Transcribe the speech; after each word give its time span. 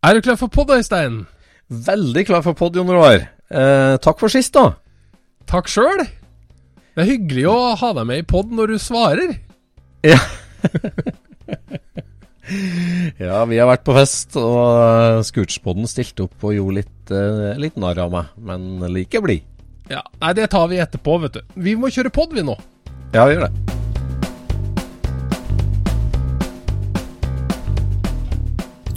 Er 0.00 0.16
du 0.16 0.24
klar 0.24 0.38
for 0.40 0.48
podd, 0.48 0.70
Øystein? 0.72 1.26
Veldig 1.68 2.22
klar 2.24 2.44
for 2.44 2.56
pod, 2.56 2.76
Jon 2.76 2.88
Roar. 2.88 3.26
Eh, 3.52 3.96
takk 4.00 4.20
for 4.22 4.32
sist, 4.32 4.54
da. 4.56 4.78
Takk 5.50 5.68
sjøl. 5.68 6.06
Det 6.96 7.04
er 7.04 7.10
hyggelig 7.10 7.44
å 7.50 7.56
ha 7.76 7.90
deg 7.98 8.08
med 8.08 8.22
i 8.22 8.24
pod 8.24 8.54
når 8.54 8.72
du 8.72 8.78
svarer. 8.80 9.34
Ja. 10.06 10.16
ja, 13.26 13.42
vi 13.44 13.60
har 13.60 13.68
vært 13.68 13.84
på 13.84 13.96
fest, 13.98 14.38
og 14.40 15.20
Scootspoden 15.28 15.90
stilte 15.90 16.30
opp 16.30 16.48
og 16.48 16.56
gjorde 16.56 16.78
litt, 16.80 17.12
eh, 17.12 17.60
litt 17.60 17.76
narr 17.76 18.00
av 18.06 18.16
meg, 18.16 18.32
men 18.40 18.80
like 18.88 19.20
blid. 19.20 19.44
Ja, 19.90 20.00
Nei, 20.22 20.32
det 20.38 20.48
tar 20.54 20.70
vi 20.72 20.80
etterpå, 20.80 21.20
vet 21.26 21.36
du. 21.36 21.44
Vi 21.60 21.76
må 21.76 21.92
kjøre 21.92 22.14
pod, 22.14 22.32
vi 22.32 22.46
nå. 22.46 22.56
Ja, 23.12 23.26
vi 23.26 23.36
gjør 23.36 23.50
det. 23.50 23.79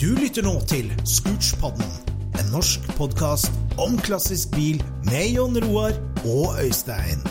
Du 0.04 0.10
lytter 0.20 0.44
nå 0.44 0.58
til 0.68 0.90
Scootspodden, 1.08 1.92
en 2.36 2.48
norsk 2.52 2.90
podkast 2.98 3.54
om 3.80 3.94
klassisk 4.04 4.50
bil 4.52 4.82
med 5.08 5.30
Jon 5.32 5.56
Roar 5.64 5.94
og 6.28 6.58
Øystein. 6.60 7.22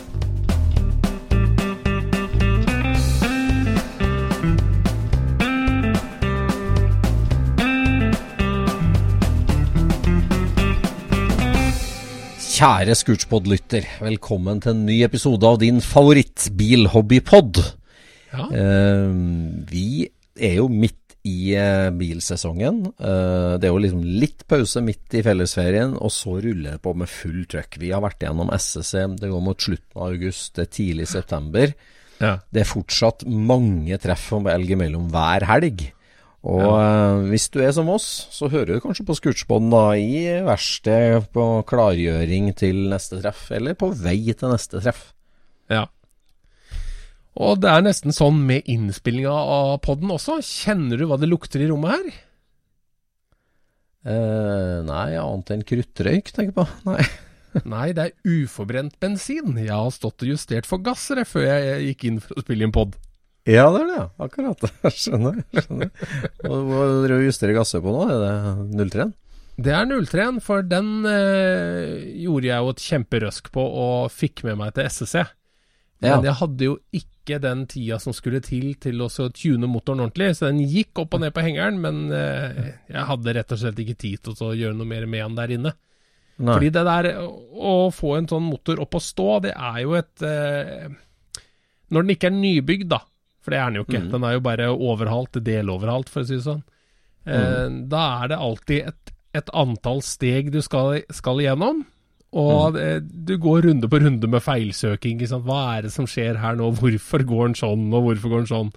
Kjære 12.40 12.96
Scootspod-lytter, 13.02 13.90
velkommen 14.00 14.64
til 14.64 14.72
en 14.72 14.82
ny 14.88 15.02
episode 15.04 15.44
av 15.44 15.60
din 15.60 15.84
favoritt-bilhobbypod. 15.84 17.60
Ja. 18.32 18.48
Uh, 18.48 19.12
vi 19.68 20.08
er 20.40 20.56
jo 20.62 20.72
midt 20.72 21.01
i 21.28 21.54
eh, 21.54 21.88
bilsesongen. 21.94 22.82
Eh, 22.98 23.54
det 23.62 23.68
er 23.68 23.72
jo 23.72 23.80
liksom 23.84 24.02
litt 24.02 24.44
pause 24.50 24.82
midt 24.84 25.14
i 25.14 25.22
fellesferien, 25.24 25.94
og 25.94 26.10
så 26.14 26.38
ruller 26.42 26.76
det 26.76 26.82
på 26.82 26.94
med 26.98 27.10
full 27.10 27.44
trøkk. 27.50 27.78
Vi 27.82 27.92
har 27.94 28.02
vært 28.02 28.26
gjennom 28.26 28.50
SSC, 28.56 29.06
det 29.20 29.30
går 29.30 29.44
mot 29.44 29.68
slutten 29.68 30.00
av 30.00 30.10
august, 30.10 30.54
det 30.56 30.66
er 30.66 30.76
tidlig 30.78 31.08
september. 31.12 31.74
Ja. 32.22 32.36
Det 32.54 32.62
er 32.62 32.70
fortsatt 32.70 33.26
mange 33.26 33.98
treff 34.02 34.28
å 34.34 34.42
velge 34.44 34.78
mellom 34.78 35.08
hver 35.14 35.46
helg. 35.50 35.88
Og 36.42 36.58
ja. 36.58 37.18
hvis 37.30 37.46
du 37.54 37.60
er 37.62 37.70
som 37.74 37.90
oss, 37.92 38.06
så 38.34 38.48
hører 38.50 38.74
du 38.74 38.82
kanskje 38.82 39.06
på 39.06 39.58
da 39.70 39.84
i 39.94 40.42
verksted 40.42 41.28
på 41.34 41.44
klargjøring 41.70 42.50
til 42.58 42.88
neste 42.90 43.20
treff, 43.22 43.46
eller 43.54 43.78
på 43.78 43.92
vei 43.94 44.34
til 44.34 44.50
neste 44.50 44.82
treff. 44.82 45.12
ja. 45.70 45.86
Og 47.40 47.62
det 47.62 47.70
er 47.72 47.84
nesten 47.86 48.12
sånn 48.12 48.42
med 48.44 48.66
innspillinga 48.68 49.32
av 49.32 49.78
podden 49.86 50.12
også. 50.12 50.40
Kjenner 50.44 51.00
du 51.00 51.06
hva 51.08 51.16
det 51.20 51.30
lukter 51.30 51.64
i 51.64 51.68
rommet 51.70 51.94
her? 51.94 52.10
Eh, 54.02 54.78
nei, 54.84 55.12
annet 55.16 55.52
enn 55.54 55.62
kruttrøyk, 55.66 56.32
tenker 56.34 56.50
jeg 56.50 56.58
på. 56.58 56.66
Nei. 56.90 57.04
Nei, 57.68 57.88
det 57.92 58.04
er 58.06 58.38
uforbrent 58.44 58.94
bensin. 59.00 59.58
Jeg 59.60 59.72
har 59.72 59.90
stått 59.92 60.24
og 60.24 60.30
justert 60.30 60.64
for 60.68 60.80
gasser 60.84 61.20
før 61.28 61.44
jeg 61.44 61.90
gikk 61.90 62.06
inn 62.08 62.20
for 62.24 62.40
å 62.40 62.44
spille 62.44 62.64
inn 62.64 62.72
pod. 62.72 62.96
Ja, 63.44 63.66
det 63.74 63.82
er 63.82 63.90
det. 63.90 64.04
Akkurat. 64.24 64.64
Skjønner. 65.02 65.42
skjønner. 65.52 65.90
Hva 66.46 67.18
justerer 67.26 67.58
gasser 67.58 67.82
på 67.84 67.92
nå? 67.92 68.06
Er 68.08 68.22
det 68.22 68.86
03? 68.94 69.10
Det 69.62 69.74
er 69.76 69.84
03-en, 69.84 70.40
for 70.40 70.64
den 70.64 71.04
eh, 71.04 72.00
gjorde 72.24 72.48
jeg 72.48 72.64
jo 72.64 72.72
et 72.72 72.84
kjemperøsk 72.86 73.52
på 73.52 73.64
og 73.84 74.08
fikk 74.14 74.46
med 74.48 74.56
meg 74.62 74.72
til 74.78 74.88
SSC. 74.88 75.26
Men 76.02 76.24
jeg 76.26 76.34
hadde 76.40 76.66
jo 76.66 76.76
ikke 76.98 77.38
den 77.38 77.66
tida 77.70 77.98
som 78.02 78.12
skulle 78.16 78.40
til 78.42 78.72
til 78.82 78.98
å 79.04 79.08
tune 79.30 79.68
motoren 79.70 80.00
ordentlig, 80.02 80.32
så 80.36 80.48
den 80.50 80.58
gikk 80.66 80.98
opp 81.04 81.14
og 81.14 81.20
ned 81.22 81.32
på 81.36 81.44
hengeren, 81.44 81.78
men 81.80 82.00
eh, 82.10 82.72
jeg 82.90 83.04
hadde 83.12 83.34
rett 83.36 83.52
og 83.54 83.60
slett 83.62 83.78
ikke 83.78 83.94
tid 84.00 84.22
til 84.26 84.34
å 84.48 84.50
gjøre 84.58 84.74
noe 84.74 84.88
mer 84.90 85.06
med 85.06 85.22
den 85.22 85.36
der 85.38 85.54
inne. 85.54 85.72
Nei. 86.42 86.56
Fordi 86.56 86.70
det 86.74 86.82
der 86.88 87.08
å 87.22 87.74
få 87.94 88.16
en 88.18 88.26
sånn 88.26 88.42
motor 88.48 88.80
opp 88.82 88.96
og 88.98 89.04
stå, 89.04 89.28
det 89.46 89.52
er 89.54 89.78
jo 89.84 89.94
et 89.94 90.22
eh, 90.26 90.88
Når 91.92 92.02
den 92.06 92.14
ikke 92.16 92.30
er 92.32 92.36
nybygd, 92.40 92.88
da, 92.88 92.98
for 93.44 93.52
det 93.54 93.58
er 93.60 93.70
den 93.70 93.76
jo 93.82 93.84
ikke, 93.86 94.00
Mm. 94.02 94.10
den 94.16 94.24
er 94.24 94.32
jo 94.32 94.40
bare 94.40 94.68
overhalt, 94.72 95.38
deloverhalt, 95.44 96.08
for 96.08 96.22
å 96.22 96.26
si 96.26 96.38
det 96.40 96.46
sånn, 96.46 96.62
eh, 97.26 97.68
da 97.92 98.22
er 98.24 98.28
det 98.32 98.38
alltid 98.38 98.88
et, 98.88 99.12
et 99.34 99.50
antall 99.54 100.00
steg 100.02 100.50
du 100.50 100.60
skal, 100.64 101.02
skal 101.12 101.38
igjennom. 101.44 101.84
Og 102.32 102.78
mm. 102.78 103.10
du 103.28 103.34
går 103.40 103.66
runde 103.68 103.90
på 103.92 104.00
runde 104.00 104.30
med 104.30 104.44
feilsøking. 104.44 105.20
Hva 105.44 105.60
er 105.76 105.86
det 105.86 105.92
som 105.92 106.08
skjer 106.08 106.40
her 106.40 106.56
nå? 106.56 106.70
Hvorfor 106.78 107.26
går 107.28 107.50
den 107.50 107.58
sånn, 107.58 107.90
og 107.92 108.08
hvorfor 108.08 108.32
går 108.32 108.44
den 108.44 108.52
sånn? 108.52 108.72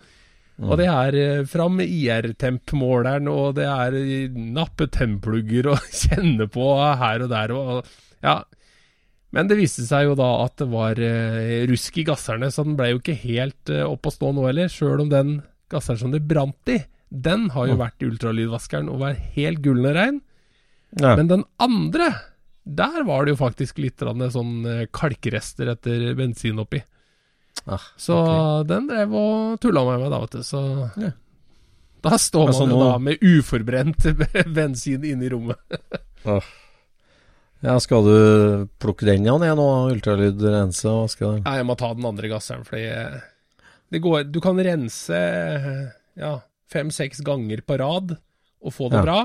Og 0.63 0.77
det 0.79 0.87
er 0.87 1.15
eh, 1.19 1.45
fram 1.51 1.75
med 1.81 1.91
IR-temp-måleren, 1.91 3.27
og 3.27 3.57
det 3.57 3.65
er 3.67 3.95
eh, 3.99 4.35
nappe 4.55 4.87
tennplugger 4.87 5.73
og 5.73 5.89
kjenne 6.03 6.47
på 6.51 6.69
her 7.01 7.25
og 7.25 7.31
der. 7.33 7.53
Og, 7.55 7.89
ja. 8.23 8.37
Men 9.35 9.49
det 9.51 9.57
viste 9.59 9.83
seg 9.83 10.07
jo 10.07 10.15
da 10.15 10.29
at 10.45 10.55
det 10.61 10.69
var 10.71 11.01
eh, 11.03 11.65
rusk 11.67 11.99
i 11.99 12.05
gasserne, 12.07 12.51
så 12.51 12.63
den 12.63 12.77
ble 12.79 12.93
jo 12.93 13.01
ikke 13.01 13.17
helt 13.25 13.73
opp 13.83 14.07
å 14.07 14.15
stå 14.15 14.31
nå 14.31 14.47
heller. 14.47 14.71
Sjøl 14.71 15.03
om 15.03 15.11
den 15.11 15.41
gasseren 15.71 15.99
som 15.99 16.15
det 16.15 16.23
brant 16.23 16.71
i, 16.71 16.79
den 17.11 17.49
har 17.51 17.67
jo 17.67 17.75
vært 17.79 17.99
i 18.03 18.07
ultralydvaskeren 18.07 18.87
og 18.91 19.03
var 19.03 19.19
helt 19.35 19.59
gullende 19.63 19.91
rein. 19.97 20.23
Ja. 20.95 21.17
Men 21.19 21.27
den 21.27 21.43
andre, 21.59 22.13
der 22.65 23.03
var 23.05 23.25
det 23.25 23.35
jo 23.35 23.39
faktisk 23.45 23.77
litt 23.77 23.97
sånn 24.01 24.65
eh, 24.65 24.85
kalkrester 24.91 25.69
etter 25.75 26.15
bensin 26.17 26.59
oppi. 26.59 26.81
Ah, 27.67 27.81
Så 27.97 28.13
okay. 28.17 28.67
den 28.67 28.87
drev 28.89 29.13
og 29.15 29.59
tulla 29.61 29.83
med 29.85 30.01
meg 30.01 30.11
da, 30.11 30.19
vet 30.25 30.31
du. 30.31 30.43
Så 30.43 30.91
Ja. 30.97 31.11
da 32.01 32.17
står 32.17 32.45
man 32.45 32.53
Altså, 32.53 32.67
jo 32.69 32.75
nå- 32.75 32.91
da 32.91 32.97
med 32.99 33.17
uforbrent 33.21 34.03
bensin 34.53 35.03
inne 35.05 35.25
i 35.25 35.29
rommet. 35.29 35.57
ah. 36.25 36.41
Ja, 37.61 37.79
skal 37.79 38.03
du 38.05 38.67
plukke 38.77 39.05
den 39.07 39.23
igjen 39.25 39.41
igjen 39.41 39.57
nå? 39.57 39.69
Ultralyd 39.93 40.41
rense 40.43 40.85
og? 40.91 41.09
Nei, 41.45 41.55
jeg 41.57 41.65
må 41.65 41.77
ta 41.79 41.93
den 41.95 42.05
andre 42.05 42.27
gasseren, 42.29 42.65
fordi 42.67 43.21
det 43.91 44.01
går 44.03 44.25
Du 44.29 44.39
kan 44.43 44.57
rense 44.57 45.17
ja, 46.17 46.33
fem-seks 46.69 47.21
ganger 47.25 47.61
på 47.65 47.77
rad 47.79 48.17
og 48.61 48.73
få 48.73 48.89
det 48.91 48.99
Ja. 48.99 49.05
bra. 49.05 49.19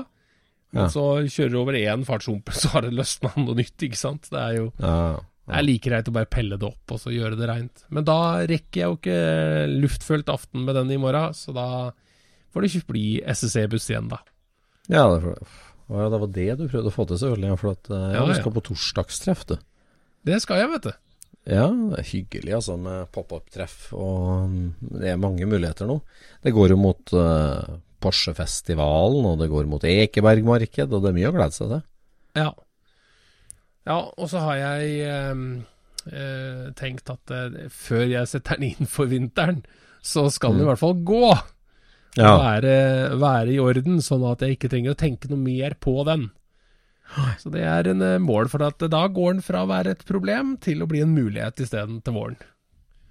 Men 0.71 0.85
Ja. 0.85 0.89
så 0.93 1.03
kjører 1.27 1.51
du 1.51 1.57
over 1.59 1.73
én 1.75 2.05
fartshumpe, 2.07 2.53
så 2.61 2.69
har 2.75 2.81
det 2.87 2.93
løsna 2.95 3.33
noe 3.37 3.55
nytt, 3.59 3.75
ikke 3.87 3.99
sant. 3.99 4.29
Det 4.31 4.39
er 4.39 4.55
jo 4.61 4.71
Ja. 4.79 5.19
Det 5.51 5.57
er 5.57 5.65
like 5.65 5.89
greit 5.89 6.07
å 6.07 6.13
bare 6.15 6.29
pelle 6.31 6.55
det 6.55 6.63
opp 6.67 6.91
og 6.95 6.99
så 7.01 7.11
gjøre 7.11 7.35
det 7.35 7.47
reint. 7.49 7.81
Men 7.89 8.05
da 8.07 8.19
rekker 8.47 8.77
jeg 8.77 8.87
jo 8.87 8.97
ikke 8.99 9.81
luftfølt 9.81 10.29
aften 10.31 10.63
med 10.63 10.77
den 10.77 10.91
i 10.95 10.99
morgen, 11.01 11.33
så 11.35 11.51
da 11.53 11.65
får 12.53 12.61
det 12.61 12.69
ikke 12.71 12.87
bli 12.93 13.05
SSC-buss 13.25 13.89
igjen, 13.91 14.07
da. 14.13 14.19
Ja, 14.87 15.09
det, 15.11 15.21
får- 15.25 15.41
det 16.11 16.19
var 16.21 16.31
det 16.37 16.47
du 16.61 16.63
prøvde 16.71 16.87
å 16.91 16.95
få 16.95 17.07
til, 17.09 17.19
selvfølgelig. 17.19 17.57
For 17.59 17.73
at, 17.73 17.89
eh, 17.91 18.13
ja, 18.15 18.23
du 18.29 18.33
skal 18.37 18.53
på 18.55 18.63
torsdagstreff, 18.69 19.43
du. 19.49 19.57
Det 20.29 20.39
skal 20.45 20.61
jeg, 20.61 20.69
vet 20.77 20.87
du. 20.87 20.93
Ja, 21.51 21.67
det 21.73 21.99
er 21.99 22.09
hyggelig 22.13 22.53
altså 22.61 22.77
med 22.79 23.09
pop-up-treff, 23.11 23.89
og 23.97 24.55
det 24.93 25.09
er 25.09 25.19
mange 25.19 25.47
muligheter 25.49 25.89
nå. 25.89 25.99
Det 26.45 26.53
går 26.53 26.75
jo 26.75 26.77
mot 26.79 27.13
uh, 27.17 27.65
Porsche-festivalen, 28.01 29.27
og 29.29 29.39
det 29.41 29.49
går 29.51 29.69
mot 29.69 29.85
Ekebergmarked, 29.87 30.91
og 30.91 31.03
det 31.03 31.11
er 31.11 31.17
mye 31.17 31.31
å 31.31 31.35
glede 31.35 31.57
seg 31.57 31.71
til. 31.75 31.85
Ja. 32.39 32.49
Ja, 33.87 33.97
og 33.97 34.27
så 34.29 34.43
har 34.43 34.59
jeg 34.59 34.97
eh, 35.09 35.45
eh, 36.11 36.67
tenkt 36.77 37.09
at 37.13 37.33
eh, 37.33 37.63
før 37.73 38.05
jeg 38.09 38.29
setter 38.29 38.59
den 38.61 38.73
inn 38.75 38.89
for 38.89 39.09
vinteren, 39.09 39.63
så 40.05 40.27
skal 40.33 40.55
den 40.55 40.65
i 40.65 40.69
hvert 40.69 40.81
fall 40.81 40.97
gå. 41.05 41.25
Ja, 42.19 42.35
Være, 42.35 42.75
være 43.21 43.53
i 43.53 43.59
orden, 43.63 44.01
sånn 44.03 44.25
at 44.27 44.41
jeg 44.43 44.57
ikke 44.57 44.69
trenger 44.73 44.93
å 44.93 44.99
tenke 44.99 45.29
noe 45.31 45.39
mer 45.39 45.77
på 45.79 46.01
den. 46.09 46.27
Så 47.41 47.51
det 47.51 47.63
er 47.67 47.89
en 47.91 48.03
eh, 48.05 48.17
mål, 48.23 48.49
for 48.51 48.63
at 48.67 48.83
da 48.91 49.03
går 49.11 49.37
den 49.37 49.45
fra 49.45 49.65
å 49.65 49.69
være 49.71 49.95
et 49.95 50.03
problem 50.07 50.55
til 50.63 50.83
å 50.83 50.89
bli 50.91 51.03
en 51.03 51.15
mulighet 51.15 51.63
isteden 51.63 51.99
til 52.05 52.15
våren. 52.15 52.37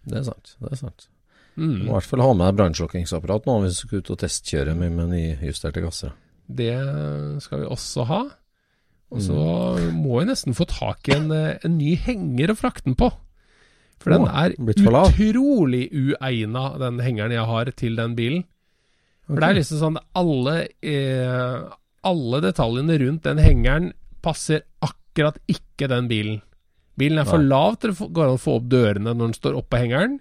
det 0.08 0.22
er 0.22 0.28
sant. 0.30 0.54
det 0.60 0.72
er 0.72 0.80
sant. 0.80 1.09
Mm. 1.56 1.86
må 1.86 1.90
i 1.90 1.94
hvert 1.96 2.08
fall 2.08 2.22
ha 2.24 2.34
med 2.38 2.58
brannslukkingsapparat 2.58 3.48
nå 3.48 3.56
hvis 3.64 3.80
du 3.80 3.86
skal 3.86 4.02
ut 4.02 4.12
og 4.14 4.20
testkjøre 4.22 4.74
med, 4.78 4.94
med 4.96 5.10
nyjusterte 5.14 5.82
gasser. 5.84 6.14
Det 6.50 6.74
skal 7.44 7.62
vi 7.62 7.70
også 7.70 8.06
ha. 8.08 8.20
Og 9.10 9.24
så 9.24 9.40
må 9.90 10.20
jeg 10.20 10.30
nesten 10.30 10.54
få 10.54 10.68
tak 10.70 11.08
i 11.10 11.16
en, 11.16 11.32
eh, 11.34 11.58
en 11.66 11.76
ny 11.78 11.96
henger 11.98 12.52
å 12.52 12.58
frakte 12.58 12.86
den 12.86 12.98
på. 12.98 13.10
For 14.00 14.14
den 14.14 14.24
er 14.30 14.54
utrolig 14.56 15.90
uegna, 15.92 16.78
den 16.80 17.02
hengeren 17.04 17.34
jeg 17.34 17.44
har 17.50 17.70
til 17.76 17.98
den 17.98 18.14
bilen. 18.16 18.46
For 19.26 19.42
det 19.42 19.48
er 19.50 19.58
liksom 19.58 19.82
sånn 19.82 19.98
alle, 20.16 20.54
eh, 20.82 21.58
alle 22.08 22.40
detaljene 22.42 22.96
rundt 23.02 23.26
den 23.26 23.42
hengeren 23.42 23.92
passer 24.24 24.64
akkurat 24.82 25.36
ikke 25.50 25.90
den 25.90 26.08
bilen. 26.08 26.40
Bilen 26.96 27.20
er 27.20 27.28
for 27.28 27.38
Nei. 27.38 27.50
lav 27.50 27.78
til 27.80 27.92
det 27.92 28.08
går 28.12 28.30
an 28.30 28.38
å 28.38 28.40
få 28.40 28.56
opp 28.58 28.68
dørene 28.72 29.12
når 29.12 29.30
den 29.30 29.36
står 29.36 29.58
oppå 29.60 29.78
hengeren. 29.80 30.18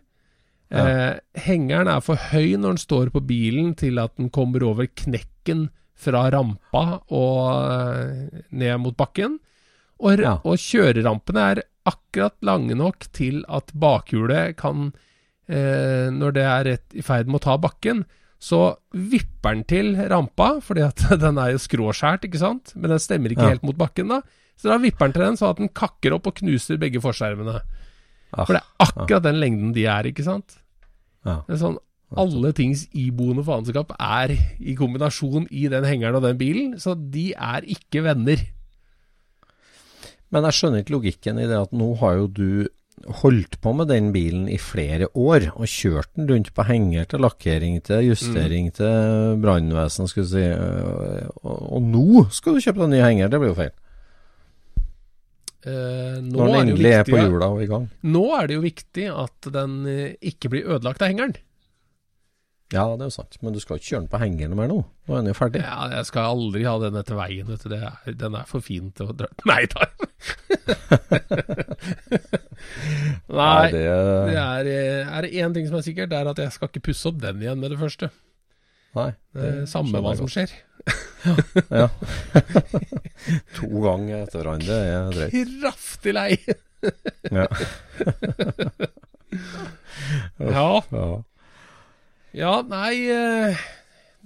Ja. 0.69 0.85
Eh, 0.85 1.19
hengeren 1.47 1.87
er 1.89 2.01
for 2.05 2.15
høy 2.29 2.53
når 2.57 2.75
den 2.75 2.81
står 2.83 3.09
på 3.15 3.23
bilen 3.25 3.71
til 3.79 3.97
at 3.97 4.15
den 4.19 4.29
kommer 4.29 4.61
over 4.67 4.85
knekken 4.85 5.69
fra 5.99 6.27
rampa 6.31 7.01
og 7.09 7.39
eh, 7.73 8.43
ned 8.51 8.77
mot 8.83 8.95
bakken. 8.97 9.39
Og, 9.99 10.19
Ja. 10.21 10.37
og 10.45 10.55
kjørerampene 10.61 11.41
er 11.55 11.63
akkurat 11.89 12.35
lange 12.45 12.75
nok 12.77 13.07
til 13.17 13.41
at 13.49 13.73
bakhjulet 13.73 14.55
kan, 14.61 14.93
eh, 15.49 16.07
når 16.13 16.31
det 16.37 16.45
er 16.45 16.63
rett 16.69 16.95
i 16.95 17.01
ferd 17.01 17.27
med 17.27 17.41
å 17.41 17.45
ta 17.49 17.57
bakken, 17.57 18.05
så 18.39 18.77
vipper 18.93 19.57
den 19.57 19.63
til 19.67 19.95
rampa, 20.07 20.61
fordi 20.63 20.85
at 20.85 21.01
den 21.19 21.37
er 21.41 21.51
jo 21.55 21.57
skråskjært, 21.65 22.23
ikke 22.29 22.39
sant? 22.39 22.71
Men 22.77 22.91
den 22.93 22.99
stemmer 23.03 23.33
ikke 23.33 23.43
Ja. 23.49 23.49
helt 23.57 23.63
mot 23.67 23.75
bakken, 23.75 24.07
da. 24.13 24.21
Så 24.55 24.69
da 24.69 24.77
vipper 24.77 25.07
den 25.09 25.13
til 25.17 25.23
den, 25.25 25.35
så 25.39 25.49
at 25.49 25.57
den 25.57 25.69
kakker 25.75 26.13
opp 26.15 26.27
og 26.27 26.35
knuser 26.39 26.77
begge 26.79 27.01
forskjermene. 27.03 27.59
Ah, 28.33 28.45
For 28.45 28.53
det 28.53 28.61
er 28.61 28.85
akkurat 28.85 29.23
den 29.25 29.39
lengden 29.41 29.71
de 29.73 29.85
er, 29.89 30.03
ikke 30.11 30.23
sant? 30.27 30.59
Det 31.25 31.55
er 31.55 31.61
sånn 31.61 31.77
Alle 32.17 32.49
tings 32.57 32.87
iboende 32.97 33.43
faenskap 33.45 33.91
er 34.01 34.31
i 34.59 34.73
kombinasjon 34.77 35.45
i 35.53 35.67
den 35.69 35.83
hengeren 35.85 36.15
og 36.17 36.23
den 36.25 36.37
bilen, 36.39 36.71
så 36.81 36.95
de 36.97 37.33
er 37.37 37.61
ikke 37.69 38.01
venner. 38.05 38.41
Men 40.33 40.45
jeg 40.47 40.57
skjønner 40.57 40.83
ikke 40.83 40.95
logikken 40.97 41.39
i 41.41 41.47
det 41.49 41.57
at 41.57 41.71
nå 41.73 41.91
har 42.01 42.17
jo 42.19 42.27
du 42.27 42.49
holdt 43.21 43.55
på 43.63 43.71
med 43.77 43.87
den 43.89 44.09
bilen 44.11 44.47
i 44.51 44.57
flere 44.59 45.07
år, 45.15 45.45
og 45.55 45.69
kjørt 45.71 46.09
den 46.17 46.27
rundt 46.29 46.49
på 46.57 46.65
henger 46.67 47.05
til 47.09 47.21
lakkering, 47.23 47.77
til 47.85 48.09
justering, 48.09 48.67
Mm. 48.67 48.73
til 48.75 49.37
brannvesen, 49.41 50.09
skulle 50.09 50.27
du 50.27 50.33
si. 50.33 50.43
Og, 51.45 51.61
og 51.77 51.81
nå 51.93 52.25
skal 52.35 52.53
du 52.57 52.59
kjøpe 52.65 52.81
deg 52.83 52.89
ny 52.89 52.99
henger, 53.05 53.29
det 53.31 53.39
blir 53.39 53.53
jo 53.53 53.59
feil. 53.61 53.71
Eh, 55.67 56.19
nå, 56.23 56.37
Når 56.37 56.39
den 56.39 56.47
er 56.47 56.55
det 56.55 56.61
endelig 56.71 56.91
er 56.95 57.03
på 57.03 57.11
viktig, 57.17 57.27
hjula 57.33 57.47
og 57.51 57.61
i 57.61 57.67
gang. 57.67 57.85
nå 58.15 58.23
er 58.37 58.47
det 58.47 58.55
jo 58.55 58.61
viktig 58.63 59.05
at 59.11 59.49
den 59.51 59.73
eh, 59.91 60.13
ikke 60.31 60.49
blir 60.53 60.69
ødelagt 60.71 61.01
av 61.03 61.09
hengeren. 61.11 61.35
Ja, 62.69 62.83
det 62.93 63.01
er 63.01 63.09
jo 63.09 63.15
sant, 63.15 63.33
men 63.41 63.55
du 63.55 63.59
skal 63.59 63.79
ikke 63.79 63.87
kjøre 63.89 64.01
den 64.03 64.11
på 64.11 64.19
hengeren 64.21 64.53
mer 64.55 64.67
nå. 64.69 64.75
Nå 65.09 65.15
er 65.15 65.23
den 65.23 65.31
jo 65.31 65.37
ferdig. 65.39 65.63
Ja, 65.65 65.87
jeg 65.89 66.05
skal 66.05 66.27
aldri 66.35 66.67
ha 66.69 66.75
den 66.83 66.99
etter 67.01 67.17
veien, 67.17 67.47
vet 67.49 67.63
du. 67.65 67.71
Det 67.73 67.79
er, 67.81 68.13
den 68.13 68.35
er 68.37 68.45
for 68.45 68.61
fin 68.61 68.91
til 68.93 69.09
å 69.09 69.15
dra 69.17 69.25
Nei 69.49 69.63
da! 69.73 69.87
Nei, 73.39 73.71
det, 73.73 73.81
det 73.81 74.37
er, 74.37 74.69
eh, 74.69 75.09
er 75.17 75.25
det 75.25 75.31
én 75.41 75.53
ting 75.55 75.65
som 75.69 75.79
er 75.79 75.85
sikkert, 75.85 76.11
det 76.11 76.19
er 76.19 76.29
at 76.29 76.41
jeg 76.43 76.53
skal 76.55 76.69
ikke 76.69 76.85
pusse 76.91 77.09
opp 77.09 77.19
den 77.23 77.41
igjen 77.41 77.59
med 77.61 77.73
det 77.73 77.79
første. 77.81 78.11
Nei, 78.97 79.11
Det 79.35 79.49
er 79.49 79.65
samme 79.69 80.01
hva 80.03 80.15
som 80.17 80.29
skjer. 80.29 80.53
Ja. 81.69 81.89
to 83.57 83.67
ganger 83.83 84.23
etter 84.23 84.39
hverandre 84.39 84.77
er 84.87 85.09
drøyt. 85.15 85.35
Kraftig 85.35 86.15
lei! 86.15 86.31
Ja. 87.29 87.45
Ja. 90.39 91.07
ja. 92.33 92.53
Nei 92.65 92.93
eh, 93.11 93.59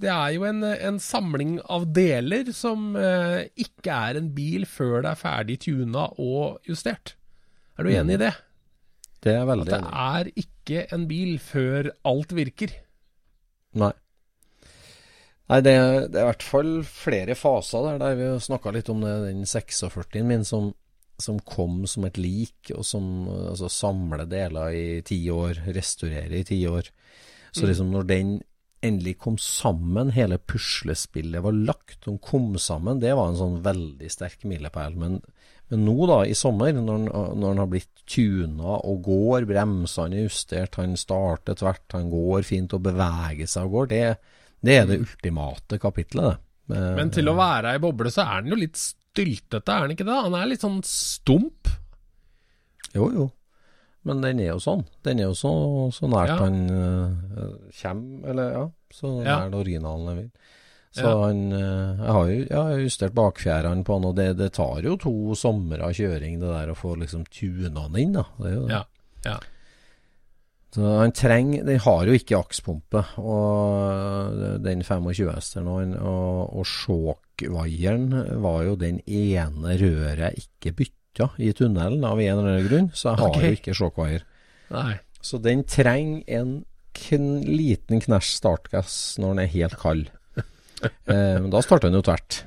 Det 0.00 0.10
er 0.12 0.30
jo 0.36 0.46
en, 0.48 0.62
en 0.64 1.00
samling 1.02 1.58
av 1.66 1.88
deler 1.96 2.48
som 2.56 2.94
eh, 2.96 3.50
ikke 3.60 3.98
er 4.08 4.20
en 4.20 4.30
bil 4.36 4.64
før 4.70 5.02
det 5.04 5.12
er 5.12 5.20
ferdig 5.20 5.58
tuna 5.66 6.06
og 6.22 6.62
justert. 6.68 7.16
Er 7.76 7.86
du 7.86 7.92
enig 7.92 8.16
i 8.16 8.22
det? 8.22 8.32
Det 9.24 9.34
er 9.34 9.46
veldig 9.48 9.68
enig. 9.72 9.90
At 9.90 9.90
det 9.90 10.06
er 10.14 10.46
ikke 10.46 10.86
en 10.94 11.06
bil 11.10 11.36
før 11.42 11.90
alt 12.06 12.34
virker. 12.36 12.74
Nei. 13.82 13.92
Nei, 15.50 15.58
det, 15.60 15.72
er- 15.76 16.06
det 16.08 16.16
er 16.20 16.24
i 16.24 16.30
hvert 16.30 16.46
fall 16.46 16.72
flere 16.88 17.34
faser 17.36 17.84
der. 17.90 17.98
der 18.00 18.16
Vi 18.20 18.30
snakka 18.46 18.72
litt 18.72 18.88
om 18.92 19.02
det, 19.04 19.12
den 19.26 19.44
46-en 19.44 20.26
min 20.30 20.44
som, 20.48 20.70
som 21.20 21.38
kom 21.44 21.82
som 21.90 22.06
et 22.08 22.16
lik, 22.20 22.72
og 22.72 22.84
som 22.88 23.28
altså, 23.28 23.68
samler 23.68 24.24
deler 24.30 24.72
i 24.72 24.86
ti 25.04 25.20
år, 25.30 25.60
restaurerer 25.76 26.38
i 26.40 26.46
ti 26.48 26.62
år. 26.70 26.88
Så 27.54 27.68
liksom 27.68 27.92
når 27.92 28.08
den 28.08 28.32
endelig 28.84 29.14
kom 29.22 29.36
sammen, 29.40 30.10
hele 30.12 30.36
puslespillet 30.38 31.40
var 31.44 31.54
lagt, 31.56 32.00
de 32.04 32.16
kom 32.20 32.56
sammen, 32.60 32.98
det 33.00 33.14
var 33.16 33.30
en 33.30 33.38
sånn 33.38 33.60
veldig 33.64 34.10
sterk 34.12 34.42
milepæl. 34.48 34.96
Men, 35.00 35.20
men 35.70 35.84
nå 35.86 35.94
da, 36.10 36.18
i 36.28 36.34
sommer, 36.36 36.72
når 36.74 36.98
han, 36.98 37.06
når 37.40 37.46
han 37.54 37.62
har 37.62 37.70
blitt 37.72 38.02
tuna 38.10 38.80
og 38.80 39.04
går, 39.06 39.46
bremsene 39.48 40.18
er 40.18 40.26
justert, 40.26 40.80
han 40.80 40.96
starter 41.00 41.56
tvert, 41.60 41.86
han 41.96 42.10
går 42.12 42.44
fint 42.48 42.74
og 42.76 42.84
beveger 42.88 43.48
seg 43.48 43.68
og 43.70 43.78
går, 43.78 43.92
det, 43.94 44.02
det 44.64 44.74
er 44.80 44.86
det 44.90 45.00
ultimate 45.04 45.78
kapitlet, 45.82 46.34
det. 46.68 46.76
Eh, 46.76 46.90
Men 46.96 47.10
til 47.12 47.28
å 47.28 47.36
være 47.36 47.74
ei 47.74 47.80
boble, 47.82 48.10
så 48.14 48.24
er 48.24 48.42
den 48.44 48.54
jo 48.54 48.60
litt 48.62 48.78
styltete, 48.80 49.68
er 49.74 49.84
den 49.86 49.96
ikke 49.96 50.06
det? 50.08 50.16
Han 50.26 50.34
er 50.38 50.46
litt 50.48 50.64
sånn 50.64 50.80
stump. 50.88 51.68
Jo, 52.94 53.08
jo. 53.12 53.26
Men 54.04 54.20
den 54.20 54.40
er 54.44 54.50
jo 54.52 54.58
sånn. 54.60 54.82
Den 55.04 55.20
er 55.22 55.30
jo 55.30 55.36
så, 55.38 55.52
så 55.96 56.08
nært 56.12 56.28
Ja. 56.34 56.36
han 56.42 56.58
uh, 56.70 57.54
kommer, 57.80 58.28
eller 58.30 58.50
ja, 58.52 58.64
så 58.92 59.12
Ja. 59.24 59.38
nær 59.40 59.50
det 59.50 59.60
originalen 59.62 60.06
jeg 60.10 60.16
vil. 60.18 60.30
Så 60.94 61.02
Ja. 61.08 61.14
han 61.26 61.40
uh, 61.52 61.96
Jeg 62.04 62.12
har 62.16 62.26
jo 62.28 62.36
jeg 62.44 62.58
har 62.58 62.82
justert 62.84 63.14
bakfjærene 63.16 63.84
på 63.84 63.94
han, 63.96 64.04
og 64.04 64.14
det, 64.16 64.28
det 64.36 64.52
tar 64.52 64.82
jo 64.84 64.96
to 64.96 65.34
somre 65.34 65.80
av 65.82 65.92
kjøring, 65.96 66.38
det 66.40 66.52
der 66.52 66.72
å 66.72 66.76
få 66.76 66.96
liksom 67.00 67.24
tuna 67.32 67.80
han 67.88 67.96
inn, 67.96 68.12
da. 68.12 68.24
Det 68.38 68.46
er 68.52 68.54
jo 68.54 68.66
det. 68.66 68.70
Ja. 68.76 68.84
ja. 69.24 69.38
Så 70.74 70.82
han 70.82 71.12
trenger 71.14 71.62
Den 71.68 71.78
har 71.84 72.08
jo 72.08 72.16
ikke 72.18 72.38
akspumpe, 72.40 73.04
og 73.22 74.40
den 74.64 74.82
25 74.82 75.30
hesteren 75.30 75.94
og, 75.94 76.50
og, 76.50 76.64
sjåkvaieren 76.66 78.08
var 78.42 78.64
jo 78.66 78.74
den 78.80 78.98
ene 79.06 79.76
røret 79.78 80.24
jeg 80.24 80.46
ikke 80.46 80.74
bytta 80.80 81.30
i 81.38 81.52
tunnelen 81.54 82.02
av 82.02 82.18
en 82.18 82.32
eller 82.32 82.56
annen 82.56 82.66
grunn, 82.66 82.88
så 82.90 83.12
jeg 83.12 83.22
har 83.22 83.30
okay. 83.30 83.46
jo 83.46 83.58
ikke 83.60 83.76
sjåkvaier. 83.78 84.24
Så 85.24 85.38
den 85.40 85.62
trenger 85.70 86.24
en 86.40 86.54
kn 86.94 87.28
liten 87.46 88.02
knæsj 88.02 88.32
startgass 88.40 88.96
når 89.22 89.34
den 89.34 89.44
er 89.44 89.52
helt 89.54 89.76
kald. 89.78 90.08
eh, 91.10 91.36
men 91.38 91.52
da 91.54 91.62
starter 91.62 91.90
den 91.90 92.00
jo 92.00 92.04
tvert. 92.06 92.40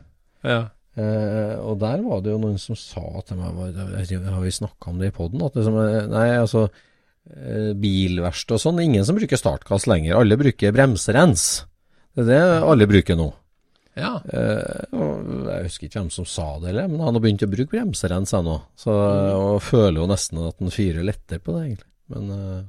Ja. 0.44 0.60
Eh, 0.98 1.56
og 1.62 1.80
der 1.80 2.04
var 2.04 2.22
det 2.26 2.34
jo 2.34 2.42
noen 2.42 2.60
som 2.60 2.78
sa 2.80 3.04
til 3.28 3.38
meg 3.38 3.76
Har 3.78 4.42
vi 4.42 4.54
snakka 4.56 4.90
om 4.90 5.02
det 5.02 5.12
i 5.12 5.16
poden? 5.16 5.44
At 5.46 5.58
liksom, 5.58 5.78
nei, 6.12 6.30
altså 6.42 6.68
Bilverksted 7.82 8.56
og 8.58 8.62
sånn, 8.64 8.80
ingen 8.84 9.06
som 9.08 9.18
bruker 9.18 9.40
startgass 9.40 9.88
lenger. 9.90 10.16
Alle 10.20 10.38
bruker 10.40 10.74
bremserens. 10.76 11.66
Det 12.18 12.24
er 12.26 12.30
det 12.32 12.62
alle 12.66 12.88
bruker 12.90 13.18
nå. 13.20 13.28
ja. 13.98 14.14
Eh, 14.34 14.88
jeg 14.94 15.68
husker 15.68 15.88
ikke 15.88 16.00
hvem 16.02 16.10
som 16.14 16.26
sa 16.30 16.48
det, 16.62 16.72
eller, 16.72 16.88
men 16.92 17.02
han 17.04 17.18
har 17.18 17.24
begynt 17.24 17.44
å 17.46 17.50
bruke 17.52 17.74
bremserens 17.74 18.34
ennå. 18.38 18.56
Så, 18.80 18.94
jeg 18.94 19.62
føler 19.68 20.02
jo 20.02 20.08
nesten 20.10 20.42
at 20.48 20.58
han 20.62 20.74
fyrer 20.74 21.06
lettere 21.06 21.42
på 21.44 21.56
det, 21.56 21.64
egentlig. 21.68 21.90
Men 22.14 22.32
eh, 22.34 22.64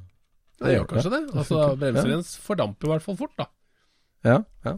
Det 0.65 0.75
gjør 0.75 0.88
kanskje 0.91 1.12
det. 1.15 1.23
det 1.29 1.38
Altså. 1.45 1.62
Bremserens 1.81 2.35
fordamper 2.45 2.88
i 2.88 2.93
hvert 2.95 3.07
fall 3.07 3.19
fort, 3.21 3.35
da. 3.38 3.49
Ja, 4.27 4.38
ja. 4.67 4.75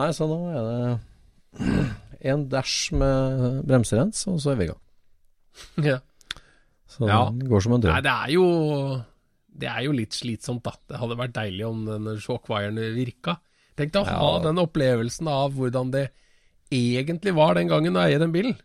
Nei, 0.00 0.08
så 0.16 0.26
nå 0.26 0.38
er 0.50 0.70
det 0.70 1.68
en 2.32 2.48
dash 2.50 2.94
med 2.96 3.60
bremserens, 3.68 4.24
og 4.32 4.40
så 4.42 4.54
er 4.54 4.58
vi 4.58 4.66
i 4.66 4.72
gang. 4.72 4.80
Ja. 5.86 6.00
Så 6.94 7.08
Ja. 7.08 7.24
den 7.30 7.48
går 7.50 7.62
som 7.64 7.72
en 7.76 7.80
Nei, 7.88 8.00
det 8.04 8.12
er 8.14 8.30
jo 8.36 9.04
Det 9.56 9.68
er 9.70 9.82
jo 9.86 9.92
litt 9.94 10.10
slitsomt, 10.14 10.62
da. 10.66 10.72
Det 10.88 10.98
hadde 10.98 11.16
vært 11.18 11.32
deilig 11.36 11.66
om 11.68 11.84
den 11.86 12.18
shockwiren 12.18 12.74
virka. 12.96 13.36
Tenk 13.76 13.92
deg 13.92 14.02
å 14.02 14.06
ha 14.08 14.32
Ja. 14.38 14.42
den 14.48 14.58
opplevelsen 14.58 15.28
av 15.30 15.52
hvordan 15.54 15.90
det 15.92 16.08
egentlig 16.72 17.34
var 17.34 17.54
den 17.54 17.68
gangen 17.68 17.94
å 17.94 18.02
eie 18.02 18.18
den 18.18 18.32
bilen. 18.32 18.56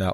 Ja. 0.00 0.12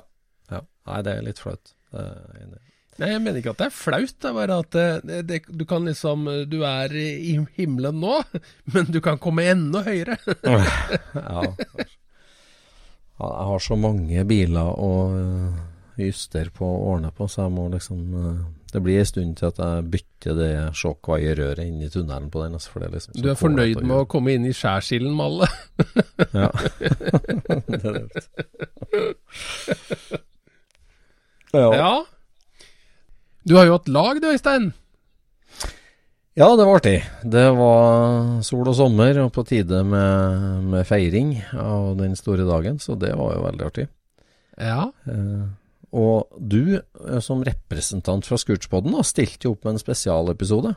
ja. 0.51 0.61
Nei, 0.87 1.03
det 1.03 1.17
er 1.19 1.23
litt 1.23 1.39
flaut. 1.39 1.73
Nei, 1.93 3.09
jeg 3.09 3.23
mener 3.23 3.39
ikke 3.41 3.51
at 3.55 3.59
det 3.63 3.67
er 3.67 3.77
flaut, 3.77 4.15
det 4.21 4.29
er 4.29 4.35
bare 4.37 4.59
at 4.59 4.71
det, 4.75 4.87
det, 5.07 5.21
det, 5.27 5.39
du 5.59 5.65
kan 5.65 5.85
liksom 5.87 6.27
Du 6.51 6.59
er 6.67 6.93
i 6.93 7.39
himmelen 7.57 8.01
nå, 8.03 8.19
men 8.75 8.91
du 8.91 9.01
kan 9.01 9.19
komme 9.23 9.47
enda 9.55 9.83
høyere. 9.87 10.19
Ja. 11.15 11.47
Jeg 13.23 13.47
har 13.47 13.61
så 13.63 13.77
mange 13.79 14.25
biler 14.27 14.73
å 14.83 14.91
øh, 15.15 15.59
justere 15.99 16.51
på 16.55 16.67
og 16.67 16.87
ordne 16.95 17.11
på, 17.15 17.27
så 17.29 17.43
jeg 17.47 17.53
må 17.53 17.69
liksom 17.73 18.15
øh, 18.15 18.37
Det 18.73 18.83
blir 18.83 18.99
en 18.99 19.07
stund 19.07 19.37
til 19.37 19.47
at 19.47 19.59
jeg 19.59 19.91
bytter 19.93 20.37
det 20.39 20.53
sjåkvaierrøret 20.81 21.67
inn 21.67 21.83
i 21.83 21.91
tunnelen 21.93 22.31
på 22.33 22.43
den. 22.43 22.55
Altså, 22.57 22.71
for 22.73 22.81
det 22.81 22.89
er 22.89 22.95
liksom 22.97 23.23
Du 23.23 23.29
er 23.31 23.37
fornøyd 23.37 23.83
med 23.83 23.97
å 23.97 24.09
komme 24.09 24.33
inn 24.33 24.47
i 24.49 24.55
skjærsilden 24.57 25.13
med 25.17 25.25
alle? 25.25 25.47
Ja. 26.33 26.49
det 27.69 27.85
er 27.85 27.93
det. 27.93 28.05
ja. 31.53 31.69
Ja. 31.77 31.95
Du 33.45 33.57
har 33.59 33.67
jo 33.67 33.77
hatt 33.77 33.91
lag 33.91 34.21
du, 34.23 34.31
Øystein. 34.31 34.73
Ja, 36.33 36.47
det 36.57 36.65
var 36.65 36.79
artig. 36.79 37.03
Det 37.29 37.49
var 37.59 38.39
sol 38.47 38.69
og 38.71 38.77
sommer, 38.79 39.19
og 39.21 39.35
på 39.37 39.43
tide 39.45 39.83
med, 39.85 40.63
med 40.73 40.87
feiring 40.89 41.35
av 41.53 41.91
den 41.99 42.17
store 42.17 42.47
dagen, 42.49 42.79
så 42.81 42.97
det 42.97 43.11
var 43.19 43.35
jo 43.37 43.43
veldig 43.45 43.67
artig. 43.67 43.85
Ja. 44.57 44.87
Eh, 45.13 45.43
og 45.93 46.33
du, 46.41 46.81
eh, 46.81 47.21
som 47.21 47.45
representant 47.45 48.27
fra 48.27 48.39
Scootspodden, 48.41 48.97
stilte 49.05 49.49
jo 49.49 49.57
opp 49.57 49.67
med 49.67 49.77
en 49.77 49.83
spesialepisode. 49.83 50.75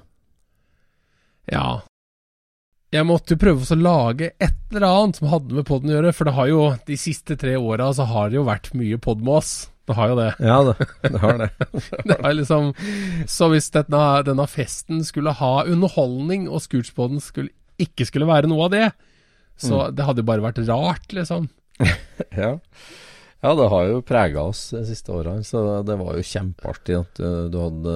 Ja. 1.52 1.68
Jeg 2.94 3.08
måtte 3.08 3.36
jo 3.36 3.42
prøve 3.42 3.64
å 3.64 3.78
lage 3.80 4.34
et 4.40 4.60
eller 4.72 4.88
annet 4.88 5.20
som 5.20 5.30
hadde 5.32 5.56
med 5.56 5.68
poden 5.68 5.92
å 5.92 5.98
gjøre, 5.98 6.12
for 6.16 6.28
det 6.28 6.36
har 6.36 6.52
jo 6.52 6.66
de 6.88 6.98
siste 7.00 7.38
tre 7.40 7.56
åra 7.56 7.90
så 7.96 8.08
har 8.10 8.30
det 8.30 8.40
jo 8.40 8.46
vært 8.48 8.74
mye 8.78 9.00
pod 9.02 9.24
med 9.24 9.40
oss. 9.40 9.54
Det 9.86 9.94
har 9.94 10.12
jo 10.12 10.16
det. 10.18 10.30
Ja, 10.42 10.58
det, 10.66 10.88
det 11.04 11.22
har 11.22 11.42
det. 11.44 11.50
det 12.10 12.18
har 12.24 12.34
liksom, 12.34 12.72
så 13.30 13.50
hvis 13.54 13.70
denne, 13.74 14.06
denne, 14.26 14.48
festen 14.50 15.04
skulle 15.06 15.36
ha 15.38 15.54
underholdning, 15.64 16.48
og 16.50 16.64
Scootspoden 16.66 17.22
skulle, 17.22 17.54
ikke 17.82 18.08
skulle 18.10 18.30
være 18.30 18.50
noe 18.50 18.68
av 18.68 18.74
det, 18.74 18.86
så 19.62 19.86
mm. 19.86 19.96
det 19.96 20.08
hadde 20.08 20.24
jo 20.26 20.30
bare 20.32 20.46
vært 20.48 20.64
rart, 20.68 21.14
liksom. 21.16 21.48
ja. 22.42 22.56
Ja, 23.44 23.52
det 23.54 23.68
har 23.70 23.88
jo 23.90 24.04
prega 24.06 24.46
oss 24.48 24.70
de 24.74 24.82
siste 24.88 25.12
årene, 25.14 25.44
så 25.46 25.62
det 25.86 25.98
var 26.00 26.16
jo 26.18 26.24
kjempeartig 26.26 26.96
at 26.98 27.20
du, 27.52 27.58
hadde, 27.60 27.96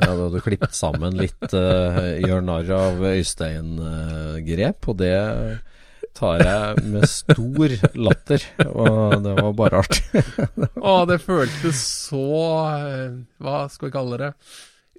ja, 0.00 0.14
du 0.16 0.22
hadde 0.24 0.42
klippet 0.42 0.74
sammen 0.74 1.18
litt 1.20 1.52
uh, 1.54 2.16
gjør 2.18 2.42
narr 2.42 2.72
av 2.74 3.04
Øystein-grep, 3.12 4.80
uh, 4.80 4.90
og 4.90 4.98
det 4.98 5.14
tar 6.16 6.42
jeg 6.42 6.84
med 6.90 7.06
stor 7.08 7.74
latter. 7.94 8.44
Og 8.66 9.16
det 9.24 9.34
var 9.38 9.56
bare 9.56 9.82
artig. 9.84 10.24
Å, 10.90 10.94
det 11.08 11.20
føltes 11.22 11.80
så 12.10 12.26
uh, 12.74 13.18
Hva 13.42 13.64
skal 13.72 13.88
vi 13.90 13.94
kalle 13.94 14.20
det? 14.24 14.30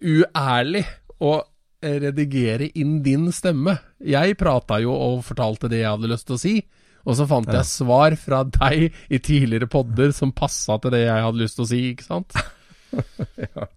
Uærlig 0.01 0.85
å 1.21 1.39
redigere 1.81 2.69
inn 2.77 2.99
din 3.05 3.31
stemme. 3.33 3.79
Jeg 4.05 4.37
prata 4.37 4.77
jo 4.81 4.93
og 4.93 5.23
fortalte 5.25 5.69
det 5.71 5.81
jeg 5.81 5.89
hadde 5.89 6.11
lyst 6.11 6.29
til 6.29 6.37
å 6.37 6.41
si. 6.41 6.55
Og 7.07 7.17
så 7.17 7.25
fant 7.29 7.49
jeg 7.49 7.67
svar 7.67 8.15
fra 8.19 8.43
deg 8.45 8.91
i 9.09 9.19
tidligere 9.23 9.69
podder 9.71 10.13
som 10.15 10.33
passa 10.35 10.77
til 10.81 10.93
det 10.93 11.05
jeg 11.07 11.25
hadde 11.25 11.41
lyst 11.41 11.57
til 11.57 11.65
å 11.65 11.69
si, 11.71 11.81
ikke 11.95 12.07
sant? 12.07 12.35
ja. 13.45 13.67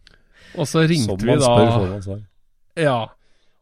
Og 0.55 0.69
så 0.71 0.85
ringte 0.87 1.19
vi 1.23 1.37
da 1.39 1.49
spør, 1.49 1.71
får 1.73 1.87
man 1.91 2.05
svar. 2.05 2.21
Ja. 2.79 2.99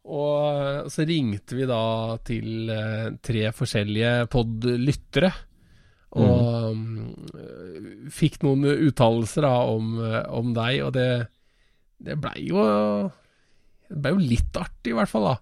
Og 0.02 0.34
eh, 0.50 0.90
så 0.90 1.06
ringte 1.06 1.56
vi 1.56 1.68
da 1.70 1.84
til 2.26 2.72
uh, 2.72 3.14
tre 3.22 3.46
forskjellige 3.54 4.12
pod-lyttere. 4.32 5.30
Og 6.18 6.74
mm. 6.76 6.90
um, 7.22 8.08
fikk 8.12 8.42
noen 8.44 8.66
uttalelser 8.90 9.46
om, 9.48 9.94
om, 10.02 10.50
deg, 10.52 10.82
og 10.84 10.90
det, 10.92 11.06
det 12.04 12.18
blei 12.20 12.42
jo 12.50 12.66
Det 13.88 13.96
blei 13.96 14.12
jo 14.12 14.20
litt 14.20 14.58
artig, 14.60 14.92
i 14.92 14.98
hvert 14.98 15.08
fall, 15.08 15.30
da. 15.30 15.38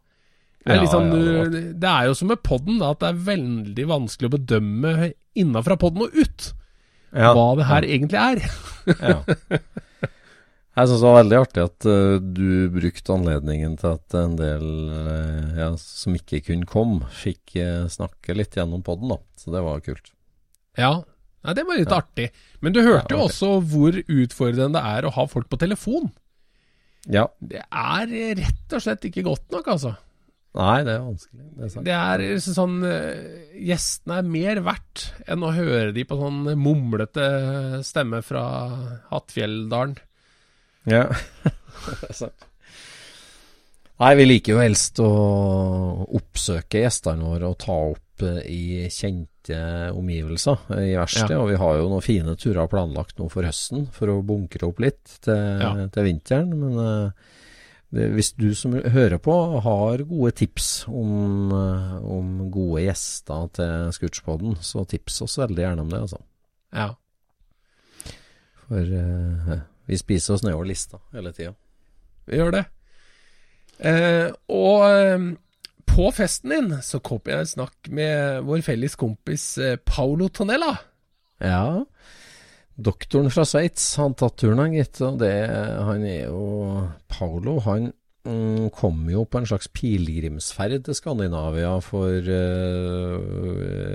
Det 0.60 0.76
er, 0.76 0.86
sånn, 0.92 1.12
ja, 1.16 1.44
det, 1.50 1.88
er 1.88 2.08
jo 2.10 2.16
som 2.18 2.28
med 2.28 2.42
poden, 2.44 2.82
at 2.84 3.00
det 3.00 3.08
er 3.08 3.20
veldig 3.30 3.84
vanskelig 3.88 4.28
å 4.28 4.34
bedømme 4.34 5.12
innafra 5.40 5.78
podden 5.80 6.04
og 6.04 6.16
ut 6.18 6.50
ja, 7.16 7.30
hva 7.32 7.46
det 7.56 7.68
her 7.70 7.86
egentlig 7.88 8.20
er. 8.20 8.42
ja. 9.00 9.16
Jeg 10.78 10.88
syns 10.88 11.00
det 11.00 11.08
var 11.08 11.16
veldig 11.16 11.38
artig 11.40 11.64
at 11.64 11.86
uh, 11.88 12.18
du 12.20 12.68
brukte 12.72 13.14
anledningen 13.16 13.78
til 13.80 13.96
at 13.96 14.18
en 14.20 14.36
del 14.38 14.66
uh, 14.92 15.56
ja, 15.58 15.70
som 15.80 16.14
ikke 16.16 16.42
kunne 16.46 16.68
komme, 16.68 17.08
fikk 17.22 17.56
uh, 17.56 17.88
snakke 17.90 18.36
litt 18.36 18.60
gjennom 18.60 18.84
poden, 18.86 19.10
da. 19.16 19.18
Så 19.40 19.56
det 19.56 19.64
var 19.64 19.80
kult. 19.84 20.12
Ja, 20.78 21.00
Nei, 21.40 21.54
det 21.56 21.64
var 21.64 21.78
litt 21.80 21.94
artig. 21.94 22.28
Men 22.60 22.74
du 22.76 22.82
hørte 22.84 23.16
jo 23.16 23.24
også 23.24 23.54
hvor 23.64 23.96
utfordrende 23.96 24.76
det 24.76 24.82
er 24.92 25.06
å 25.08 25.12
ha 25.14 25.24
folk 25.30 25.48
på 25.48 25.58
telefon. 25.60 26.10
Ja. 27.08 27.30
Det 27.40 27.62
er 27.64 28.10
rett 28.36 28.76
og 28.76 28.84
slett 28.84 29.06
ikke 29.08 29.24
godt 29.24 29.46
nok, 29.54 29.70
altså. 29.72 29.94
Nei, 30.58 30.80
det 30.82 30.96
er 30.96 31.02
vanskelig. 31.04 31.44
Det 31.54 31.66
er, 31.68 31.82
det 31.86 31.94
er 31.94 32.22
liksom 32.24 32.54
sånn 32.56 32.78
uh, 32.82 33.50
Gjestene 33.70 34.16
er 34.18 34.30
mer 34.34 34.60
verdt 34.66 35.04
enn 35.30 35.46
å 35.46 35.52
høre 35.54 35.92
de 35.94 36.04
på 36.08 36.18
sånn 36.18 36.42
mumlete 36.58 37.26
stemme 37.86 38.18
fra 38.26 38.44
Hattfjelldalen. 39.12 39.94
Ja, 40.90 41.06
det 41.86 42.08
er 42.08 42.16
sant. 42.24 42.46
Nei, 44.00 44.14
vi 44.16 44.24
liker 44.26 44.56
jo 44.56 44.62
helst 44.62 44.98
å 45.04 45.10
oppsøke 46.18 46.80
gjestene 46.82 47.30
våre 47.30 47.50
og 47.52 47.58
ta 47.60 47.76
opp 47.92 48.24
uh, 48.26 48.40
i 48.42 48.88
kjente 48.90 49.60
omgivelser 49.94 50.64
uh, 50.66 50.82
i 50.82 50.96
verkstedet. 50.98 51.36
Ja. 51.36 51.44
Og 51.44 51.52
vi 51.52 51.60
har 51.62 51.78
jo 51.78 51.90
noen 51.92 52.02
fine 52.02 52.34
turer 52.40 52.66
planlagt 52.72 53.22
nå 53.22 53.30
for 53.30 53.46
høsten 53.46 53.86
for 53.94 54.10
å 54.10 54.22
bunkre 54.26 54.66
opp 54.66 54.82
litt 54.82 55.20
til, 55.22 55.62
ja. 55.62 55.76
til 55.94 56.10
vinteren. 56.10 56.56
Men 56.58 57.12
hvis 57.90 58.32
du 58.38 58.52
som 58.54 58.76
hører 58.78 59.18
på 59.18 59.34
har 59.64 60.04
gode 60.06 60.30
tips 60.38 60.68
om, 60.86 61.50
eh, 61.50 61.96
om 62.06 62.50
gode 62.54 62.84
gjester 62.84 63.48
til 63.58 63.90
Scootspoden, 63.96 64.54
så 64.62 64.84
tips 64.86 65.20
oss 65.26 65.38
veldig 65.40 65.64
gjerne 65.64 65.82
om 65.82 65.90
det, 65.90 66.02
altså. 66.06 66.20
Ja. 66.70 66.92
For 68.68 68.94
eh, 69.00 69.56
vi 69.90 69.98
spiser 69.98 70.36
oss 70.36 70.46
nedover 70.46 70.70
lista 70.70 71.02
hele 71.16 71.34
tida. 71.34 71.56
Vi 72.30 72.38
gjør 72.38 72.54
det. 72.60 72.64
Eh, 73.80 74.28
og 74.54 74.86
eh, 74.86 75.24
på 75.90 76.10
festen 76.14 76.54
din 76.54 76.72
så 76.86 77.00
kom 77.02 77.26
jeg 77.26 77.42
i 77.42 77.52
snakk 77.56 77.90
med 77.90 78.46
vår 78.46 78.62
felles 78.66 78.94
kompis 79.00 79.56
eh, 79.58 79.78
Paulo 79.82 80.28
Tonella. 80.30 80.76
Ja. 81.42 81.82
Doktoren 82.80 83.30
fra 83.32 83.44
Sveits 83.48 83.84
har 84.00 84.12
tatt 84.18 84.38
turen, 84.40 84.60
han 84.62 84.76
gitt. 84.76 85.00
Og 85.04 85.18
det, 85.20 85.34
han 85.86 86.04
er 86.06 86.30
jo 86.30 86.86
Paolo. 87.12 87.58
han 87.66 87.90
mm, 88.24 88.70
kom 88.76 89.04
jo 89.12 89.26
på 89.28 89.40
en 89.40 89.48
slags 89.50 89.70
pilegrimsferd 89.76 90.86
til 90.86 90.96
Skandinavia 90.96 91.76
for 91.84 92.30
uh, 92.32 93.20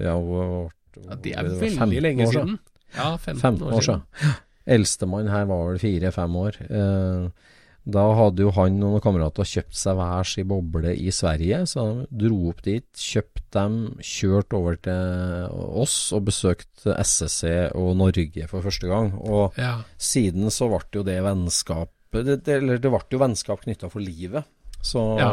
ja, 0.06 0.16
ja, 0.16 1.20
Det 1.22 1.36
er 1.36 1.52
veldig 1.66 2.06
lenge 2.06 2.30
siden. 2.32 2.58
Ja, 2.96 3.16
15, 3.18 3.42
15 3.42 3.68
år, 3.68 3.74
år 3.74 3.82
siden. 3.82 4.06
siden. 4.14 4.42
Eldstemann 4.66 5.30
her 5.30 5.46
var 5.50 5.68
vel 5.70 5.82
fire-fem 5.82 6.36
år. 6.42 6.62
Uh, 6.70 7.52
da 7.86 8.02
hadde 8.18 8.42
jo 8.42 8.52
han 8.56 8.80
og 8.80 8.82
noen 8.82 9.04
kamerater 9.04 9.46
kjøpt 9.46 9.78
seg 9.78 9.98
hver 10.00 10.26
sin 10.26 10.48
boble 10.50 10.96
i 10.98 11.12
Sverige, 11.14 11.60
så 11.70 11.84
de 12.10 12.26
dro 12.26 12.50
opp 12.50 12.64
dit, 12.66 12.88
kjøpte 12.98 13.35
dem, 13.56 13.78
kjørte 14.04 14.58
over 14.60 14.78
til 14.84 15.52
oss 15.82 15.98
og 16.16 16.28
besøkte 16.30 16.96
SSC 17.02 17.72
og 17.78 17.96
Norge 18.00 18.48
for 18.52 18.66
første 18.66 18.90
gang. 18.92 19.14
Og 19.20 19.56
ja. 19.60 19.78
siden 19.98 20.52
så 20.54 20.70
ble 20.72 20.84
jo 20.94 21.06
det 21.08 21.20
vennskap 21.26 21.92
det, 22.16 22.38
det, 22.46 22.60
Eller 22.62 22.80
det 22.80 22.92
ble 22.92 23.02
jo 23.12 23.20
vennskap 23.20 23.66
knytta 23.66 23.90
for 23.92 24.04
livet. 24.04 24.48
Så, 24.86 25.02
ja. 25.20 25.30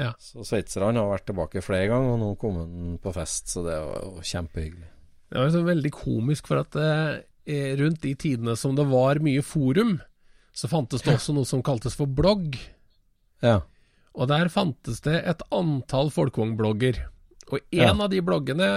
Ja. 0.00 0.12
så 0.20 0.44
sveitserne 0.44 0.98
har 0.98 1.12
vært 1.12 1.28
tilbake 1.30 1.62
flere 1.64 1.88
ganger, 1.92 2.16
og 2.16 2.20
nå 2.20 2.30
kom 2.40 2.58
han 2.60 2.98
på 3.00 3.12
fest, 3.14 3.52
så 3.52 3.64
det 3.64 3.76
var 3.78 4.24
kjempehyggelig. 4.26 4.88
Det 5.30 5.38
var 5.38 5.52
så 5.54 5.62
veldig 5.64 5.92
komisk, 5.94 6.50
for 6.50 6.64
at 6.64 6.76
eh, 6.80 7.72
rundt 7.78 8.02
de 8.02 8.14
tidene 8.18 8.56
som 8.58 8.74
det 8.76 8.88
var 8.90 9.22
mye 9.22 9.44
forum, 9.46 9.98
så 10.52 10.68
fantes 10.68 11.04
det 11.06 11.14
også 11.14 11.36
noe 11.36 11.48
som 11.48 11.62
kaltes 11.64 11.96
for 11.98 12.10
blogg. 12.10 12.58
Ja. 13.44 13.60
Og 14.18 14.28
der 14.32 14.50
fantes 14.52 15.02
det 15.04 15.20
et 15.30 15.44
antall 15.54 16.10
folkevognblogger. 16.12 17.04
Og 17.50 17.58
en 17.60 17.82
ja. 17.82 17.92
av 17.92 18.08
de 18.12 18.22
bloggene 18.24 18.70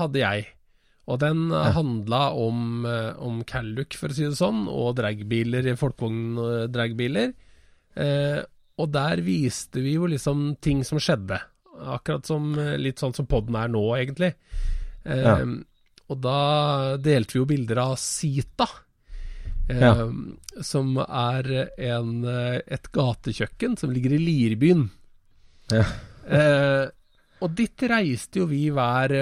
hadde 0.00 0.22
jeg. 0.22 0.46
Og 1.06 1.20
den 1.22 1.46
ja. 1.54 1.70
handla 1.76 2.22
om, 2.34 2.84
eh, 2.90 3.12
om 3.22 3.42
Calluc, 3.46 3.94
for 3.98 4.10
å 4.10 4.16
si 4.16 4.26
det 4.26 4.38
sånn, 4.38 4.64
og 4.70 4.96
dragbiler, 4.98 5.68
folkevogndragbiler. 5.78 7.34
Eh, 7.96 8.40
og 8.76 8.90
der 8.92 9.22
viste 9.24 9.80
vi 9.84 9.94
jo 9.94 10.08
liksom 10.10 10.56
ting 10.60 10.82
som 10.84 10.98
skjedde. 11.00 11.38
Akkurat 11.94 12.26
som 12.26 12.50
litt 12.80 13.00
sånn 13.00 13.14
som 13.16 13.28
poden 13.30 13.56
er 13.60 13.70
nå, 13.72 13.84
egentlig. 14.00 14.34
Eh, 15.06 15.22
ja. 15.22 15.38
Og 16.10 16.20
da 16.22 16.40
delte 17.02 17.36
vi 17.36 17.40
jo 17.40 17.48
bilder 17.48 17.82
av 17.86 17.96
Sita. 18.00 18.66
Ja. 19.68 19.92
Eh, 19.92 20.10
som 20.62 20.94
er 21.02 21.70
en, 21.78 22.24
eh, 22.24 22.60
et 22.66 22.90
gatekjøkken 22.94 23.78
som 23.78 23.90
ligger 23.90 24.14
i 24.14 24.22
Lirbyen. 24.22 24.88
Ja. 25.72 25.84
Eh, 27.36 27.44
og 27.44 27.56
dit 27.58 27.86
reiste 27.90 28.42
jo 28.42 28.48
vi 28.50 28.66
hver 28.74 29.14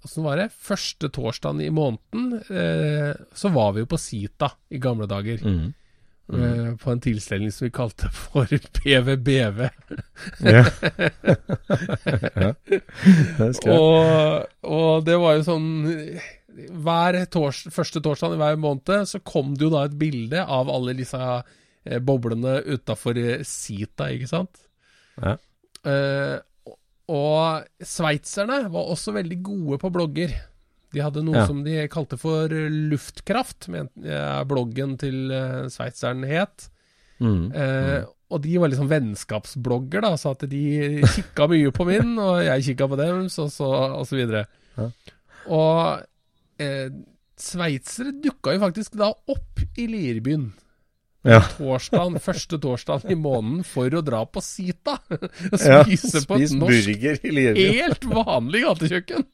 Åssen 0.00 0.24
var 0.24 0.38
det? 0.40 0.48
Første 0.56 1.10
torsdagen 1.12 1.60
i 1.60 1.68
måneden 1.68 2.38
eh, 2.48 3.10
så 3.36 3.50
var 3.52 3.74
vi 3.76 3.82
jo 3.82 3.90
på 3.90 3.98
Sita 4.00 4.48
i 4.72 4.80
gamle 4.80 5.04
dager. 5.10 5.42
Mm. 5.44 5.74
Mm. 6.30 6.42
Eh, 6.42 6.76
på 6.80 6.92
en 6.92 7.02
tilstelning 7.02 7.52
som 7.52 7.66
vi 7.66 7.72
kalte 7.74 8.08
for 8.22 8.46
PVBV. 8.46 9.60
ja. 10.46 10.64
ja. 12.44 12.52
Det 12.64 13.50
og, 13.66 14.46
og 14.62 15.04
det 15.04 15.18
var 15.20 15.36
jo 15.36 15.46
sånn 15.50 15.70
hver 16.50 17.18
tors, 17.32 17.64
første 17.72 18.02
torsdag 18.04 18.34
i 18.34 18.40
hver 18.40 18.58
måned 18.60 19.08
så 19.08 19.20
kom 19.26 19.54
det 19.54 19.66
jo 19.66 19.72
da 19.74 19.84
et 19.86 19.96
bilde 20.00 20.42
av 20.42 20.70
alle 20.72 20.96
disse 20.98 21.20
eh, 21.20 22.00
boblene 22.02 22.60
utafor 22.66 23.18
eh, 23.20 23.44
Sita, 23.46 24.10
ikke 24.14 24.30
sant? 24.30 24.64
Ja. 25.20 25.36
Eh, 25.88 26.36
og 27.10 27.66
sveitserne 27.82 28.62
var 28.70 28.92
også 28.92 29.14
veldig 29.16 29.40
gode 29.42 29.80
på 29.82 29.90
blogger. 29.94 30.34
De 30.94 31.02
hadde 31.02 31.22
noe 31.26 31.42
ja. 31.42 31.46
som 31.46 31.62
de 31.66 31.84
kalte 31.90 32.18
for 32.18 32.50
luftkraft, 32.90 33.68
med 33.70 33.90
ja, 34.06 34.40
bloggen 34.48 34.96
til 35.00 35.30
uh, 35.30 35.66
sveitseren 35.70 36.24
het. 36.26 36.70
Mm. 37.20 37.50
Eh, 37.52 38.08
og 38.30 38.40
de 38.44 38.56
var 38.62 38.70
liksom 38.72 38.88
vennskapsblogger, 38.90 40.04
da, 40.06 40.14
så 40.18 40.32
at 40.32 40.46
de 40.48 40.62
kikka 41.16 41.48
mye 41.50 41.72
på 41.74 41.86
min, 41.88 42.14
og 42.22 42.40
jeg 42.46 42.70
kikka 42.70 42.88
på 42.90 42.98
dem, 43.00 43.26
så, 43.32 43.48
så, 43.52 43.68
og 44.00 44.06
så 44.08 44.16
videre. 44.16 44.44
Ja. 44.78 44.86
Og 45.50 46.62
eh, 46.62 46.88
sveitsere 47.40 48.14
dukka 48.22 48.54
jo 48.54 48.62
faktisk 48.62 48.96
da 49.00 49.10
opp 49.12 49.62
i 49.76 49.88
Lirbyen 49.90 50.50
Ja. 51.28 51.42
torsdagen, 51.52 52.14
første 52.24 52.56
torsdagen 52.62 53.10
i 53.12 53.16
måneden 53.20 53.64
for 53.68 53.92
å 53.92 54.00
dra 54.04 54.22
på 54.24 54.40
Sita. 54.44 54.94
Ja, 55.60 55.82
spise 55.84 56.22
på 56.28 56.38
et 56.40 56.54
norsk, 56.56 57.02
helt 57.60 58.04
vanlig 58.08 58.62
gatekjøkken. 58.64 59.26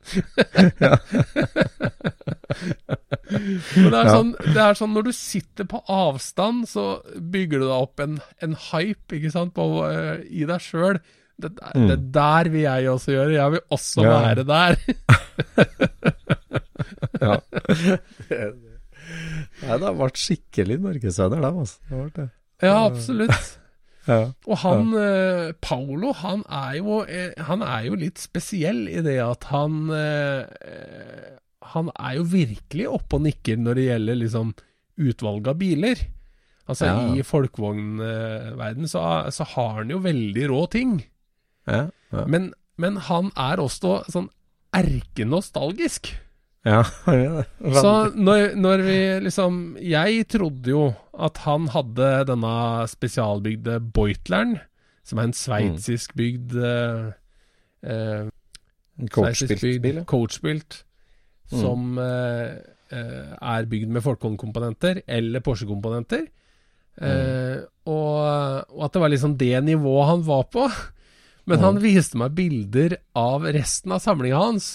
Ja. 0.83 0.97
det 3.77 3.99
er, 4.01 4.09
sånn, 4.11 4.33
det 4.41 4.63
er 4.65 4.75
sånn 4.79 4.95
når 4.97 5.09
du 5.09 5.13
sitter 5.17 5.69
på 5.71 5.81
avstand, 5.93 6.67
så 6.71 6.87
bygger 7.15 7.63
du 7.63 7.67
deg 7.69 7.77
opp 7.77 8.03
en, 8.03 8.19
en 8.43 8.57
hype 8.71 9.19
ikke 9.21 9.33
sant, 9.35 9.55
på, 9.57 9.69
uh, 9.87 10.17
i 10.27 10.43
deg 10.49 10.63
sjøl. 10.63 10.99
Det, 11.37 11.51
det 11.87 11.99
der 12.17 12.49
vil 12.49 12.63
jeg 12.65 12.89
også 12.89 13.13
gjøre. 13.13 13.35
Jeg 13.37 13.55
vil 13.59 13.65
også 13.77 14.01
Mm. 14.01 14.07
Ja. 14.07 14.21
være 14.25 14.45
der. 14.49 14.73
Ja. 17.17 17.41
Nei, 19.63 19.77
det 19.79 19.87
har 19.87 19.95
vært 19.97 20.19
skikkelig 20.21 20.81
markedsvenner, 20.85 21.41
dem, 21.45 21.63
altså. 21.63 21.79
Det 21.87 21.95
har 21.95 22.03
vært 22.03 22.19
det. 22.21 22.27
ja, 22.67 22.75
absolutt. 22.87 23.47
Ja. 24.07 24.29
Og 24.47 24.61
han 24.63 24.93
eh, 24.95 25.49
Paolo, 25.59 26.13
han 26.15 26.45
er, 26.47 26.77
jo, 26.79 27.01
eh, 27.11 27.33
han 27.43 27.65
er 27.67 27.89
jo 27.89 27.97
litt 27.99 28.21
spesiell 28.23 28.85
i 28.87 29.01
det 29.03 29.17
at 29.19 29.49
han 29.51 29.89
eh, 29.91 30.45
Han 31.73 31.91
er 31.91 32.13
jo 32.21 32.29
virkelig 32.31 32.87
oppe 32.87 33.19
og 33.19 33.25
nikker 33.25 33.59
når 33.59 33.81
det 33.81 33.87
gjelder 33.89 34.21
liksom 34.21 34.53
utvalg 35.03 35.51
av 35.51 35.59
biler. 35.59 36.05
Altså 36.71 36.87
Ja. 36.87 37.01
I 37.19 37.25
folkevognverden 37.27 38.87
så, 38.87 39.03
så 39.35 39.49
har 39.57 39.75
han 39.81 39.91
jo 39.91 39.99
veldig 40.07 40.47
rå 40.55 40.63
ting. 40.71 41.01
Ja. 41.67 41.89
Ja. 42.15 42.25
Men, 42.31 42.53
men 42.79 43.03
han 43.11 43.33
er 43.35 43.59
også 43.59 44.05
sånn 44.07 44.31
erkenostalgisk. 44.71 46.13
Ja. 46.67 46.83
Så 47.81 47.93
når, 48.19 48.57
når 48.59 48.83
vi 48.83 48.99
liksom 49.23 49.59
Jeg 49.83 50.27
trodde 50.33 50.73
jo 50.73 50.89
at 51.15 51.39
han 51.47 51.69
hadde 51.73 52.09
denne 52.29 52.55
spesialbygde 52.91 53.79
Boitleren, 53.95 54.59
som 55.07 55.21
er 55.21 55.29
en 55.31 55.37
sveitsisk 55.37 56.17
bygd 56.19 56.57
eh, 56.59 57.07
eh, 57.87 58.27
ja. 58.27 60.03
coachbuilt, 60.11 60.83
som 61.49 61.97
eh, 62.03 62.59
eh, 62.93 63.31
er 63.39 63.71
bygd 63.71 63.95
med 63.95 64.05
Folkong-komponenter 64.05 65.01
eller 65.07 65.45
Porsche-komponenter. 65.47 66.27
Eh, 66.97 67.63
og, 67.89 68.19
og 68.73 68.85
at 68.85 68.95
det 68.97 69.03
var 69.03 69.13
liksom 69.13 69.37
det 69.41 69.55
nivået 69.65 70.11
han 70.11 70.27
var 70.27 70.45
på. 70.53 70.69
Men 71.49 71.63
han 71.63 71.81
viste 71.81 72.19
meg 72.19 72.35
bilder 72.37 72.99
av 73.17 73.47
resten 73.55 73.95
av 73.95 74.03
samlinga 74.03 74.43
hans. 74.43 74.71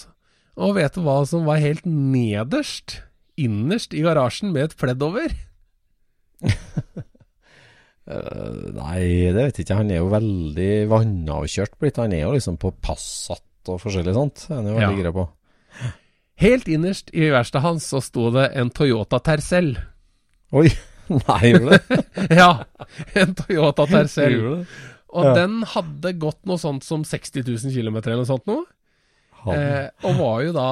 Og 0.60 0.76
vet 0.76 0.94
du 0.98 1.02
hva 1.06 1.22
som 1.28 1.46
var 1.48 1.62
helt 1.64 1.86
nederst? 1.88 3.00
Innerst 3.40 3.94
i 3.96 4.02
garasjen 4.04 4.52
med 4.52 4.64
et 4.70 4.78
pledd 4.78 5.02
over? 5.06 5.32
Uh, 8.10 8.72
nei, 8.82 9.32
det 9.32 9.38
vet 9.46 9.60
jeg 9.62 9.66
ikke. 9.68 9.78
Han 9.80 9.92
er 9.94 10.02
jo 10.02 10.10
veldig 10.12 10.72
vannavkjørt 10.92 11.78
blitt. 11.82 12.00
Han 12.02 12.16
er 12.18 12.26
jo 12.26 12.34
liksom 12.36 12.58
på 12.62 12.74
Passat 12.84 13.44
og 13.72 13.80
forskjellig 13.84 14.16
sånt. 14.18 14.46
Han 14.52 14.66
er 14.68 14.74
jo 14.74 14.80
veldig 14.82 14.98
Ja. 14.98 15.04
grei 15.06 15.16
på. 15.16 15.28
Helt 16.42 16.66
innerst 16.74 17.12
i 17.14 17.28
verkstedet 17.30 17.62
hans 17.62 17.86
så 17.92 18.00
sto 18.02 18.32
det 18.34 18.48
en 18.58 18.72
Toyota 18.74 19.20
Tercel. 19.22 19.76
Oi! 20.58 20.68
Nei, 21.12 21.42
gjorde 21.52 21.78
det? 21.78 22.00
ja, 22.42 22.52
en 23.20 23.36
Toyota 23.38 23.86
Tercel. 23.90 24.38
Og 25.12 25.26
Ja. 25.28 25.34
den 25.36 25.62
hadde 25.68 26.14
gått 26.18 26.40
noe 26.48 26.58
sånt 26.62 26.84
som 26.88 27.04
60 27.06 27.44
000 27.46 27.74
km 27.76 27.98
eller 28.02 28.22
noe 28.24 28.30
sånt 28.30 28.48
noe. 28.50 28.64
Eh, 29.50 29.90
og 30.06 30.20
var 30.20 30.42
jo 30.46 30.54
da 30.56 30.70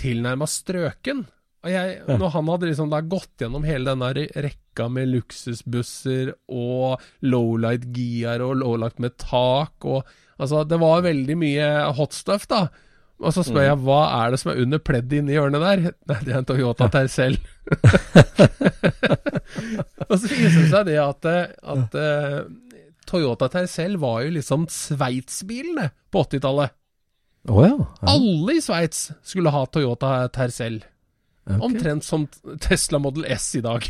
tilnærma 0.00 0.48
strøken. 0.48 1.26
Og 1.62 1.70
jeg, 1.70 1.98
når 2.08 2.32
han 2.34 2.48
hadde 2.50 2.70
liksom 2.72 2.90
da 2.90 2.98
gått 3.06 3.44
gjennom 3.44 3.66
hele 3.66 3.92
denne 3.92 4.08
rekka 4.16 4.88
med 4.90 5.12
luksusbusser 5.12 6.32
og 6.50 7.02
lowlight 7.22 7.84
gear 7.94 8.42
og 8.42 8.56
lowlight 8.64 9.02
med 9.02 9.18
tak 9.20 9.86
og 9.86 10.02
Altså, 10.42 10.64
det 10.66 10.74
var 10.80 11.04
veldig 11.04 11.34
mye 11.38 11.66
hot 11.94 12.16
stuff, 12.16 12.48
da. 12.50 12.64
Og 13.22 13.30
så 13.36 13.44
spør 13.46 13.68
jeg 13.68 13.78
hva 13.84 13.98
er 14.16 14.32
det 14.32 14.38
som 14.42 14.50
er 14.50 14.62
under 14.64 14.80
pleddet 14.82 15.20
inni 15.20 15.36
hjørnet 15.36 15.62
der? 15.62 15.82
Nei, 16.10 16.16
det 16.24 16.32
er 16.32 16.38
en 16.40 16.48
Toyota 16.48 16.88
Tercel. 16.90 17.36
og 20.08 20.14
så 20.16 20.26
viser 20.26 20.56
det 20.56 20.70
seg 20.72 20.88
det 20.88 20.96
at, 20.98 21.28
at 21.76 21.94
uh, 21.94 22.40
Toyota 23.06 23.46
Tercel 23.52 23.94
var 24.02 24.24
jo 24.24 24.32
liksom 24.34 24.66
Sveits-bilene 24.72 25.92
på 26.10 26.24
80-tallet. 26.26 26.74
Å 27.50 27.64
ja. 27.64 27.74
ja. 27.74 28.06
Alle 28.12 28.56
i 28.58 28.62
Sveits 28.62 29.10
skulle 29.26 29.50
ha 29.54 29.64
Toyota 29.66 30.14
Tercel. 30.34 30.82
Okay. 31.42 31.58
Omtrent 31.58 32.06
som 32.06 32.28
Tesla 32.62 33.00
Model 33.02 33.26
S 33.34 33.48
i 33.58 33.62
dag. 33.64 33.88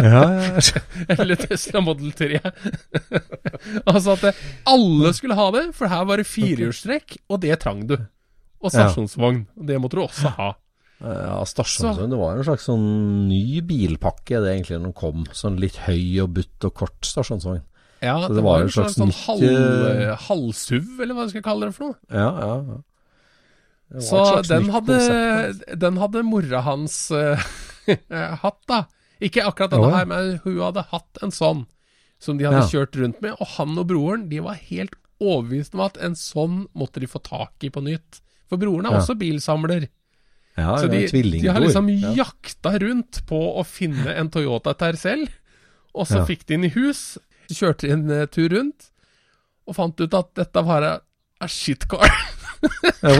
Ja, 0.00 0.22
ja. 0.32 0.60
Eller 1.18 1.36
Tesla 1.36 1.82
Model 1.84 2.12
3. 2.16 2.40
altså 3.92 4.16
at 4.16 4.38
alle 4.64 5.12
skulle 5.16 5.36
ha 5.36 5.50
det, 5.52 5.66
for 5.76 5.92
her 5.92 6.06
var 6.08 6.22
det 6.22 6.28
firehjulstrekk, 6.30 7.18
og 7.28 7.42
det 7.44 7.58
trang 7.60 7.84
du. 7.88 7.98
Og 8.64 8.72
stasjonsvogn. 8.72 9.44
Det 9.68 9.76
måtte 9.82 9.98
du 9.98 10.06
også 10.06 10.32
ha. 10.38 10.54
Ja, 11.04 11.42
stasjonsvogn. 11.44 12.10
Det 12.14 12.18
var 12.20 12.38
en 12.38 12.46
slags 12.48 12.64
sånn 12.70 12.86
ny 13.28 13.60
bilpakke 13.66 14.40
det 14.40 14.54
egentlig 14.54 14.78
når 14.78 14.88
den 14.88 14.96
kom. 14.96 15.26
Sånn 15.36 15.60
litt 15.60 15.76
høy 15.84 16.22
og 16.24 16.32
butt 16.38 16.68
og 16.68 16.76
kort 16.80 17.04
stasjonsvogn. 17.04 17.60
Ja, 18.04 18.16
det, 18.28 18.34
det 18.36 18.42
var 18.44 18.60
en 18.60 18.72
slags 18.72 18.96
sånn 18.98 19.12
halv, 19.24 19.44
eh, 19.46 20.12
halvsuv, 20.26 21.00
eller 21.00 21.16
hva 21.16 21.28
skal 21.30 21.40
jeg 21.40 21.46
kalle 21.46 21.70
det 21.70 21.76
for 21.78 21.88
noe. 21.92 21.98
Ja, 22.12 22.28
ja, 22.42 22.56
ja. 22.74 22.82
Så 24.02 24.20
den 24.48 24.68
hadde, 24.74 24.96
den 25.78 25.98
hadde 26.02 26.22
mora 26.26 26.60
hans 26.66 26.96
uh, 27.14 27.38
hatt, 28.42 28.60
da. 28.68 28.82
Ikke 29.22 29.46
akkurat 29.48 29.72
denne 29.72 29.92
her, 29.94 30.08
men 30.10 30.32
hun 30.44 30.58
hadde 30.60 30.82
hatt 30.90 31.20
en 31.24 31.32
sånn 31.32 31.64
som 32.20 32.36
de 32.36 32.44
hadde 32.48 32.64
Ja. 32.64 32.68
kjørt 32.72 32.96
rundt 33.00 33.22
med. 33.24 33.36
Og 33.40 33.46
han 33.56 33.78
og 33.78 33.86
broren 33.88 34.26
de 34.28 34.40
var 34.44 34.58
helt 34.68 34.96
overbevist 35.22 35.76
om 35.76 35.84
at 35.86 35.96
en 36.02 36.16
sånn 36.18 36.64
måtte 36.76 37.00
de 37.00 37.08
få 37.08 37.22
tak 37.24 37.64
i 37.64 37.70
på 37.72 37.80
nytt. 37.84 38.20
For 38.50 38.60
broren 38.60 38.88
er 38.90 38.96
Ja. 38.96 39.00
også 39.00 39.16
bilsamler. 39.16 39.88
Ja, 40.56 40.76
Så 40.80 40.88
de, 40.88 41.06
de 41.12 41.46
har 41.48 41.60
liksom 41.60 41.88
ja. 41.92 42.12
jakta 42.16 42.78
rundt 42.80 43.22
på 43.28 43.38
å 43.60 43.64
finne 43.64 44.14
en 44.16 44.30
Toyota 44.32 44.72
Tercel, 44.74 45.26
og 45.94 46.06
så 46.08 46.24
fikk 46.26 46.46
de 46.46 46.56
den 46.56 46.64
i 46.64 46.72
hus, 46.72 47.18
kjørte 47.58 47.90
en 47.92 48.08
eh, 48.10 48.26
tur 48.30 48.50
rundt, 48.54 48.90
og 49.66 49.76
fant 49.78 50.00
ut 50.00 50.14
at 50.14 50.32
dette 50.38 50.66
var 50.66 50.90
a 50.90 51.48
shitcar. 51.50 52.10
Ja, 53.04 53.12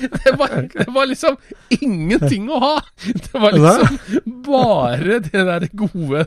det 0.00 0.30
var, 0.40 0.54
det 0.72 0.86
var 0.88 1.06
liksom 1.06 1.36
ingenting 1.76 2.48
å 2.50 2.56
ha. 2.58 2.70
Det 3.04 3.36
var 3.36 3.52
liksom 3.52 4.40
bare 4.46 5.18
det 5.26 5.42
der 5.44 5.66
gode 5.76 6.24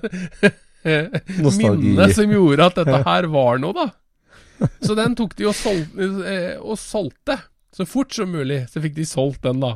minnet 1.57 2.13
som 2.15 2.31
gjorde 2.31 2.69
at 2.69 2.77
dette 2.77 3.01
her 3.09 3.27
var 3.33 3.59
noe, 3.59 3.73
da. 3.75 4.69
Så 4.85 4.95
den 4.97 5.17
tok 5.17 5.35
de 5.37 5.49
og 5.49 5.57
solgte, 5.57 6.07
eh, 6.29 6.53
og 6.61 6.77
solgte. 6.79 7.39
Så 7.73 7.85
fort 7.89 8.13
som 8.15 8.31
mulig 8.33 8.63
så 8.71 8.81
fikk 8.81 8.95
de 8.97 9.05
solgt 9.05 9.43
den, 9.45 9.59
da. 9.61 9.75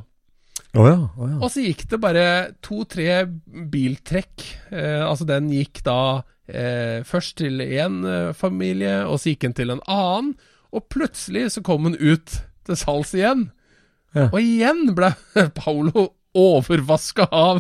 Oh 0.71 0.88
ja, 0.88 0.97
oh 1.19 1.28
ja. 1.28 1.38
Og 1.41 1.50
så 1.52 1.65
gikk 1.65 1.84
det 1.91 2.00
bare 2.02 2.26
to-tre 2.63 3.26
biltrekk. 3.74 4.45
Eh, 4.71 5.02
altså 5.04 5.28
den 5.28 5.50
gikk 5.52 5.84
da 5.86 6.21
eh, 6.47 7.04
først 7.08 7.38
til 7.41 7.62
én 7.62 8.01
eh, 8.08 8.34
familie, 8.34 9.01
og 9.06 9.19
så 9.19 9.34
gikk 9.34 9.49
han 9.49 9.58
til 9.58 9.73
en 9.73 9.84
annen. 9.88 10.34
Og 10.71 10.88
plutselig 10.89 11.51
så 11.51 11.63
kom 11.65 11.89
han 11.89 11.99
ut 11.99 12.38
til 12.65 12.77
salgs 12.80 13.13
igjen. 13.17 13.49
Ja. 14.15 14.30
Og 14.32 14.39
igjen 14.41 14.93
ble 14.95 15.13
Paulo 15.60 16.12
overvaska 16.38 17.26
av 17.32 17.60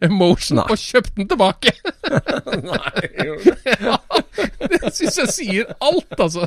emotion 0.00 0.60
Nei. 0.60 0.66
og 0.70 0.78
kjøpte 0.78 1.16
den 1.18 1.28
tilbake. 1.32 1.72
Nei, 2.70 3.08
jo. 3.26 3.36
ja, 3.64 3.98
det 4.70 4.92
syns 4.94 5.18
jeg 5.18 5.32
sier 5.34 5.72
alt, 5.82 6.14
altså. 6.18 6.46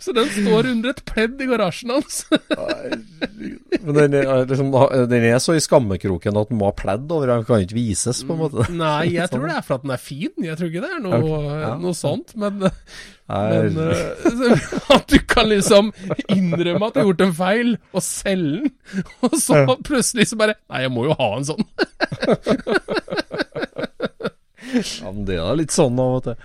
Så 0.00 0.16
den 0.16 0.30
står 0.32 0.70
under 0.72 0.94
et 0.94 1.02
pledd 1.08 1.42
i 1.44 1.48
garasjen 1.50 1.92
hans. 1.92 2.22
Men 3.82 3.94
den 3.98 4.18
er, 4.22 4.46
liksom, 4.48 4.72
den 5.12 5.28
er 5.28 5.40
så 5.44 5.56
i 5.58 5.62
skammekroken 5.62 6.38
at 6.40 6.52
den 6.52 6.60
må 6.60 6.70
ha 6.70 6.76
pledd 6.76 7.10
over, 7.12 7.34
den 7.34 7.48
kan 7.48 7.64
ikke 7.66 7.78
vises, 7.78 8.24
på 8.26 8.36
en 8.36 8.44
måte. 8.46 8.68
Nei, 8.72 9.12
jeg 9.16 9.28
tror 9.32 9.48
det 9.48 9.58
er 9.58 9.66
for 9.66 9.78
at 9.78 9.86
den 9.86 9.96
er 9.96 10.02
fin. 10.02 10.32
Jeg 10.40 10.56
tror 10.58 10.72
ikke 10.72 10.84
det 10.86 10.94
er 10.96 11.02
noe, 11.04 11.20
okay. 11.20 11.58
ja. 11.66 11.74
noe 11.82 11.98
sånt. 11.98 12.32
Men, 12.40 12.64
men 13.32 13.78
eh, 13.80 14.62
at 14.96 15.06
du 15.08 15.18
kan 15.28 15.48
liksom 15.48 15.90
innrømme 16.32 16.88
at 16.88 16.94
du 16.96 17.00
har 17.00 17.06
gjort 17.10 17.24
en 17.26 17.34
feil, 17.38 17.70
og 17.92 18.04
selge 18.04 18.70
den, 18.92 19.04
og 19.28 19.36
så 19.40 19.62
plutselig 19.86 20.28
så 20.32 20.38
bare 20.40 20.56
Nei, 20.68 20.82
jeg 20.86 20.92
må 20.92 21.06
jo 21.08 21.16
ha 21.18 21.30
en 21.38 21.48
sånn. 21.52 21.64
Ja, 24.72 25.10
men 25.12 25.26
det 25.28 25.36
er 25.36 25.56
litt 25.58 25.74
sånn 25.74 25.98
av 26.00 26.14
og 26.16 26.22
til. 26.24 26.36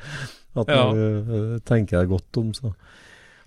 At 0.58 0.68
Ja. 0.74 0.84
du 0.92 1.02
eh, 1.38 1.60
tenker 1.64 2.02
deg 2.02 2.10
godt 2.12 2.40
om, 2.42 2.54
så 2.58 2.74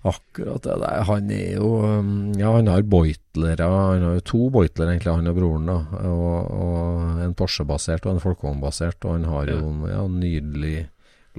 Akkurat 0.01 0.63
det 0.65 0.75
der. 0.81 1.03
Han 1.05 1.27
er 1.29 1.51
jo 1.59 1.67
um, 1.85 2.31
Ja, 2.33 2.55
han 2.55 2.65
har 2.71 2.81
Boitlere. 2.89 3.67
Han 3.69 4.01
har 4.01 4.15
jo 4.17 4.23
to 4.25 4.39
boitler 4.49 4.89
egentlig, 4.89 5.13
han 5.13 5.29
og 5.29 5.35
broren. 5.37 5.67
da 5.69 5.75
Og, 6.09 6.49
og 6.57 7.19
En 7.21 7.35
Porsche-basert 7.37 8.07
og 8.07 8.15
en 8.15 8.23
Folkvogn-basert. 8.23 8.97
Og 9.05 9.11
han 9.19 9.27
har 9.29 9.51
jo 9.53 9.59
en 9.59 9.83
ja, 9.91 10.01
nydelig 10.09 10.87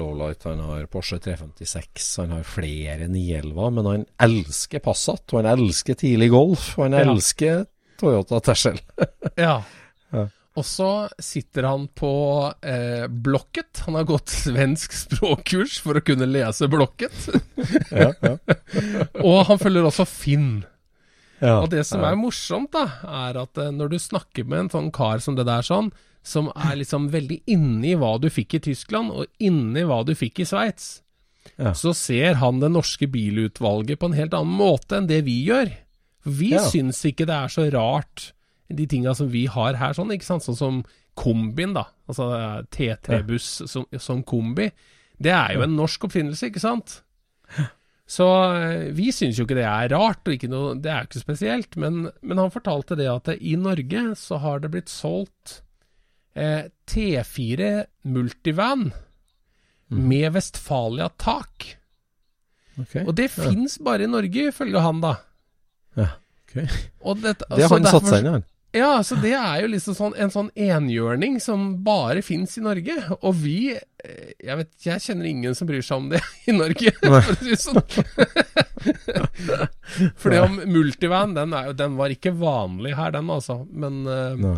Lowlight. 0.00 0.44
Han 0.48 0.60
har 0.60 0.86
Porsche 0.92 1.18
356. 1.22 2.16
Han 2.22 2.30
har 2.36 2.42
flere 2.48 3.08
911, 3.08 3.70
men 3.76 3.86
han 3.90 4.04
elsker 4.28 4.80
Passat. 4.84 5.24
Og 5.32 5.42
han 5.42 5.50
elsker 5.58 5.98
tidlig 6.00 6.30
Golf. 6.32 6.72
Og 6.78 6.86
han 6.88 6.98
Ja. 6.98 7.04
elsker 7.12 7.64
Toyota 8.00 8.40
Tercel. 8.40 8.80
Ja. 9.36 9.62
Ja. 10.12 10.26
Og 10.54 10.66
så 10.68 11.08
sitter 11.22 11.64
han 11.64 11.86
på 11.96 12.10
eh, 12.60 13.06
Blokket. 13.08 13.84
Han 13.86 13.94
har 13.96 14.04
gått 14.04 14.28
svensk 14.28 14.92
språkkurs 14.92 15.78
for 15.80 15.96
å 15.96 16.02
kunne 16.04 16.28
lese 16.28 16.68
Blokket. 16.68 17.14
Ja, 17.90 18.10
ja. 18.20 18.36
og 19.28 19.46
han 19.48 19.58
følger 19.62 19.86
også 19.88 20.04
Finn. 20.08 20.64
ja. 21.40 21.56
Og 21.62 21.70
det 21.72 21.86
som 21.88 22.04
er 22.04 22.18
morsomt, 22.20 22.72
da, 22.76 22.84
er 23.28 23.38
at 23.46 23.56
eh, 23.64 23.70
når 23.72 23.94
du 23.94 23.98
snakker 23.98 24.44
med 24.44 24.66
en 24.66 24.70
sånn 24.74 24.90
kar 24.92 25.24
som 25.24 25.38
det 25.38 25.46
der 25.48 25.64
sånn, 25.64 25.88
som 26.22 26.50
er 26.54 26.76
liksom 26.78 27.08
veldig 27.12 27.40
inni 27.50 27.94
hva 27.98 28.14
du 28.22 28.28
fikk 28.30 28.54
i 28.54 28.62
Tyskland, 28.70 29.10
og 29.10 29.26
inni 29.42 29.82
hva 29.88 30.04
du 30.06 30.14
fikk 30.14 30.40
i 30.40 30.48
Sveits, 30.48 31.00
Ja. 31.58 31.72
så 31.74 31.90
ser 31.94 32.34
han 32.38 32.60
det 32.60 32.70
norske 32.70 33.08
bilutvalget 33.10 33.98
på 33.98 34.06
en 34.06 34.12
helt 34.14 34.32
annen 34.32 34.54
måte 34.56 34.96
enn 35.00 35.08
det 35.10 35.24
vi 35.26 35.40
gjør. 35.48 35.72
For 36.22 36.30
vi 36.30 36.50
Ja. 36.54 36.60
syns 36.70 37.02
ikke 37.04 37.26
det 37.26 37.34
er 37.34 37.48
så 37.50 37.64
rart, 37.72 38.32
de 38.72 38.86
tinga 38.86 39.14
som 39.14 39.28
vi 39.28 39.46
har 39.46 39.74
her, 39.74 39.92
sånn, 39.92 40.12
ikke 40.14 40.24
sant. 40.24 40.42
Sånn 40.46 40.56
som 40.56 40.84
kombien, 41.16 41.74
da. 41.74 41.86
Altså 42.08 42.64
T3-buss 42.70 43.68
som, 43.68 43.84
som 43.98 44.22
kombi. 44.22 44.70
Det 45.20 45.32
er 45.32 45.54
jo 45.56 45.62
en 45.62 45.76
norsk 45.76 46.04
oppfinnelse, 46.06 46.46
ikke 46.48 46.60
sant? 46.62 47.02
Så 48.12 48.24
eh, 48.54 48.90
vi 48.92 49.10
syns 49.14 49.36
jo 49.38 49.44
ikke 49.46 49.56
det 49.56 49.64
er 49.68 49.88
rart, 49.94 50.22
og 50.26 50.34
ikke 50.34 50.48
noe, 50.50 50.74
det 50.80 50.90
er 50.90 51.02
jo 51.04 51.10
ikke 51.10 51.22
spesielt. 51.26 51.76
Men, 51.76 52.10
men 52.22 52.38
han 52.38 52.50
fortalte 52.54 52.96
det 52.98 53.08
at 53.10 53.28
i 53.40 53.54
Norge 53.56 54.14
så 54.16 54.38
har 54.42 54.60
det 54.60 54.70
blitt 54.74 54.88
solgt 54.92 55.60
eh, 56.34 56.62
T4 56.88 57.84
multivan 58.08 58.86
med 59.92 60.32
Vestfalia-tak. 60.32 61.66
Okay. 62.80 63.02
Og 63.04 63.12
det 63.18 63.26
fins 63.34 63.74
bare 63.84 64.06
i 64.06 64.08
Norge, 64.08 64.46
ifølge 64.48 64.80
han, 64.80 65.02
da. 65.04 65.10
Ja, 66.00 66.06
ok. 66.46 66.54
Og 67.04 67.20
dette- 67.20 67.44
Det 67.52 67.66
har 67.68 67.74
han 67.76 67.84
satt 67.90 68.06
seg 68.08 68.22
inn 68.22 68.28
i, 68.30 68.32
han. 68.38 68.46
Ja, 68.72 69.02
så 69.04 69.18
det 69.20 69.34
er 69.36 69.58
jo 69.60 69.66
liksom 69.68 69.92
sånn, 69.98 70.14
en 70.16 70.30
sånn 70.32 70.48
enhjørning 70.56 71.34
som 71.44 71.84
bare 71.84 72.22
fins 72.24 72.56
i 72.56 72.62
Norge. 72.64 72.94
Og 73.20 73.34
vi 73.42 73.74
eh, 73.76 74.32
Jeg 74.40 74.56
vet, 74.62 74.70
jeg 74.86 75.04
kjenner 75.04 75.28
ingen 75.28 75.52
som 75.54 75.68
bryr 75.68 75.84
seg 75.84 75.96
om 76.00 76.08
det 76.08 76.22
i 76.48 76.52
Norge, 76.56 76.94
for 77.02 77.20
å 77.20 77.36
si 77.36 77.52
det 77.52 77.60
sånn. 77.60 77.82
For 80.16 80.32
det 80.32 80.40
om 80.40 80.56
multivan, 80.72 81.34
den, 81.36 81.52
er, 81.54 81.74
den 81.76 81.98
var 82.00 82.08
ikke 82.14 82.32
vanlig 82.34 82.94
her, 82.96 83.12
den 83.14 83.28
altså. 83.30 83.58
Men 83.68 84.00
uh, 84.08 84.32
Nei. 84.40 84.56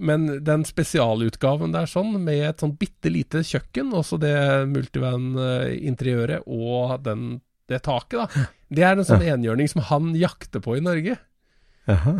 Eh, 0.00 0.04
men 0.06 0.26
den 0.44 0.64
spesialutgaven 0.64 1.72
der 1.76 1.86
sånn, 1.90 2.16
med 2.24 2.42
et 2.48 2.60
sånn 2.64 2.76
bitte 2.80 3.12
lite 3.12 3.44
kjøkken, 3.46 3.92
også 3.94 4.18
det 4.22 4.34
multivan-interiøret 4.72 6.46
og 6.46 6.96
den, 7.04 7.40
det 7.70 7.82
taket, 7.86 8.18
da. 8.24 8.46
Det 8.70 8.84
er 8.86 8.96
en 8.96 9.06
sånn 9.06 9.22
enhjørning 9.26 9.68
som 9.70 9.82
han 9.90 10.12
jakter 10.18 10.62
på 10.62 10.76
i 10.78 10.84
Norge. 10.84 11.16
Jaha. 11.88 12.12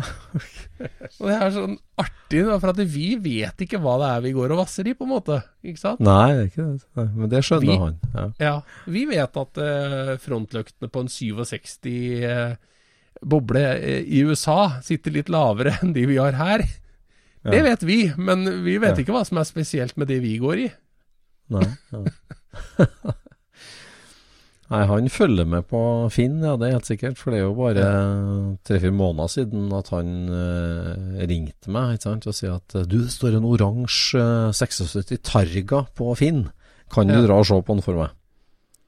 Og 1.21 1.27
det 1.29 1.35
er 1.37 1.51
sånn 1.55 1.75
artig, 2.01 2.41
da, 2.47 2.57
for 2.59 2.71
at 2.73 2.79
vi 2.91 3.13
vet 3.21 3.61
ikke 3.63 3.79
hva 3.79 3.93
det 4.01 4.07
er 4.09 4.23
vi 4.25 4.31
går 4.35 4.51
og 4.51 4.59
vasser 4.63 4.89
i, 4.89 4.95
på 4.97 5.05
en 5.05 5.11
måte. 5.13 5.37
Ikke 5.63 5.79
sant? 5.79 6.01
Nei, 6.03 6.47
ikke 6.49 6.65
det. 6.65 6.81
Nei, 6.97 7.05
men 7.21 7.29
det 7.31 7.41
skjønner 7.45 7.69
Vi- 7.69 7.77
han. 7.79 7.95
Ja. 8.17 8.25
Ja, 8.41 8.53
vi 8.91 9.05
vet 9.07 9.37
at 9.39 9.61
eh, 9.63 10.11
frontløktene 10.19 10.89
på 10.91 11.03
en 11.05 11.11
67 11.13 11.87
eh, 12.25 12.57
boble 13.21 13.63
eh, 13.77 14.01
i 14.11 14.23
USA 14.27 14.57
sitter 14.83 15.15
litt 15.15 15.31
lavere 15.31 15.77
enn 15.85 15.93
de 15.95 16.03
vi 16.09 16.19
har 16.19 16.35
her. 16.41 16.65
Det 17.43 17.57
Ja. 17.57 17.63
vet 17.63 17.83
vi, 17.83 17.99
men 18.17 18.45
vi 18.63 18.77
vet 18.77 18.97
Ja. 18.97 19.01
ikke 19.03 19.13
hva 19.15 19.25
som 19.25 19.37
er 19.41 19.47
spesielt 19.49 19.97
med 19.97 20.07
det 20.07 20.21
vi 20.21 20.37
går 20.37 20.57
i. 20.67 20.71
Nei. 21.49 21.65
Ja. 21.91 22.05
Nei, 24.71 24.85
han 24.87 25.09
følger 25.11 25.43
med 25.51 25.65
på 25.67 25.79
Finn, 26.15 26.37
ja, 26.45 26.53
det 26.55 26.69
er 26.69 26.77
helt 26.77 26.87
sikkert. 26.87 27.17
For 27.19 27.33
det 27.33 27.41
er 27.41 27.43
jo 27.49 27.55
bare 27.57 27.87
tre-fire 28.63 28.93
måneder 28.95 29.27
siden 29.33 29.65
at 29.75 29.89
han 29.91 30.13
uh, 30.31 31.25
ringte 31.27 31.67
meg 31.75 31.97
ikke 31.97 32.05
sant, 32.07 32.27
og 32.31 32.37
sier 32.37 32.53
at 32.55 32.75
eh, 32.79 32.85
du, 32.87 33.01
det 33.03 33.11
står 33.11 33.35
en 33.35 33.47
oransje 33.49 34.21
uh, 34.21 34.53
76 34.55 35.17
Targa 35.27 35.81
på 35.97 36.13
Finn. 36.15 36.45
Kan 36.91 37.11
du 37.11 37.17
dra 37.25 37.41
og 37.41 37.49
se 37.49 37.59
på 37.59 37.75
den 37.75 37.83
for 37.83 37.99
meg? 37.99 38.15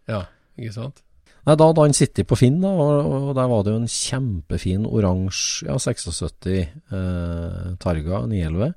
Ja, 0.08 0.22
ikke 0.56 0.72
sant? 0.78 1.04
Nei, 1.44 1.56
Da 1.60 1.70
hadde 1.70 1.84
han 1.84 1.96
sittet 1.96 2.28
på 2.30 2.38
Finn, 2.40 2.62
da, 2.64 2.72
og, 2.72 3.14
og 3.30 3.32
der 3.36 3.50
var 3.52 3.64
det 3.66 3.74
jo 3.74 3.82
en 3.82 3.90
kjempefin 3.92 4.86
oransje 4.88 5.68
ja, 5.68 5.76
76 5.76 6.48
eh, 6.48 7.74
Targa 7.84 8.24
911 8.32 8.72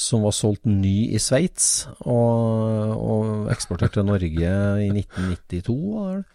som 0.00 0.24
var 0.24 0.34
solgt 0.34 0.66
ny 0.68 1.10
i 1.12 1.20
Sveits 1.20 1.86
og, 2.08 2.92
og 2.96 3.50
eksportert 3.52 3.94
til 3.96 4.06
Norge 4.08 4.52
i 4.80 4.88
1992. 4.88 5.74
var 5.94 6.20
det. 6.20 6.28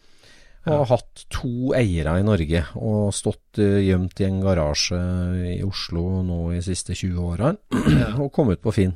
Og 0.65 0.79
har 0.79 0.87
hatt 0.95 1.25
to 1.29 1.73
eiere 1.77 2.15
i 2.17 2.25
Norge 2.25 2.63
og 2.81 3.11
stått 3.13 3.59
eh, 3.61 3.83
gjemt 3.85 4.21
i 4.21 4.25
en 4.25 4.39
garasje 4.41 5.01
i 5.51 5.59
Oslo 5.65 6.23
nå 6.25 6.39
i 6.49 6.57
de 6.57 6.65
siste 6.65 6.95
20 6.97 7.19
årene 7.21 8.15
og 8.23 8.31
kom 8.33 8.49
ut 8.49 8.63
på 8.63 8.73
Finn. 8.73 8.95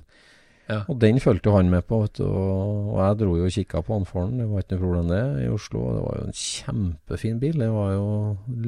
Ja. 0.70 0.84
Og 0.86 1.00
den 1.02 1.18
fulgte 1.24 1.54
han 1.56 1.72
med 1.72 1.88
på, 1.90 2.04
vet 2.04 2.20
du, 2.20 2.26
og, 2.30 2.94
og 2.94 3.00
jeg 3.02 3.20
dro 3.24 3.36
jo 3.40 3.48
og 3.48 3.56
kikka 3.56 3.82
på 3.86 3.96
han 3.98 4.06
for 4.06 4.28
han, 4.28 4.38
det 4.38 4.46
var 4.52 4.62
ikke 4.64 4.78
noe 4.78 4.84
problem 4.86 5.08
det, 5.10 5.24
i 5.42 5.48
Oslo. 5.50 5.84
Det 5.96 6.04
var 6.06 6.20
jo 6.20 6.28
en 6.28 6.40
kjempefin 6.44 7.40
bil. 7.42 7.64
Det 7.64 7.70
var 7.74 7.96
jo 7.96 8.06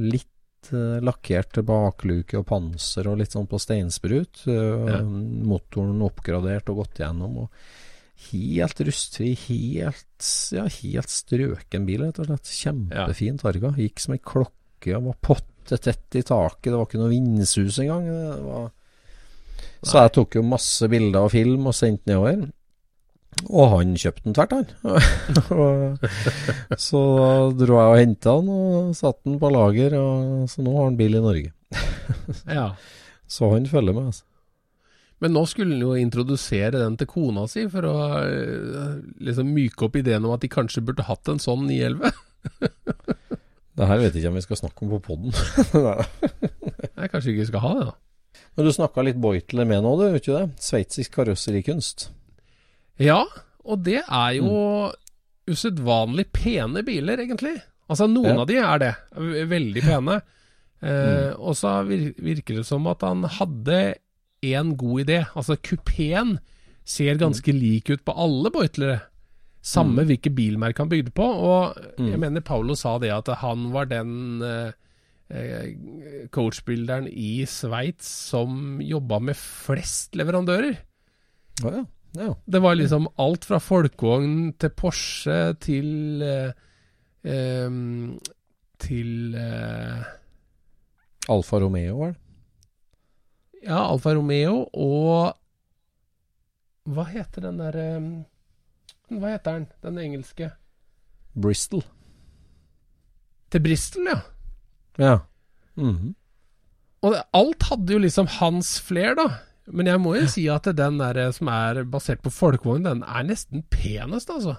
litt 0.10 0.72
uh, 0.74 0.98
lakkert 1.06 1.62
bakluke 1.68 2.40
og 2.42 2.48
panser 2.50 3.12
og 3.12 3.22
litt 3.22 3.38
sånn 3.38 3.48
på 3.52 3.62
steinsprut. 3.62 4.44
Uh, 4.50 4.90
Ja. 4.90 5.00
Motoren 5.06 6.02
oppgradert 6.06 6.74
og 6.74 6.82
gått 6.84 7.04
gjennom. 7.04 7.46
og 7.46 7.54
Helt 8.32 8.82
rustfri, 8.86 9.32
helt, 9.48 10.26
ja, 10.54 10.68
helt 10.70 11.10
strøken 11.10 11.88
bil, 11.88 12.04
rett 12.06 12.20
og 12.22 12.28
slett. 12.30 12.52
Kjempefin 12.54 13.40
Targa. 13.42 13.72
Gikk 13.78 14.04
som 14.04 14.14
ei 14.14 14.22
klokke 14.22 14.94
og 14.98 15.08
var 15.08 15.18
pottetett 15.26 16.18
i 16.20 16.22
taket. 16.26 16.70
Det 16.70 16.78
var 16.78 16.86
ikke 16.90 17.02
noe 17.02 17.14
vindsus 17.14 17.80
engang. 17.82 18.06
Det 18.10 18.44
var 18.46 18.70
så 19.82 20.04
jeg 20.06 20.14
tok 20.18 20.38
jo 20.38 20.44
masse 20.46 20.88
bilder 20.92 21.26
og 21.26 21.32
film 21.34 21.70
og 21.70 21.78
sendte 21.78 22.12
nedover. 22.12 22.50
Og 23.50 23.70
han 23.74 23.94
kjøpte 23.98 24.28
den 24.28 24.36
tvert, 24.36 24.52
han. 24.54 24.66
Så 26.88 27.00
dro 27.58 27.78
jeg 27.80 27.94
og 27.94 27.98
henta 27.98 28.34
den 28.42 28.50
og 28.54 28.92
satte 28.98 29.24
den 29.26 29.40
på 29.42 29.50
lager, 29.54 29.96
og 29.98 30.50
så 30.52 30.62
nå 30.66 30.76
har 30.76 30.90
han 30.90 31.00
bil 31.00 31.16
i 31.18 31.24
Norge. 31.24 31.54
Ja. 32.60 32.74
Så 33.32 33.48
han 33.54 33.66
følger 33.66 33.96
med, 33.96 34.12
altså. 34.12 34.26
Men 35.24 35.36
nå 35.36 35.46
skulle 35.48 35.76
han 35.76 35.84
jo 35.84 35.94
introdusere 35.96 36.82
den 36.82 36.98
til 37.00 37.08
kona 37.10 37.46
si, 37.50 37.64
for 37.72 37.86
å 37.88 37.96
eh, 38.26 38.96
liksom 39.24 39.52
myke 39.54 39.86
opp 39.88 39.96
ideen 40.00 40.26
om 40.26 40.34
at 40.36 40.44
de 40.44 40.50
kanskje 40.52 40.84
burde 40.86 41.06
hatt 41.08 41.32
en 41.32 41.42
sånn 41.42 41.68
911. 41.70 42.12
Det 43.80 43.88
her 43.88 44.02
vet 44.02 44.14
jeg 44.14 44.26
ikke 44.26 44.32
om 44.34 44.38
vi 44.38 44.44
skal 44.44 44.60
snakke 44.60 44.84
om 44.84 44.90
på 44.92 45.00
poden. 45.06 45.32
Nei, 46.98 47.08
kanskje 47.08 47.30
vi 47.32 47.38
ikke 47.38 47.52
skal 47.54 47.64
ha 47.64 47.72
det, 47.78 47.86
da. 47.88 47.94
Men 48.58 48.68
du 48.68 48.72
snakka 48.76 49.04
litt 49.08 49.20
Beutler 49.22 49.66
med 49.70 49.84
nå, 49.86 49.94
du, 50.00 50.06
vet 50.12 50.26
ikke 50.26 50.40
det? 50.42 50.62
Sveitsisk 50.62 51.14
karosserikunst. 51.16 52.10
Ja, 53.02 53.22
og 53.64 53.84
det 53.86 54.02
er 54.04 54.32
jo 54.38 54.92
usedvanlig 55.50 56.28
pene 56.36 56.84
biler, 56.86 57.22
egentlig. 57.24 57.58
Altså, 57.92 58.08
noen 58.12 58.36
Ja. 58.36 58.42
av 58.42 58.48
de 58.48 58.58
er 58.60 58.78
det. 58.80 58.94
Veldig 59.50 59.82
pene. 59.88 60.22
Eh, 60.82 61.36
Og 61.38 61.54
så 61.54 61.84
virker 61.86 62.56
det 62.58 62.64
som 62.66 62.88
at 62.90 63.04
han 63.06 63.22
hadde 63.22 63.94
en 64.42 64.72
god 64.76 65.04
idé. 65.04 65.20
Altså, 65.38 65.54
kupeen 65.62 66.40
ser 66.84 67.20
ganske 67.22 67.54
lik 67.54 67.92
ut 67.94 68.02
på 68.04 68.16
alle 68.18 68.50
Beutlere. 68.50 69.02
Samme 69.62 70.02
hvilke 70.10 70.32
bilmerke 70.34 70.82
han 70.82 70.90
bygde 70.90 71.14
på. 71.14 71.22
Og 71.22 71.78
jeg 72.02 72.18
mener 72.18 72.42
Paulo 72.42 72.74
sa 72.74 72.96
det 72.98 73.12
at 73.14 73.30
han 73.44 73.68
var 73.72 73.86
den 73.92 74.42
eh, 74.42 74.72
coachbuilderen 76.32 77.08
i 77.08 77.46
Sveits 77.48 78.08
som 78.32 78.82
jobba 78.84 79.20
med 79.24 79.38
flest 79.40 80.16
leverandører. 80.20 80.80
Å 81.64 81.74
ja. 81.76 81.84
ja. 82.18 82.32
Det 82.46 82.62
var 82.64 82.78
liksom 82.80 83.08
alt 83.22 83.46
fra 83.48 83.60
folkevogn 83.64 84.54
til 84.60 84.74
Porsche 84.76 85.40
til 85.62 86.24
eh, 86.26 87.70
Til 88.82 89.38
eh, 89.38 90.10
Alfa 91.30 91.62
Romeo, 91.62 92.00
var 92.00 92.16
det? 92.16 92.20
Ja, 93.62 93.84
Alfa 93.86 94.16
Romeo 94.18 94.64
og 94.74 95.38
Hva 96.90 97.06
heter 97.12 97.46
den 97.46 97.60
der 97.62 97.78
em, 97.78 98.10
Hva 99.14 99.36
heter 99.36 99.60
den? 99.60 99.68
Den 99.86 100.00
engelske? 100.02 100.50
Bristol. 101.38 101.84
Til 103.52 103.62
Bristol, 103.64 104.10
ja. 104.10 104.18
Ja. 105.00 105.20
Mhm. 105.80 106.16
Og 107.02 107.14
det, 107.16 107.22
alt 107.34 107.64
hadde 107.70 107.94
jo 107.96 108.00
liksom 108.04 108.28
hans 108.40 108.76
flair, 108.80 109.16
da. 109.18 109.30
Men 109.72 109.88
jeg 109.88 110.02
må 110.04 110.16
jo 110.20 110.28
si 110.30 110.44
at 110.52 110.68
den 110.78 111.00
der 111.00 111.32
som 111.34 111.48
er 111.50 111.84
basert 111.90 112.22
på 112.22 112.30
folkevogn, 112.34 112.84
den 112.86 113.02
er 113.04 113.24
nesten 113.26 113.64
penest, 113.74 114.30
altså. 114.30 114.58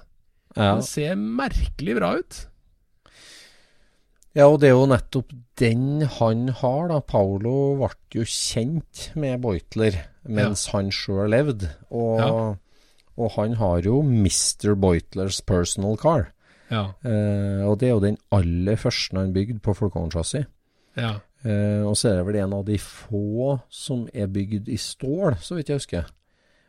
ja. 0.57 0.73
Den 0.75 0.83
ser 0.83 1.15
merkelig 1.21 1.95
bra 2.01 2.17
ut. 2.19 2.41
Ja, 4.35 4.47
og 4.49 4.61
det 4.63 4.71
er 4.71 4.77
jo 4.79 4.87
nettopp 4.89 5.33
den 5.61 6.07
han 6.19 6.47
har, 6.63 6.87
da. 6.89 7.01
Paolo 7.05 7.75
ble 7.83 7.91
jo 8.17 8.25
kjent 8.25 9.11
med 9.15 9.43
Beutler 9.45 9.99
mens 10.25 10.67
han 10.73 10.89
sjøl 10.95 11.29
levde. 11.35 11.69
Og, 11.91 12.19
Ja. 12.23 12.31
og 13.19 13.31
han 13.37 13.59
har 13.61 13.83
jo 13.85 14.01
Mr. 14.03 14.73
Beutlers 14.75 15.43
personal 15.45 15.97
car. 16.01 16.31
Ja. 16.73 16.87
Eh, 17.05 17.63
og 17.69 17.77
det 17.83 17.91
er 17.91 17.95
jo 17.95 18.03
den 18.07 18.17
aller 18.33 18.81
første 18.81 19.19
han 19.21 19.35
bygde 19.37 19.61
på 19.65 19.75
folkevognsjassi. 19.77 20.43
Ja. 20.97 21.19
Eh, 21.45 21.83
og 21.85 21.95
så 21.99 22.11
er 22.13 22.19
det 22.21 22.27
vel 22.31 22.41
en 22.47 22.57
av 22.59 22.65
de 22.69 22.79
få 22.81 23.59
som 23.73 24.07
er 24.15 24.29
bygd 24.33 24.69
i 24.73 24.81
stål, 24.81 25.37
så 25.43 25.59
vidt 25.59 25.71
jeg 25.73 25.81
husker. 25.83 26.11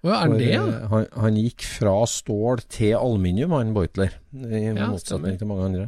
Hva 0.03 0.17
er 0.25 0.31
For, 0.33 0.39
det? 0.41 0.47
eh, 0.59 0.87
han, 0.91 1.05
han 1.15 1.35
gikk 1.39 1.63
fra 1.63 1.93
stål 2.11 2.65
til 2.67 2.91
aluminium, 2.97 3.53
han 3.55 3.69
Beutler. 3.75 4.17
I 4.35 4.59
Ja, 4.73 4.89
motsetning 4.91 5.37
til 5.39 5.47
mange 5.47 5.69
andre. 5.69 5.85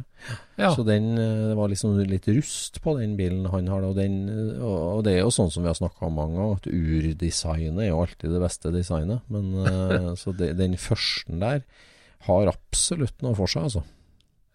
Ja. 0.56 0.70
Så 0.72 0.86
den, 0.88 1.10
eh, 1.20 1.42
det 1.50 1.56
var 1.58 1.68
liksom 1.68 1.98
litt 2.08 2.28
rust 2.32 2.80
på 2.80 2.94
den 2.96 3.12
bilen 3.18 3.44
han 3.52 3.68
har. 3.68 3.84
Og, 3.84 3.92
den, 3.98 4.16
og 4.56 4.78
og 4.94 5.02
det 5.04 5.18
er 5.18 5.26
jo 5.26 5.34
sånn 5.36 5.52
som 5.52 5.66
vi 5.66 5.68
har 5.68 5.76
snakka 5.76 6.08
om 6.08 6.16
mange 6.16 6.38
ganger, 6.38 6.56
at 6.62 6.70
urdesignet 6.72 7.82
er 7.84 7.90
jo 7.90 8.00
alltid 8.06 8.32
det 8.32 8.40
beste 8.46 8.72
designet. 8.72 9.20
Men 9.28 9.52
eh, 9.66 10.08
Så 10.22 10.32
det, 10.32 10.54
den 10.62 10.78
første 10.80 11.36
der 11.42 11.60
har 12.30 12.48
absolutt 12.54 13.20
noe 13.22 13.36
for 13.36 13.52
seg, 13.52 13.68
altså. 13.68 13.84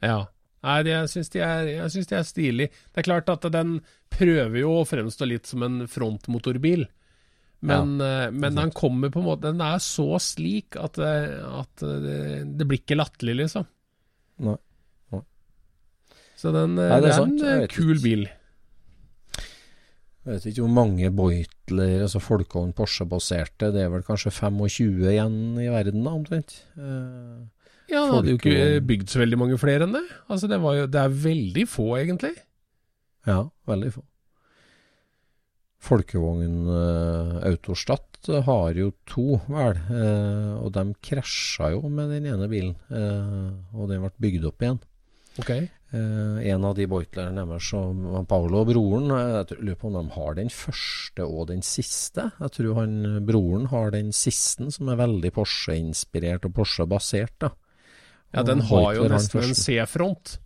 Ja. 0.02 0.24
Nei, 0.62 0.78
jeg 0.86 1.10
syns 1.10 1.32
de, 1.34 1.42
de 1.42 2.18
er 2.18 2.26
stilig. 2.28 2.68
Det 2.94 3.02
er 3.02 3.08
klart 3.08 3.30
at 3.34 3.46
den 3.54 3.80
prøver 4.14 4.60
jo 4.62 4.76
å 4.80 4.88
fremstå 4.88 5.26
litt 5.30 5.50
som 5.50 5.64
en 5.66 5.86
frontmotorbil. 5.90 6.86
Men, 7.62 7.96
ja, 8.02 8.30
men 8.34 8.58
den 8.58 8.72
kommer 8.74 9.12
på 9.14 9.20
en 9.22 9.28
måte 9.28 9.52
Den 9.52 9.60
er 9.62 9.78
så 9.86 10.16
slik 10.18 10.74
at, 10.82 10.96
eh, 10.98 11.36
at 11.46 11.84
det, 11.86 12.16
det 12.58 12.66
blir 12.66 12.82
ikke 12.82 12.98
latterlig, 12.98 13.36
liksom. 13.44 13.68
Nei. 14.48 14.58
Så 16.42 16.50
den, 16.56 16.78
eh, 16.80 16.90
Nei, 16.90 17.02
det 17.02 17.02
er 17.02 17.02
det 17.02 17.12
er 17.12 17.20
sant. 17.20 17.42
en 17.46 17.64
eh, 17.64 17.68
kul 17.70 17.96
ikke. 17.96 18.04
bil. 18.04 18.24
Jeg 20.22 20.36
vet 20.36 20.46
ikke 20.52 20.64
hvor 20.64 20.74
mange 20.74 21.10
Beutler, 21.18 22.04
altså 22.06 22.22
folkevogn 22.22 22.74
Porsche-baserte, 22.78 23.72
det 23.74 23.84
er 23.86 23.90
vel 23.94 24.04
kanskje 24.06 24.34
25 24.34 25.08
igjen 25.12 25.38
i 25.62 25.70
verden, 25.74 26.06
omtrent. 26.10 26.60
Eh, 26.78 27.42
Ja, 27.92 28.06
han 28.06 28.14
hadde 28.16 28.32
jo 28.34 28.40
ikke 28.40 28.56
eh, 28.56 28.78
bygd 28.88 29.12
så 29.12 29.20
veldig 29.22 29.40
mange 29.42 29.58
flere 29.60 29.88
enn 29.88 29.98
det. 29.98 30.06
Altså, 30.32 30.48
det, 30.48 30.62
var 30.64 30.78
jo, 30.78 30.88
det 30.88 31.02
er 31.02 31.20
veldig 31.26 31.66
få, 31.68 31.90
egentlig. 32.00 32.34
Ja, 33.28 33.42
veldig 33.68 33.92
få. 33.98 34.06
Folkevogn 35.82 36.70
uh, 36.70 37.40
Autostadt 37.50 38.30
eh, 38.30 38.44
har 38.46 38.78
jo 38.78 38.92
to, 39.10 39.40
vel. 39.50 39.80
eh, 39.90 40.52
og 40.62 40.70
de 40.76 40.84
krasja 41.02 41.72
jo 41.74 41.90
med 41.90 42.12
den 42.14 42.28
ene 42.30 42.48
bilen. 42.52 42.76
eh, 42.94 43.48
og 43.74 43.90
den 43.90 44.04
ble 44.06 44.12
bygd 44.22 44.46
opp 44.52 44.62
igjen. 44.62 44.78
Ok. 45.42 45.50
Eh, 45.58 46.38
en 46.54 46.68
av 46.70 46.76
de 46.78 46.86
boitlerne 46.92 47.48
deres, 47.50 47.72
Paolo 48.30 48.62
og 48.62 48.70
broren, 48.70 49.10
eh, 49.16 49.34
jeg 49.42 49.58
lurer 49.58 49.80
på 49.82 49.90
om 49.90 49.98
de 49.98 50.16
har 50.20 50.38
den 50.38 50.54
første 50.54 51.26
og 51.26 51.50
den 51.50 51.66
siste. 51.66 52.30
Jeg 52.38 52.56
tror 52.60 52.78
han 52.84 53.26
broren 53.26 53.66
har 53.74 53.90
den 53.98 54.14
siste, 54.14 54.70
som 54.72 54.94
er 54.94 55.02
veldig 55.02 55.34
Porsche-inspirert 55.34 56.46
og 56.46 56.54
Porsche-basert. 56.62 57.34
da. 57.42 57.52
Ja, 58.34 58.44
den 58.48 58.62
har 58.70 58.94
jo 58.96 59.08
nesten 59.12 59.44
en. 59.44 59.56
C-front, 59.56 60.38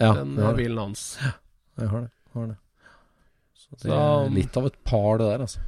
Ja, 0.00 0.12
den 0.18 0.36
har 0.38 0.50
eh, 0.52 0.56
bilen 0.58 0.78
hans. 0.78 1.18
Jeg 1.78 1.88
har 1.88 2.00
det. 2.06 2.10
Har 2.34 2.46
det. 2.50 2.56
Så 3.56 3.76
det 3.86 3.92
er 3.96 4.30
litt 4.34 4.56
av 4.60 4.66
et 4.68 4.76
par, 4.84 5.18
det 5.20 5.28
der, 5.30 5.44
altså. 5.46 5.60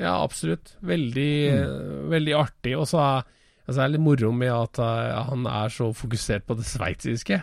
Ja, 0.00 0.12
absolutt. 0.24 0.76
Veldig, 0.80 1.32
Mm. 1.52 1.62
eh, 1.62 2.10
veldig 2.14 2.34
artig. 2.38 2.76
Og 2.78 2.86
så 2.88 3.00
er, 3.02 3.24
altså 3.66 3.80
det 3.82 3.90
litt 3.96 4.00
moro 4.04 4.30
med 4.32 4.52
at 4.52 4.78
uh, 4.78 5.24
han 5.30 5.46
er 5.46 5.68
så 5.74 5.90
fokusert 5.94 6.46
på 6.46 6.56
det 6.56 6.64
sveitsiske. 6.70 7.42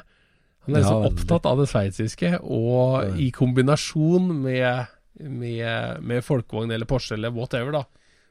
Han 0.67 0.75
er 0.75 0.79
Ja, 0.81 0.87
så 0.89 1.11
opptatt 1.11 1.45
av 1.45 1.57
det 1.59 1.67
sveitsiske, 1.69 2.39
og 2.43 3.03
Ja. 3.03 3.15
i 3.15 3.29
kombinasjon 3.31 4.41
med, 4.41 4.87
med, 5.19 6.01
med 6.03 6.23
folkevogn 6.23 6.71
eller 6.71 6.85
Porsche 6.85 7.13
eller 7.15 7.31
whatever, 7.31 7.71
da, 7.71 7.83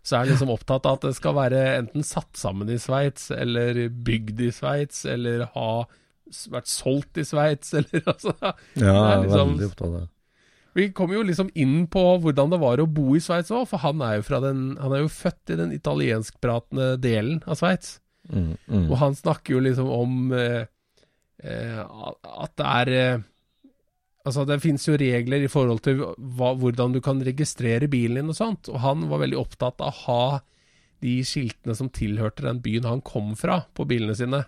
så 0.06 0.14
er 0.14 0.20
han 0.22 0.28
liksom 0.30 0.52
opptatt 0.54 0.86
av 0.86 1.00
at 1.00 1.06
det 1.08 1.14
skal 1.18 1.34
være 1.34 1.62
enten 1.80 2.04
satt 2.06 2.38
sammen 2.38 2.68
i 2.70 2.78
Sveits, 2.78 3.30
eller 3.34 3.88
bygd 3.90 4.42
i 4.46 4.50
Sveits, 4.54 5.00
eller 5.10 5.48
ha 5.56 5.70
vært 6.52 6.70
solgt 6.70 7.18
i 7.18 7.24
Sveits, 7.26 7.74
eller 7.78 8.06
altså 8.06 8.36
Ja, 8.78 9.22
liksom- 9.24 9.56
veldig 9.56 9.70
opptatt 9.72 9.88
av 9.88 9.96
det. 9.98 10.04
vi 10.76 10.88
kommer 10.92 11.14
jo 11.18 11.22
liksom 11.26 11.50
inn 11.58 11.86
på 11.90 12.04
hvordan 12.22 12.50
det 12.54 12.60
var 12.62 12.78
å 12.82 12.86
bo 12.86 13.14
i 13.16 13.22
Sveits 13.24 13.50
òg, 13.50 13.66
for 13.70 13.82
han 13.82 14.02
er 14.04 14.18
jo 14.20 14.26
fra 14.28 14.40
den 14.44 14.76
Han 14.82 14.92
er 14.92 15.02
jo 15.06 15.08
født 15.12 15.54
i 15.54 15.56
den 15.58 15.72
italienskpratende 15.72 17.00
delen 17.00 17.42
av 17.46 17.56
Sveits. 17.58 17.98
Mm, 18.30 18.56
mm. 18.68 18.90
Og 18.90 18.96
han 18.98 19.14
snakker 19.14 19.54
jo 19.54 19.60
liksom 19.62 19.88
om 19.90 20.32
eh, 20.34 20.66
eh, 21.42 21.78
at 21.82 22.52
det 22.58 22.66
er 22.66 22.88
eh, 22.96 23.24
Altså, 24.26 24.42
det 24.42 24.58
finnes 24.58 24.82
jo 24.88 24.96
regler 24.98 25.44
i 25.46 25.50
forhold 25.50 25.84
til 25.86 26.00
hva, 26.02 26.50
hvordan 26.58 26.96
du 26.96 27.00
kan 27.04 27.20
registrere 27.22 27.86
bilen 27.90 28.18
din 28.18 28.32
og 28.32 28.38
sånt, 28.38 28.70
og 28.72 28.80
han 28.82 29.04
var 29.10 29.22
veldig 29.22 29.38
opptatt 29.38 29.82
av 29.84 29.92
å 29.92 30.00
ha 30.06 30.40
de 31.04 31.20
skiltene 31.26 31.76
som 31.78 31.92
tilhørte 31.94 32.46
den 32.46 32.58
byen 32.64 32.88
han 32.88 33.04
kom 33.06 33.36
fra, 33.38 33.60
på 33.76 33.86
bilene 33.86 34.16
sine. 34.18 34.42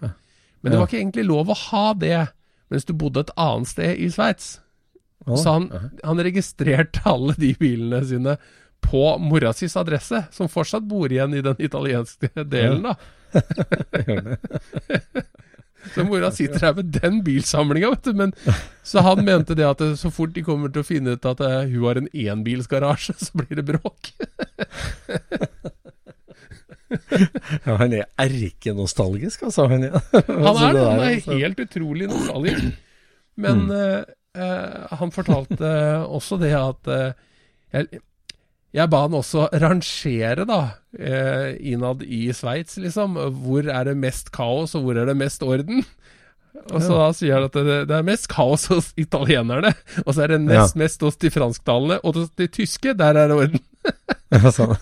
Men 0.60 0.72
det 0.72 0.80
var 0.80 0.88
ikke 0.88 0.98
egentlig 0.98 1.26
lov 1.28 1.52
å 1.52 1.60
ha 1.68 1.86
det 1.94 2.26
mens 2.68 2.88
du 2.88 2.92
bodde 2.98 3.22
et 3.22 3.36
annet 3.38 3.70
sted 3.70 4.00
i 4.02 4.08
Sveits. 4.12 4.58
Så 5.28 5.46
han, 5.46 5.68
han 6.02 6.24
registrerte 6.26 7.04
alle 7.12 7.34
de 7.38 7.52
bilene 7.60 8.02
sine 8.06 8.36
på 8.82 9.04
mora 9.22 9.52
sis 9.54 9.76
adresse, 9.78 10.24
som 10.34 10.50
fortsatt 10.50 10.84
bor 10.86 11.10
igjen 11.10 11.34
i 11.34 11.44
den 11.44 11.56
italienske 11.62 12.30
delen, 12.46 12.90
da. 12.90 12.94
Så 15.94 16.04
mora 16.04 16.30
sitter 16.34 16.66
her 16.66 16.74
med 16.78 16.90
den 16.96 17.20
bilsamlinga, 17.24 17.90
vet 17.94 18.08
du. 18.08 18.18
Men, 18.18 18.32
så 18.86 19.02
han 19.06 19.24
mente 19.24 19.56
det 19.58 19.66
at 19.68 19.82
så 20.00 20.10
fort 20.14 20.34
de 20.34 20.44
kommer 20.46 20.72
til 20.74 20.82
å 20.82 20.88
finne 20.88 21.16
ut 21.16 21.28
at 21.28 21.40
eh, 21.44 21.70
hun 21.70 21.86
har 21.86 22.00
en 22.00 22.10
enbilsgarasje, 22.12 23.14
så 23.22 23.40
blir 23.40 23.60
det 23.60 23.66
bråk. 23.70 24.12
Ja, 26.88 27.74
han 27.76 27.92
er 27.92 28.06
erkenostalgisk, 28.20 29.42
altså. 29.48 29.66
Han 29.68 29.86
ja. 29.88 30.00
Han 30.00 30.46
Altså, 30.46 30.68
er 30.68 30.72
det, 30.72 30.84
han 30.84 31.00
er 31.00 31.14
altså. 31.14 31.38
helt 31.38 31.62
utrolig 31.64 32.08
nostalgisk. 32.08 32.68
Men 33.38 33.64
mm. 33.68 33.72
uh, 34.40 34.98
han 35.00 35.12
fortalte 35.14 35.72
også 36.08 36.38
det 36.40 36.54
at 36.56 36.90
uh, 36.90 37.10
jeg, 37.76 38.00
jeg 38.76 38.90
ba 38.92 39.04
han 39.06 39.16
også 39.16 39.46
rangere, 39.62 40.44
da, 40.48 40.60
eh, 40.98 41.54
innad 41.72 42.02
i 42.04 42.28
Sveits, 42.36 42.76
liksom. 42.76 43.16
Hvor 43.40 43.68
er 43.72 43.88
det 43.88 43.96
mest 43.96 44.32
kaos, 44.34 44.74
og 44.76 44.84
hvor 44.84 45.00
er 45.00 45.08
det 45.08 45.16
mest 45.16 45.42
orden? 45.42 45.84
Og 46.68 46.82
så 46.82 46.96
da 46.98 47.08
sier 47.16 47.38
han 47.38 47.46
at 47.46 47.56
det, 47.56 47.76
det 47.88 47.96
er 47.96 48.06
mest 48.06 48.28
kaos 48.32 48.66
hos 48.72 48.90
italienerne, 48.98 49.72
og 50.04 50.12
så 50.12 50.24
er 50.24 50.34
det 50.34 50.40
nest 50.44 50.76
mest 50.80 51.04
hos 51.06 51.16
de 51.22 51.30
fransktalende, 51.32 52.00
og 52.02 52.18
hos 52.18 52.32
de 52.36 52.48
tyske, 52.50 52.92
der 52.98 53.16
er 53.16 53.32
det 53.32 53.42
orden. 53.44 53.64
Ja, 54.28 54.50
sånn. 54.52 54.74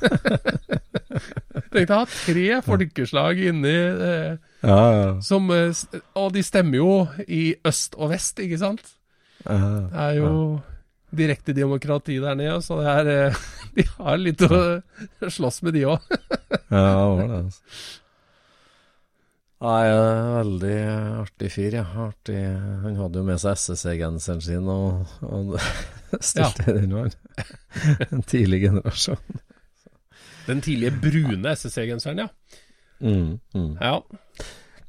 Tenkte 1.70 1.94
å 1.94 1.98
ha 2.00 2.06
tre 2.10 2.46
folkeslag 2.66 3.38
inni 3.38 3.74
eh, 3.76 4.32
ja, 4.66 4.78
ja. 4.96 5.04
som 5.22 5.46
eh, 5.54 5.84
Og 6.18 6.32
de 6.34 6.42
stemmer 6.42 6.80
jo 6.80 6.88
i 7.30 7.52
øst 7.68 7.94
og 7.94 8.10
vest, 8.10 8.42
ikke 8.42 8.58
sant? 8.58 8.82
ja. 9.44 9.60
Det 9.92 10.08
er 10.08 10.18
jo 10.18 10.32
direkte 11.18 11.54
demokrati 11.56 12.18
der 12.22 12.36
nede, 12.38 12.58
så 12.64 12.80
det 12.80 12.90
er 12.92 13.12
eh, 13.14 13.44
De 13.76 13.84
har 13.98 14.18
litt 14.20 14.42
å 14.46 14.58
slåss 15.28 15.62
med, 15.66 15.76
de 15.76 15.86
òg. 15.92 16.10
Ja, 16.66 16.82
det 16.82 16.92
var 16.96 17.18
det. 17.20 17.38
Altså. 17.44 17.62
Nei, 19.66 19.82
eh, 19.88 20.30
veldig 20.36 20.78
artig 21.22 21.50
fyr, 21.52 21.76
ja. 21.78 21.84
Artig. 22.06 22.40
Han 22.84 22.98
hadde 23.00 23.20
jo 23.20 23.26
med 23.28 23.40
seg 23.40 23.56
SSC-genseren 23.56 24.42
sin 24.44 24.68
og, 24.72 25.16
og 25.24 25.56
stilte 26.30 26.72
i 26.72 26.82
den, 26.82 26.96
han. 26.96 27.14
En 28.10 28.24
tidlig 28.26 28.64
generasjon. 28.66 29.40
Den 30.46 30.62
tidlige 30.64 30.94
brune 31.02 31.56
SSC-genseren, 31.56 32.26
ja. 32.26 32.28
Mm, 33.00 33.38
mm. 33.54 33.72
ja. 33.80 33.98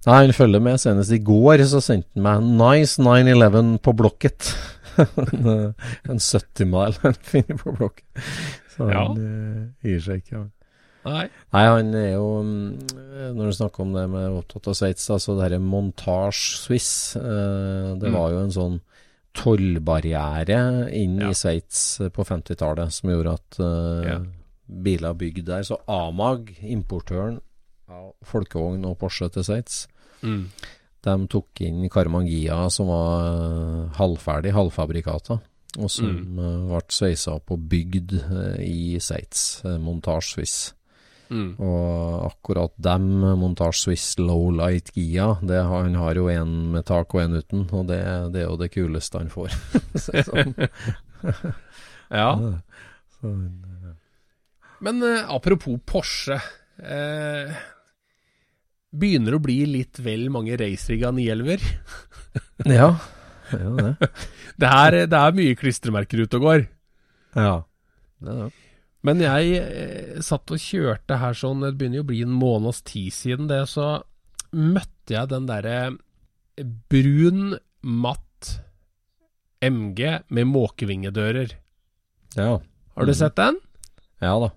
Nei, 0.08 0.20
han 0.24 0.34
følger 0.36 0.64
med. 0.64 0.80
Senest 0.80 1.12
i 1.12 1.20
går 1.20 1.64
så 1.68 1.82
sendte 1.84 2.16
han 2.16 2.24
meg 2.24 2.80
'Nice 2.80 3.02
911' 3.02 3.80
på 3.84 3.94
Blocket. 3.98 4.52
En, 4.98 5.74
en 6.10 6.20
70-mile 6.20 6.98
han 7.04 7.18
finner 7.22 7.58
på 7.62 7.74
blokken 7.78 8.06
Så 8.76 8.90
Ja. 8.92 9.08
han 9.08 9.18
eh, 9.18 9.90
gir 9.90 10.00
seg 10.06 10.22
ikke. 10.24 10.44
Nei. 11.08 11.24
Nei, 11.56 11.64
han 11.72 11.94
er 11.96 12.10
jo 12.18 12.26
mm, 12.44 13.36
Når 13.38 13.46
du 13.52 13.56
snakker 13.56 13.86
om 13.86 13.94
det 13.96 14.04
med 14.12 14.34
opptatt 14.42 14.68
av 14.68 14.76
Sveits, 14.76 15.06
altså 15.14 15.38
det 15.38 15.52
dette 15.52 15.62
Montage 15.64 16.58
Swiss 16.64 17.16
eh, 17.16 17.94
Det 18.02 18.10
Mm. 18.12 18.18
var 18.18 18.32
jo 18.34 18.42
en 18.44 18.52
sånn 18.58 18.80
tollbarriere 19.38 20.90
inn 20.98 21.20
Ja. 21.22 21.30
i 21.30 21.34
Sveits 21.38 22.00
eh, 22.02 22.10
på 22.10 22.26
50-tallet 22.26 22.92
som 22.94 23.10
gjorde 23.12 23.34
at 23.38 23.60
Ja. 24.08 24.20
biler 24.68 25.14
bygd 25.14 25.46
der 25.46 25.64
Så 25.64 25.78
Amag, 25.88 26.50
importøren 26.62 27.40
av 27.90 28.14
folkevogn 28.26 28.84
og 28.86 28.98
Porsche 29.00 29.30
til 29.32 29.44
Sveits, 29.44 29.88
Mm. 30.24 30.48
De 31.04 31.28
tok 31.28 31.62
inn 31.62 31.90
Karmangia, 31.90 32.70
som 32.74 32.88
var 32.88 33.28
eh, 33.28 33.92
halvferdig, 34.00 34.54
halvfabrikata, 34.56 35.40
Og 35.78 35.92
som 35.92 36.08
Mm. 36.08 36.40
eh, 36.40 36.68
ble 36.72 36.82
sveisa 36.90 37.36
opp 37.36 37.52
og 37.52 37.60
bygd 37.70 38.14
eh, 38.18 38.64
i 38.66 38.98
Sveits, 39.00 39.62
eh, 39.66 39.78
Montage 39.78 40.24
Swiss. 40.34 40.74
Mm. 41.30 41.60
Og 41.60 42.32
akkurat 42.32 42.72
dem, 42.80 43.20
Montage 43.38 43.76
Swiss 43.82 44.16
Low 44.18 44.50
Light 44.50 44.92
Gia, 44.96 45.34
det, 45.44 45.60
han 45.68 45.94
har 45.96 46.16
jo 46.16 46.30
en 46.32 46.72
med 46.72 46.86
tak 46.88 47.14
og 47.14 47.22
en 47.22 47.36
uten, 47.42 47.68
og 47.76 47.88
det, 47.88 48.00
det 48.34 48.42
er 48.42 48.48
jo 48.50 48.56
det 48.58 48.72
kuleste 48.72 49.20
han 49.20 49.30
får. 49.30 49.52
Så, 49.96 50.24
sånn. 50.24 50.56
Ja. 52.10 52.30
Men 54.80 55.02
eh, 55.04 55.26
apropos 55.30 55.80
Porsche. 55.86 56.38
Eh, 56.80 57.52
begynner 58.96 59.36
å 59.38 59.42
bli 59.44 59.60
litt 59.68 60.00
vel 60.04 60.28
mange 60.34 60.56
racerigga 60.60 61.12
911-er? 61.16 61.64
ja. 62.80 62.90
Det 63.52 63.60
er 63.60 63.66
jo 63.66 63.76
det. 63.80 64.12
Det 64.58 64.70
er, 64.74 64.96
det 65.06 65.18
er 65.22 65.36
mye 65.38 65.56
klistremerker 65.60 66.24
ute 66.26 66.40
og 66.40 66.46
går. 66.48 66.64
Ja. 67.38 67.52
Det 68.24 68.32
er 68.34 68.40
det. 68.48 68.48
Men 69.06 69.20
jeg 69.22 69.60
eh, 69.62 70.16
satt 70.26 70.50
og 70.52 70.58
kjørte 70.60 71.20
her 71.22 71.36
sånn, 71.38 71.62
det 71.62 71.76
begynner 71.78 72.00
jo 72.02 72.06
å 72.08 72.10
bli 72.10 72.24
en 72.26 72.34
måneds 72.34 72.80
tid 72.90 73.14
siden 73.14 73.46
det, 73.52 73.60
så 73.70 74.00
møtte 74.58 75.14
jeg 75.14 75.30
den 75.30 75.46
derre 75.48 75.78
brun, 76.90 77.54
matt 77.86 78.56
MG 79.64 80.02
med 80.34 80.50
måkevingedører. 80.50 81.54
Ja. 82.36 82.58
Har 82.58 83.06
du 83.06 83.12
Mhm. 83.14 83.20
sett 83.22 83.36
den? 83.38 83.60
ja 84.22 84.34
da. 84.42 84.50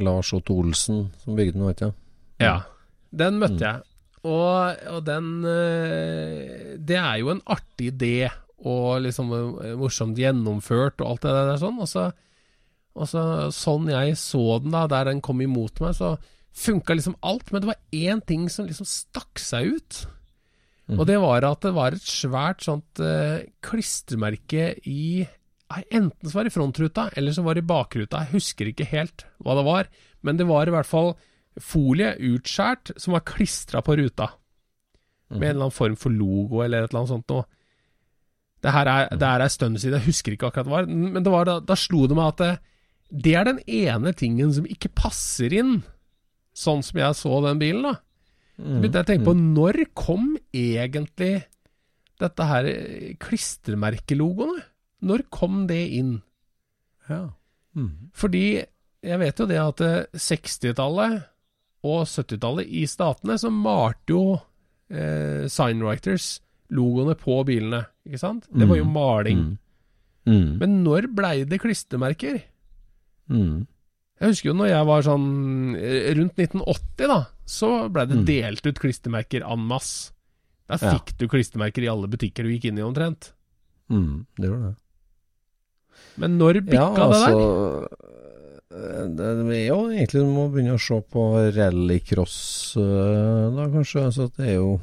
Lars 0.00 0.32
Otto 0.32 0.56
Olsen 0.58 1.10
som 1.22 1.36
bygde 1.36 1.52
den, 1.60 1.66
vet 1.68 1.76
du. 1.84 1.92
Ja. 2.40 2.62
Den 3.14 3.38
møtte 3.42 3.60
Mm. 3.60 3.66
jeg. 3.68 3.82
Og, 4.24 4.84
og 4.94 5.00
den 5.04 5.26
eh, 5.44 6.76
Det 6.80 6.96
er 6.96 7.18
jo 7.20 7.30
en 7.34 7.42
artig 7.52 7.90
idé, 7.92 8.30
og 8.64 9.02
liksom 9.04 9.28
morsomt 9.76 10.16
gjennomført 10.16 11.02
og 11.04 11.10
alt 11.10 11.26
det 11.26 11.34
der 11.36 11.58
sånn. 11.60 11.80
Og 11.84 11.88
så, 11.90 12.06
og 12.96 13.10
så 13.10 13.24
sånn 13.52 13.90
jeg 13.92 14.14
så 14.16 14.58
den 14.64 14.72
da, 14.72 14.86
der 14.88 15.10
den 15.10 15.20
kom 15.20 15.42
imot 15.44 15.82
meg, 15.84 15.92
så 15.98 16.14
funka 16.54 16.96
liksom 16.96 17.18
alt. 17.26 17.52
Men 17.52 17.60
det 17.64 17.68
var 17.74 17.80
én 17.92 18.22
ting 18.24 18.48
som 18.48 18.64
liksom 18.70 18.88
stakk 18.88 19.42
seg 19.42 19.74
ut. 19.76 20.00
Mm. 20.88 20.98
Og 21.00 21.06
det 21.08 21.18
var 21.20 21.44
at 21.48 21.60
det 21.64 21.74
var 21.76 21.92
et 21.96 22.04
svært 22.08 22.64
sånt 22.64 23.00
uh, 23.00 23.40
klistremerke 23.64 24.74
i 24.88 25.26
Enten 25.90 26.28
så 26.28 26.36
var 26.36 26.44
det 26.46 26.52
i 26.52 26.54
frontruta, 26.54 27.06
eller 27.18 27.32
så 27.34 27.42
var 27.42 27.56
det 27.56 27.64
i 27.64 27.66
bakruta. 27.66 28.20
Jeg 28.22 28.36
husker 28.36 28.68
ikke 28.70 28.84
helt 28.92 29.24
hva 29.42 29.56
det 29.58 29.64
var. 29.66 29.88
Men 30.22 30.36
det 30.38 30.44
var 30.46 30.68
i 30.68 30.74
hvert 30.74 30.86
fall 30.86 31.14
folie 31.60 32.14
utskåret 32.32 32.94
som 33.00 33.14
var 33.14 33.24
klistra 33.28 33.82
på 33.84 33.96
ruta. 34.00 34.30
Med 35.34 35.48
en 35.48 35.50
eller 35.54 35.66
annen 35.68 35.74
form 35.74 35.96
for 35.98 36.14
logo 36.14 36.62
eller 36.62 36.84
et 36.84 36.92
eller 36.92 37.02
annet 37.02 37.14
sånt 37.14 37.32
noe. 37.32 37.46
Det 38.64 38.72
her 38.72 38.88
er, 38.88 39.08
det 39.12 39.28
her 39.28 39.44
er 39.44 39.52
stund 39.52 39.80
siden, 39.80 39.98
jeg 40.00 40.08
husker 40.08 40.34
ikke 40.34 40.48
akkurat 40.48 40.68
hva 40.70 40.82
det 40.84 40.88
var. 40.88 41.10
Men 41.14 41.24
det 41.26 41.32
var 41.32 41.48
da, 41.48 41.58
da 41.60 41.76
slo 41.78 42.06
det 42.08 42.16
meg 42.16 42.32
at 42.32 42.40
det, 42.40 42.52
det 43.24 43.34
er 43.36 43.48
den 43.50 43.60
ene 43.68 44.14
tingen 44.16 44.54
som 44.56 44.68
ikke 44.68 44.92
passer 44.96 45.52
inn, 45.52 45.78
sånn 46.56 46.84
som 46.86 47.00
jeg 47.02 47.18
så 47.18 47.40
den 47.44 47.60
bilen, 47.60 47.90
da. 47.90 47.98
Så 48.54 48.78
begynte 48.78 49.00
jeg 49.00 49.04
å 49.04 49.10
tenke 49.10 49.26
på 49.26 49.34
når 49.34 49.80
kom 49.98 50.28
egentlig 50.54 51.32
dette 52.22 52.46
her 52.46 52.68
eh, 52.70 53.14
klistremerkelogoene? 53.20 54.62
Når 55.04 55.24
kom 55.34 55.64
det 55.68 55.82
inn? 55.98 56.14
Ja. 57.10 57.34
Mm. 57.74 58.12
Fordi 58.14 58.46
jeg 59.04 59.20
vet 59.20 59.42
jo 59.42 59.48
det 59.50 59.58
at 59.60 59.82
eh, 59.84 60.06
60-tallet 60.14 61.24
og 61.84 62.06
70-tallet 62.08 62.70
i 62.80 62.86
statene 62.88 63.36
så 63.40 63.50
malte 63.52 64.14
jo 64.14 64.22
eh, 64.88 65.44
signwriters 65.52 66.38
logoene 66.74 67.14
på 67.20 67.42
bilene, 67.46 67.82
ikke 68.08 68.18
sant? 68.22 68.46
Det 68.50 68.66
var 68.70 68.78
jo 68.80 68.86
maling. 68.88 69.42
Mm. 69.44 70.32
Mm. 70.32 70.50
Men 70.62 70.78
når 70.86 71.10
blei 71.14 71.34
det 71.44 71.58
klistremerker? 71.60 72.38
Mm. 73.28 73.66
Jeg 74.20 74.30
husker 74.30 74.48
jo 74.48 74.56
når 74.56 74.70
jeg 74.70 74.86
var 74.88 75.04
sånn 75.04 75.28
eh, 75.76 76.08
rundt 76.16 76.38
1980, 76.40 77.08
da, 77.10 77.18
så 77.44 77.70
blei 77.92 78.06
det 78.08 78.16
Mm. 78.22 78.24
delt 78.30 78.66
ut 78.70 78.80
klistremerker 78.80 79.44
en 79.44 79.66
masse. 79.68 80.12
Der 80.70 80.78
Ja. 80.80 80.94
fikk 80.96 81.18
du 81.20 81.26
klistremerker 81.28 81.84
i 81.84 81.90
alle 81.92 82.08
butikker 82.08 82.42
du 82.42 82.48
gikk 82.54 82.64
inn 82.70 82.78
i 82.78 82.82
omtrent. 82.86 83.32
Mm. 83.92 84.24
Det 84.40 84.48
gjorde 84.48 84.70
det. 84.70 84.76
Men 86.16 86.38
når 86.38 86.60
bikka 86.64 86.96
Ja, 86.96 87.08
det 87.10 87.20
der? 87.26 87.88
Eh, 88.74 89.04
det 89.16 89.28
er 89.54 89.66
jo 89.68 89.78
egentlig 89.90 90.22
Du 90.24 90.30
må 90.34 90.48
begynne 90.52 90.74
å 90.76 90.82
se 90.82 90.98
på 91.14 91.24
rallycross, 91.56 92.36
eh, 92.76 93.44
da 93.56 93.68
kanskje. 93.72 94.04
Altså, 94.10 94.28
det 94.36 94.48
er 94.48 94.54
jo 94.58 94.80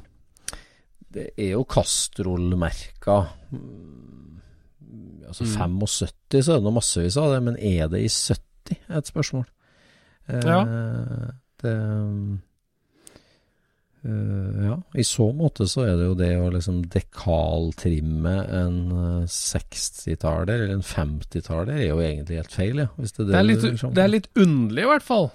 Det 1.11 1.25
er 1.37 1.49
jo 1.57 1.63
Castrol-merka. 1.65 3.17
Mm, 3.51 4.37
Altså 5.31 5.43
Mm. 5.45 5.79
75, 5.79 6.41
så 6.43 6.51
er 6.51 6.57
det 6.59 6.63
noe 6.63 6.73
massevis 6.75 7.15
av 7.17 7.31
det, 7.33 7.41
men 7.43 7.55
er 7.57 7.87
det 7.87 8.01
i 8.03 8.07
70, 8.09 8.75
er 8.89 8.97
et 8.97 9.07
spørsmål. 9.07 9.45
Eh, 10.27 10.41
Ja. 10.43 10.63
Det 11.61 11.75
eh, 14.05 14.61
Ja, 14.67 14.75
i 14.97 15.03
så 15.07 15.27
måte 15.35 15.67
så 15.69 15.83
er 15.87 15.95
det 15.99 16.07
jo 16.09 16.15
det 16.19 16.31
å 16.41 16.49
liksom 16.53 16.81
dekaltrimme 16.93 18.33
en 18.61 18.79
eh, 18.91 19.27
60-taler 19.29 20.53
eller 20.55 20.73
en 20.77 20.85
50-taller 20.85 21.73
er 21.77 21.85
jo 21.89 21.99
egentlig 22.03 22.39
helt 22.41 22.55
feil, 22.55 22.81
ja. 22.85 22.89
Hvis 22.97 23.13
det, 23.17 23.27
er 23.27 23.31
Det 23.31 23.39
er, 23.41 23.47
litt, 23.49 23.61
til. 23.67 23.93
det 23.97 24.03
er 24.05 24.13
litt 24.15 24.29
underlig, 24.35 24.83
i 24.87 24.91
hvert 24.93 25.07
fall. 25.07 25.29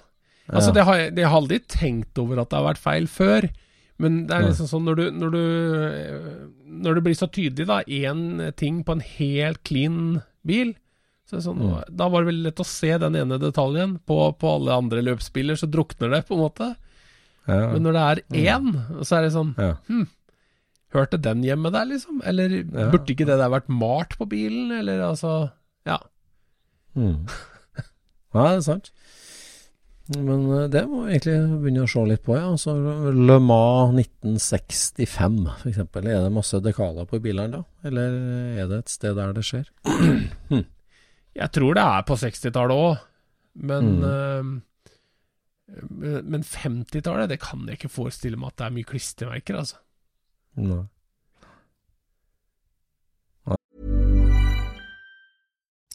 Altså, 0.47 0.71
det 0.73 0.83
har, 0.87 0.95
jeg- 1.01 1.15
det 1.17 1.25
har 1.27 1.37
aldri 1.41 1.59
tenkt 1.67 2.17
over 2.23 2.39
at 2.39 2.49
det 2.49 2.57
har 2.61 2.67
vært 2.73 2.83
feil 2.83 3.07
før. 3.11 3.49
Men 3.99 4.27
det 4.29 4.35
er 4.37 4.43
liksom 4.45 4.67
sånn 4.69 4.83
når 4.85 4.95
du, 4.95 5.05
når 5.11 5.31
du 5.33 5.41
Når 6.85 6.95
det 6.95 7.03
blir 7.03 7.15
så 7.17 7.27
tydelig, 7.33 7.65
da, 7.65 7.79
én 7.87 8.53
ting 8.55 8.83
på 8.85 8.93
en 8.93 9.01
helt 9.01 9.63
clean 9.65 10.21
bil 10.45 10.75
så 11.27 11.41
sånn, 11.43 11.57
Mm. 11.59 11.81
Da 11.97 12.07
var 12.07 12.21
det 12.23 12.27
vel 12.29 12.43
lett 12.45 12.59
å 12.61 12.65
se 12.65 12.93
den 12.97 13.15
ene 13.19 13.35
detaljen. 13.41 13.97
På, 14.07 14.31
på 14.39 14.47
alle 14.55 14.71
andre 14.77 15.01
løpsbiler 15.03 15.57
så 15.59 15.67
drukner 15.67 16.09
det, 16.13 16.21
på 16.29 16.37
en 16.37 16.43
måte. 16.45 16.69
Ja. 17.47 17.71
Men 17.73 17.83
når 17.87 17.93
det 17.97 18.05
er 18.05 18.21
én, 18.57 18.69
så 19.07 19.17
er 19.17 19.21
det 19.27 19.33
sånn 19.35 19.53
ja. 19.57 19.73
Hørte 20.95 21.17
den 21.19 21.41
hjemme 21.43 21.71
der, 21.71 21.85
liksom? 21.89 22.21
Eller 22.25 22.49
Ja. 22.63 22.89
burde 22.91 23.11
ikke 23.11 23.25
det 23.27 23.37
der 23.39 23.49
vært 23.51 23.67
malt 23.69 24.17
på 24.17 24.27
bilen? 24.29 24.71
Eller 24.79 25.01
altså 25.09 25.51
Ja. 25.85 25.97
Mm. 26.95 27.27
Ja, 28.35 28.43
det 28.51 28.57
er 28.57 28.61
sant. 28.61 28.91
Men 30.15 30.43
eh, 30.55 30.67
det 30.71 30.83
må 30.87 31.01
vi 31.05 31.15
egentlig 31.17 31.35
begynne 31.63 31.83
å 31.83 31.89
se 31.91 32.03
litt 32.07 32.23
på, 32.23 32.35
ja. 32.37 32.45
Altså, 32.53 32.75
Le 33.11 33.37
Mans 33.43 33.95
1965, 33.99 35.39
for 35.59 35.69
eksempel. 35.71 36.07
Er 36.07 36.21
det 36.23 36.31
masse 36.35 36.59
dekaler 36.63 37.07
på 37.09 37.19
bilene 37.23 37.57
da? 37.57 37.63
Eller 37.87 38.15
er 38.61 38.67
det 38.71 38.77
et 38.85 38.93
sted 38.93 39.15
der 39.19 39.33
det 39.35 39.43
skjer? 39.47 39.67
Jeg 41.37 41.51
tror 41.53 41.75
det 41.77 41.83
er 41.83 42.05
på 42.07 42.15
60-tallet 42.23 42.77
òg, 42.85 43.01
men 43.67 43.91
Mm. 43.99 44.05
eh, 44.07 44.61
Men 45.67 46.43
50-tallet, 46.43 47.29
det 47.29 47.41
kan 47.43 47.65
jeg 47.67 47.79
ikke 47.79 47.91
forestille 47.91 48.39
meg 48.39 48.53
at 48.53 48.59
det 48.61 48.65
er 48.67 48.75
mye 48.77 48.87
klistremerker, 48.87 49.57
altså. 49.59 49.81
Nei. 50.55 50.85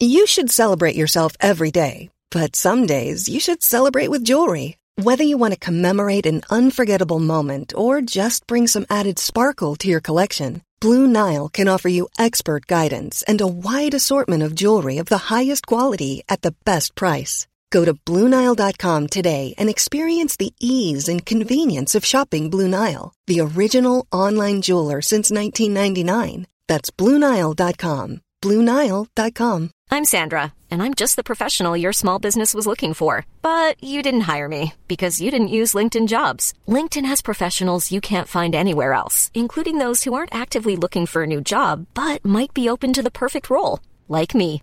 You 0.03 0.27
should 0.27 0.51
celebrate 0.51 0.97
yourself 0.97 1.37
every 1.41 1.71
day, 1.71 2.11
but 2.31 2.57
some 2.57 2.87
days 2.87 3.29
you 3.29 3.39
should 3.39 3.63
celebrate 3.63 4.11
with 4.11 4.25
jewelry. 4.25 4.77
Whether 4.97 5.23
you 5.23 5.39
want 5.39 5.55
to 5.55 5.61
commemorate 5.61 6.27
an 6.27 6.43
unforgettable 6.51 7.21
moment 7.21 7.73
or 7.77 8.01
just 8.03 8.47
bring 8.49 8.67
some 8.67 8.85
added 8.91 9.19
sparkle 9.19 9.77
to 9.77 9.89
your 9.89 10.01
collection, 10.01 10.63
Blue 10.81 11.07
Nile 11.07 11.49
can 11.49 11.69
offer 11.69 11.89
you 11.89 12.09
expert 12.19 12.67
guidance 12.67 13.23
and 13.29 13.41
a 13.41 13.47
wide 13.47 13.95
assortment 13.95 14.43
of 14.43 14.57
jewelry 14.57 14.99
of 14.99 15.07
the 15.07 15.31
highest 15.31 15.67
quality 15.67 16.25
at 16.29 16.43
the 16.43 16.55
best 16.65 16.97
price. 16.97 17.47
Go 17.73 17.87
to 17.87 17.95
BlueNile.com 17.95 19.07
today 19.07 19.55
and 19.57 19.69
experience 19.71 20.37
the 20.37 20.53
ease 20.61 21.09
and 21.09 21.25
convenience 21.25 21.95
of 21.95 22.05
shopping 22.05 22.51
Blue 22.51 22.69
Nile, 22.69 23.15
the 23.27 23.41
original 23.41 24.07
online 24.13 24.61
jeweler 24.61 25.01
since 25.01 25.31
1999. 25.31 26.47
That's 26.69 26.91
BlueNile.com. 26.91 28.21
BlueNile.com. 28.43 29.71
I'm 29.91 30.05
Sandra, 30.05 30.53
and 30.71 30.83
I'm 30.83 30.95
just 30.95 31.17
the 31.17 31.31
professional 31.31 31.77
your 31.77 31.93
small 31.93 32.19
business 32.19 32.53
was 32.53 32.67
looking 32.67 32.93
for. 32.93 33.25
But 33.41 33.83
you 33.83 34.03
didn't 34.03 34.29
hire 34.33 34.49
me 34.49 34.75
because 34.87 35.21
you 35.21 35.31
didn't 35.31 35.57
use 35.61 35.75
LinkedIn 35.75 36.09
jobs. 36.09 36.53
LinkedIn 36.69 37.07
has 37.07 37.23
professionals 37.23 37.93
you 37.93 38.03
can't 38.03 38.29
find 38.29 38.55
anywhere 38.55 38.93
else, 38.93 39.31
including 39.33 39.79
those 39.79 40.05
who 40.05 40.13
aren't 40.13 40.35
actively 40.35 40.77
looking 40.77 41.07
for 41.07 41.23
a 41.23 41.33
new 41.33 41.41
job 41.41 41.87
but 41.95 42.23
might 42.25 42.53
be 42.53 42.69
open 42.69 42.93
to 42.93 43.03
the 43.03 43.19
perfect 43.23 43.49
role, 43.49 43.81
like 44.09 44.35
me. 44.35 44.63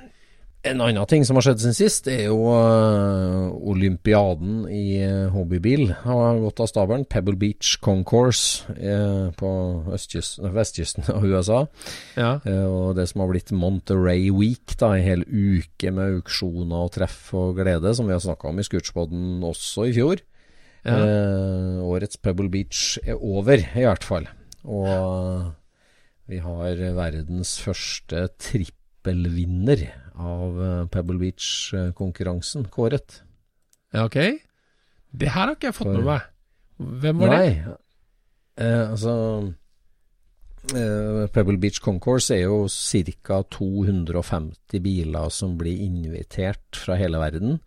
En 0.61 0.77
annen 0.77 1.07
ting 1.09 1.23
som 1.25 1.39
har 1.39 1.45
skjedd 1.47 1.61
siden 1.63 1.73
sist, 1.73 2.07
er 2.11 2.27
jo 2.27 2.51
eh, 2.53 3.45
olympiaden 3.71 4.67
i 4.69 4.99
eh, 5.01 5.31
hobbybil 5.33 5.87
har 6.03 6.41
gått 6.43 6.61
av 6.61 6.69
stabelen. 6.69 7.05
Pebble 7.09 7.33
Beach 7.41 7.79
Concourse 7.81 8.69
eh, 8.75 9.31
på 9.39 9.51
vestkysten 9.89 11.09
av 11.15 11.25
USA. 11.25 11.63
Ja. 12.13 12.35
Og 12.69 12.93
det 12.99 13.07
som 13.09 13.23
har 13.23 13.31
blitt 13.31 13.49
Monterey 13.57 14.29
Week, 14.29 14.75
da, 14.77 14.91
en 14.93 15.07
hel 15.07 15.25
uke 15.25 15.93
med 15.97 16.19
auksjoner 16.19 16.85
og 16.85 16.93
treff 16.93 17.31
og 17.37 17.57
glede, 17.57 17.95
som 17.97 18.05
vi 18.05 18.13
har 18.13 18.21
snakka 18.21 18.51
om 18.51 18.61
i 18.61 18.67
Scootspoden 18.67 19.41
også 19.47 19.87
i 19.89 19.95
fjor. 19.97 20.21
Ja. 20.85 20.93
Eh, 20.93 21.81
årets 21.89 22.21
Pebble 22.21 22.51
Beach 22.53 22.99
er 23.01 23.17
over, 23.17 23.57
i 23.57 23.87
hvert 23.87 24.05
fall. 24.05 24.29
Og 24.69 25.49
vi 26.29 26.37
har 26.45 26.85
verdens 27.01 27.57
første 27.65 28.27
trippelvinner 28.37 29.87
av 30.21 30.61
eh, 30.61 30.85
Pebble 30.93 31.17
Beach-konkurransen 31.21 32.67
kåret. 32.73 33.21
ja, 33.93 34.05
ok. 34.05 34.17
Det 35.11 35.27
her 35.27 35.47
har 35.49 35.55
ikke 35.57 35.67
jeg 35.67 35.75
fått 35.75 35.89
For- 35.89 35.97
med 35.97 36.05
meg. 36.07 36.21
Hvem 37.01 37.17
var 37.19 37.33
Nei. 37.35 37.49
det? 37.49 37.73
Eh, 38.63 38.89
altså 38.91 39.13
eh, 40.75 41.27
Pebble 41.33 41.57
Beach 41.61 41.79
Concourse 41.83 42.31
er 42.35 42.45
jo 42.45 42.67
ca. 42.69 43.41
250 43.43 44.79
biler 44.83 45.29
som 45.29 45.57
blir 45.59 45.81
invitert 45.83 46.75
fra 46.79 46.95
hele 46.99 47.19
verden 47.21 47.59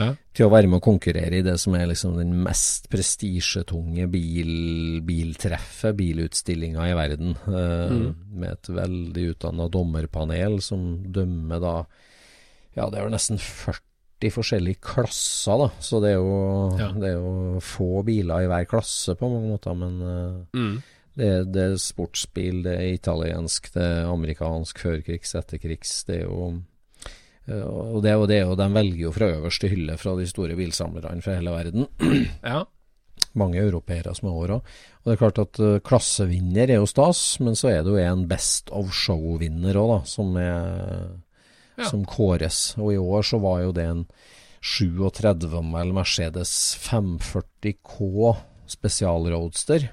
Ja. 0.00 0.14
til 0.32 0.46
å 0.46 0.50
være 0.54 0.66
med 0.72 0.80
å 0.80 0.84
konkurrere 0.86 1.38
i 1.38 1.42
det 1.44 1.58
som 1.60 1.74
er 1.76 1.86
liksom 1.90 2.16
den 2.16 2.32
mest 2.42 2.88
prestisjetunge 2.90 4.06
bil, 4.10 5.00
biltreffet, 5.04 5.94
bilutstillinga 5.98 6.88
i 6.90 6.94
verden. 6.96 7.36
Eh, 7.46 7.90
Mm. 7.90 8.14
Med 8.40 8.52
et 8.52 8.68
veldig 8.68 9.24
utdanna 9.34 9.68
dommerpanel 9.70 10.60
som 10.62 11.02
dømmer 11.12 11.60
da 11.60 11.74
Ja, 12.76 12.88
det 12.88 13.00
er 13.00 13.04
jo 13.08 13.10
nesten 13.16 13.36
40 13.38 14.30
forskjellige 14.30 14.80
klasser, 14.80 15.58
da. 15.58 15.68
Så 15.80 16.00
det 16.00 16.12
er 16.12 16.18
jo, 16.20 16.78
Ja. 16.78 16.92
det 16.92 17.08
er 17.10 17.18
jo 17.18 17.58
få 17.60 18.04
biler 18.06 18.44
i 18.44 18.46
hver 18.46 18.66
klasse 18.70 19.16
på 19.18 19.28
mange 19.28 19.50
måter, 19.50 19.74
men 19.76 20.00
eh, 20.00 20.56
Mm. 20.56 20.82
det, 21.16 21.52
det 21.52 21.62
er 21.72 21.74
sportsbil, 21.76 22.62
det 22.62 22.78
er 22.78 22.94
italiensk, 22.94 23.72
det 23.74 23.82
er 23.82 24.06
amerikansk, 24.06 24.78
førkrigs, 24.78 25.34
etterkrigs. 25.34 26.04
Det 26.06 26.20
er 26.20 26.26
jo 26.28 26.62
og 27.48 28.02
det, 28.04 28.12
og 28.14 28.28
det 28.28 28.42
og 28.46 28.56
De 28.60 28.66
velger 28.74 29.06
jo 29.06 29.12
fra 29.14 29.30
øverste 29.32 29.70
hylle 29.72 29.96
fra 29.98 30.12
de 30.18 30.26
store 30.28 30.56
bilsamlerne 30.58 31.22
fra 31.24 31.38
hele 31.38 31.50
verden. 31.54 31.88
Ja. 32.44 32.64
Mange 33.36 33.60
europeere 33.60 34.14
som 34.16 34.26
er 34.28 34.32
over 34.34 34.52
òg. 34.56 34.70
Og 35.00 35.06
det 35.06 35.12
er 35.12 35.18
klart 35.20 35.38
at 35.38 35.58
uh, 35.62 35.78
klassevinner 35.86 36.70
er 36.72 36.80
jo 36.80 36.86
stas, 36.88 37.38
men 37.38 37.54
så 37.54 37.68
er 37.70 37.82
det 37.84 37.92
jo 37.92 38.00
en 38.00 38.24
Best 38.30 38.72
of 38.74 38.90
Show-vinner 38.96 39.76
òg, 39.78 39.90
da, 39.92 39.98
som, 40.08 40.32
er, 40.40 41.10
Ja. 41.78 41.86
som 41.90 42.02
kåres. 42.08 42.74
Og 42.80 42.94
i 42.94 42.98
år 42.98 43.22
så 43.28 43.38
var 43.42 43.60
jo 43.62 43.74
det 43.76 43.84
en 43.86 44.02
37-mil 44.64 45.92
Mercedes 45.94 46.54
540K 46.82 48.34
spesialroadster. 48.72 49.90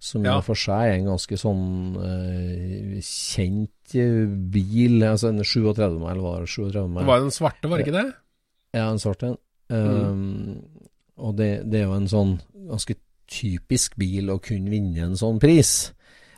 Som 0.00 0.24
Ja. 0.24 0.40
for 0.40 0.54
seg 0.54 0.92
er 0.92 0.96
en 0.98 1.08
ganske 1.10 1.36
sånn 1.40 1.96
uh, 1.98 2.98
kjent 3.02 3.94
eh, 3.98 4.26
bil. 4.30 5.02
Altså 5.02 5.32
en 5.32 5.42
37 5.42 5.98
mil, 5.98 6.20
var 6.22 6.44
det 6.44 6.48
37 6.52 6.88
mil? 6.88 7.00
Det 7.02 7.08
var 7.08 7.18
jo 7.18 7.26
den 7.26 7.34
svarte, 7.34 7.68
var 7.68 7.78
det 7.80 7.86
ikke 7.88 7.98
det? 7.98 8.12
Ja, 8.78 8.90
en 8.92 9.02
svart 9.02 9.24
en. 9.26 9.36
Um, 9.68 10.62
Og 11.18 11.34
det, 11.36 11.64
det 11.68 11.80
er 11.80 11.88
jo 11.88 11.96
en 11.96 12.08
sånn 12.08 12.36
ganske 12.68 12.94
typisk 13.28 13.96
bil 14.00 14.30
å 14.30 14.38
kunne 14.40 14.70
vinne 14.70 15.02
en 15.08 15.16
sånn 15.18 15.40
pris. 15.42 15.90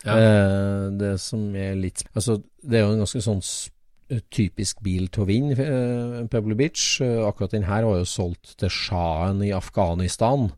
Ja. 0.07 0.17
Uh, 0.17 0.87
det 0.97 1.19
som 1.21 1.51
er 1.55 1.75
litt 1.77 2.01
Altså, 2.17 2.39
det 2.65 2.79
er 2.79 2.87
jo 2.87 2.95
en 2.95 3.03
ganske 3.05 3.21
sånn 3.21 3.43
typisk 4.33 4.81
bil 4.83 5.11
til 5.13 5.23
å 5.23 5.29
vinne, 5.29 5.55
uh, 5.55 6.23
Pebble 6.33 6.57
Beach. 6.59 6.97
Uh, 7.05 7.29
akkurat 7.29 7.53
den 7.53 7.69
her 7.69 7.85
var 7.87 8.01
jo 8.01 8.09
solgt 8.09 8.57
til 8.59 8.73
sjahen 8.73 9.45
i 9.45 9.53
Afghanistan. 9.55 10.49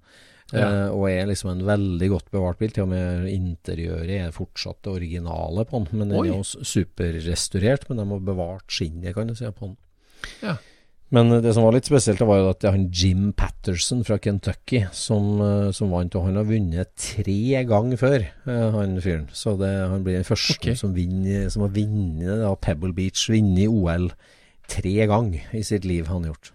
Ja. 0.53 0.67
Eh, 0.67 0.89
og 0.93 1.07
er 1.09 1.29
liksom 1.31 1.53
en 1.53 1.65
veldig 1.67 2.09
godt 2.13 2.33
bevart 2.35 2.61
bil. 2.61 2.73
Til 2.75 2.87
og 2.87 2.93
med 2.93 3.29
interiøret 3.33 4.13
er 4.19 4.35
fortsatt 4.35 4.83
det 4.85 4.93
originale 4.93 5.65
på 5.69 5.81
den. 5.81 6.03
Men 6.03 6.13
den 6.13 6.21
Oi. 6.21 6.27
er 6.29 6.37
jo 6.37 6.67
superrestaurert, 6.75 7.89
men 7.89 8.03
de 8.03 8.11
har 8.13 8.29
bevart 8.33 8.69
skinnet, 8.73 9.15
kan 9.17 9.31
du 9.31 9.37
si, 9.39 9.49
på 9.49 9.73
den. 9.73 9.81
Ja. 10.45 10.59
Men 11.13 11.33
eh, 11.33 11.43
det 11.45 11.55
som 11.57 11.67
var 11.67 11.77
litt 11.77 11.89
spesielt, 11.89 12.21
var 12.29 12.43
jo 12.43 12.51
at 12.53 12.61
det 12.63 12.71
er 12.71 12.77
han 12.77 12.91
Jim 12.93 13.31
Patterson 13.37 14.05
fra 14.07 14.21
Kentucky 14.23 14.85
som, 14.97 15.35
eh, 15.45 15.71
som 15.77 15.93
vant. 15.95 16.17
Og 16.21 16.29
han 16.29 16.41
har 16.41 16.49
vunnet 16.49 16.93
tre 17.01 17.65
ganger 17.69 18.01
før, 18.01 18.29
han 18.47 18.97
fyren. 19.05 19.29
Så 19.33 19.57
det, 19.61 19.73
han 19.93 20.05
blir 20.05 20.21
den 20.21 20.29
første 20.29 20.59
okay. 20.61 20.79
som, 20.79 20.93
vinner, 20.97 21.49
som 21.53 21.67
har 21.67 21.75
vunnet 21.75 22.65
Pebble 22.65 22.95
Beach, 22.97 23.29
vunnet 23.33 23.73
OL 23.73 24.13
tre 24.73 25.07
ganger 25.09 25.57
i 25.57 25.63
sitt 25.67 25.85
liv, 25.89 26.07
han 26.09 26.25
har 26.25 26.35
gjort. 26.35 26.53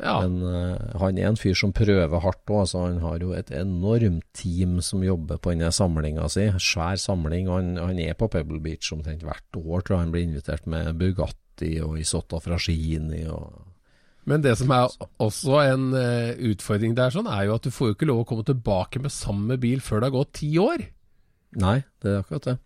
Ja. 0.00 0.16
Men 0.24 0.40
uh, 0.42 0.98
han 1.00 1.18
er 1.20 1.28
en 1.28 1.38
fyr 1.38 1.56
som 1.58 1.74
prøver 1.76 2.22
hardt 2.24 2.42
òg. 2.48 2.62
Altså, 2.64 2.84
han 2.86 3.00
har 3.04 3.20
jo 3.22 3.34
et 3.36 3.52
enormt 3.54 4.26
team 4.36 4.78
som 4.84 5.04
jobber 5.04 5.40
på 5.40 5.54
denne 5.54 5.70
samlinga 5.74 6.28
si. 6.32 6.48
Svær 6.62 7.00
samling. 7.00 7.50
Han, 7.52 7.74
han 7.80 8.00
er 8.00 8.16
på 8.18 8.30
Pebble 8.32 8.62
Beach 8.64 8.92
omtrent 8.96 9.24
hvert 9.26 9.60
år, 9.60 9.82
tror 9.82 9.96
jeg 9.96 10.06
han 10.06 10.14
blir 10.14 10.28
invitert 10.28 10.70
med 10.70 10.94
Bugatti 11.00 11.74
og 11.84 11.98
Isotta 12.00 12.40
Frascini 12.40 13.26
og 13.28 13.66
Men 14.30 14.44
det 14.44 14.52
som 14.60 14.72
er 14.76 14.88
også 15.20 15.60
en 15.64 15.86
uh, 15.96 16.32
utfordring 16.52 16.96
der, 16.96 17.12
sånn, 17.12 17.28
er 17.28 17.48
jo 17.48 17.56
at 17.56 17.66
du 17.66 17.72
får 17.74 17.90
jo 17.90 17.98
ikke 17.98 18.08
lov 18.08 18.24
å 18.24 18.26
komme 18.28 18.46
tilbake 18.46 19.00
med 19.02 19.12
samme 19.12 19.56
bil 19.60 19.80
før 19.84 20.00
det 20.00 20.10
har 20.10 20.18
gått 20.18 20.34
ti 20.42 20.50
år. 20.60 20.84
Nei, 21.60 21.80
det 22.00 22.12
er 22.12 22.20
akkurat 22.20 22.52
det. 22.52 22.58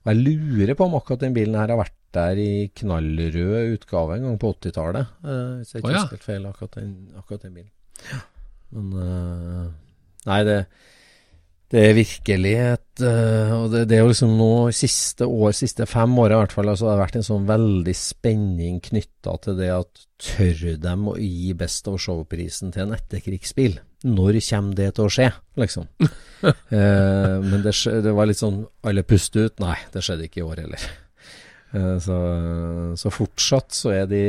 Og 0.00 0.10
jeg 0.10 0.20
lurer 0.26 0.76
på 0.76 0.86
om 0.86 0.96
akkurat 0.98 1.22
den 1.22 1.36
bilen 1.36 1.56
her 1.58 1.72
har 1.72 1.80
vært 1.80 1.96
der 2.16 2.40
i 2.42 2.52
knallrød 2.76 3.74
utgave 3.76 4.16
en 4.16 4.28
gang 4.28 4.38
på 4.40 4.54
80-tallet. 4.56 5.12
Uh, 5.24 5.58
hvis 5.60 5.74
jeg 5.74 5.82
ikke 5.82 5.90
oh, 5.90 5.94
ja. 5.94 6.04
husker 6.04 6.18
helt 6.18 6.28
feil, 6.28 6.46
akkurat 6.50 6.78
den, 6.80 6.94
akkurat 7.18 7.44
den 7.46 7.58
bilen. 7.58 8.24
Men 8.70 8.90
uh, 8.96 9.68
Nei, 10.28 10.40
det, 10.44 10.56
det 11.72 11.80
er 11.80 11.94
virkelig 11.96 12.52
et 12.60 13.02
uh, 13.02 13.52
Og 13.56 13.66
det, 13.72 13.86
det 13.88 13.96
er 13.96 14.02
jo 14.04 14.10
liksom 14.10 14.34
nå 14.38 14.52
siste 14.76 15.26
år, 15.26 15.52
siste 15.56 15.86
fem 15.88 16.12
åra 16.20 16.36
i 16.36 16.42
hvert 16.42 16.54
fall, 16.54 16.70
altså 16.70 16.86
det 16.86 16.92
har 16.92 17.02
vært 17.04 17.20
en 17.20 17.26
sånn 17.26 17.46
veldig 17.48 17.94
spenning 17.96 18.80
knytta 18.84 19.36
til 19.46 19.60
det 19.60 19.70
at 19.74 20.04
tør 20.20 20.74
dem 20.82 21.06
å 21.08 21.16
gi 21.16 21.54
Best 21.56 21.88
of 21.90 22.00
Show-prisen 22.02 22.74
til 22.74 22.86
en 22.86 22.98
etterkrigsbil? 22.98 23.78
Når 24.08 24.40
kommer 24.46 24.76
det 24.78 24.90
til 24.96 25.06
å 25.06 25.12
skje, 25.12 25.30
liksom? 25.60 25.88
Eh, 26.40 27.34
men 27.44 27.60
det, 27.60 27.74
det 28.00 28.12
var 28.16 28.24
litt 28.24 28.38
sånn 28.40 28.62
Alle 28.88 29.02
puste 29.04 29.42
ut. 29.44 29.58
Nei, 29.60 29.74
det 29.92 30.00
skjedde 30.00 30.24
ikke 30.24 30.40
i 30.40 30.44
år 30.46 30.62
heller. 30.62 30.86
Eh, 31.72 31.96
så, 32.02 32.18
så 32.98 33.12
fortsatt 33.14 33.74
så 33.76 33.92
er 33.94 34.08
de 34.10 34.22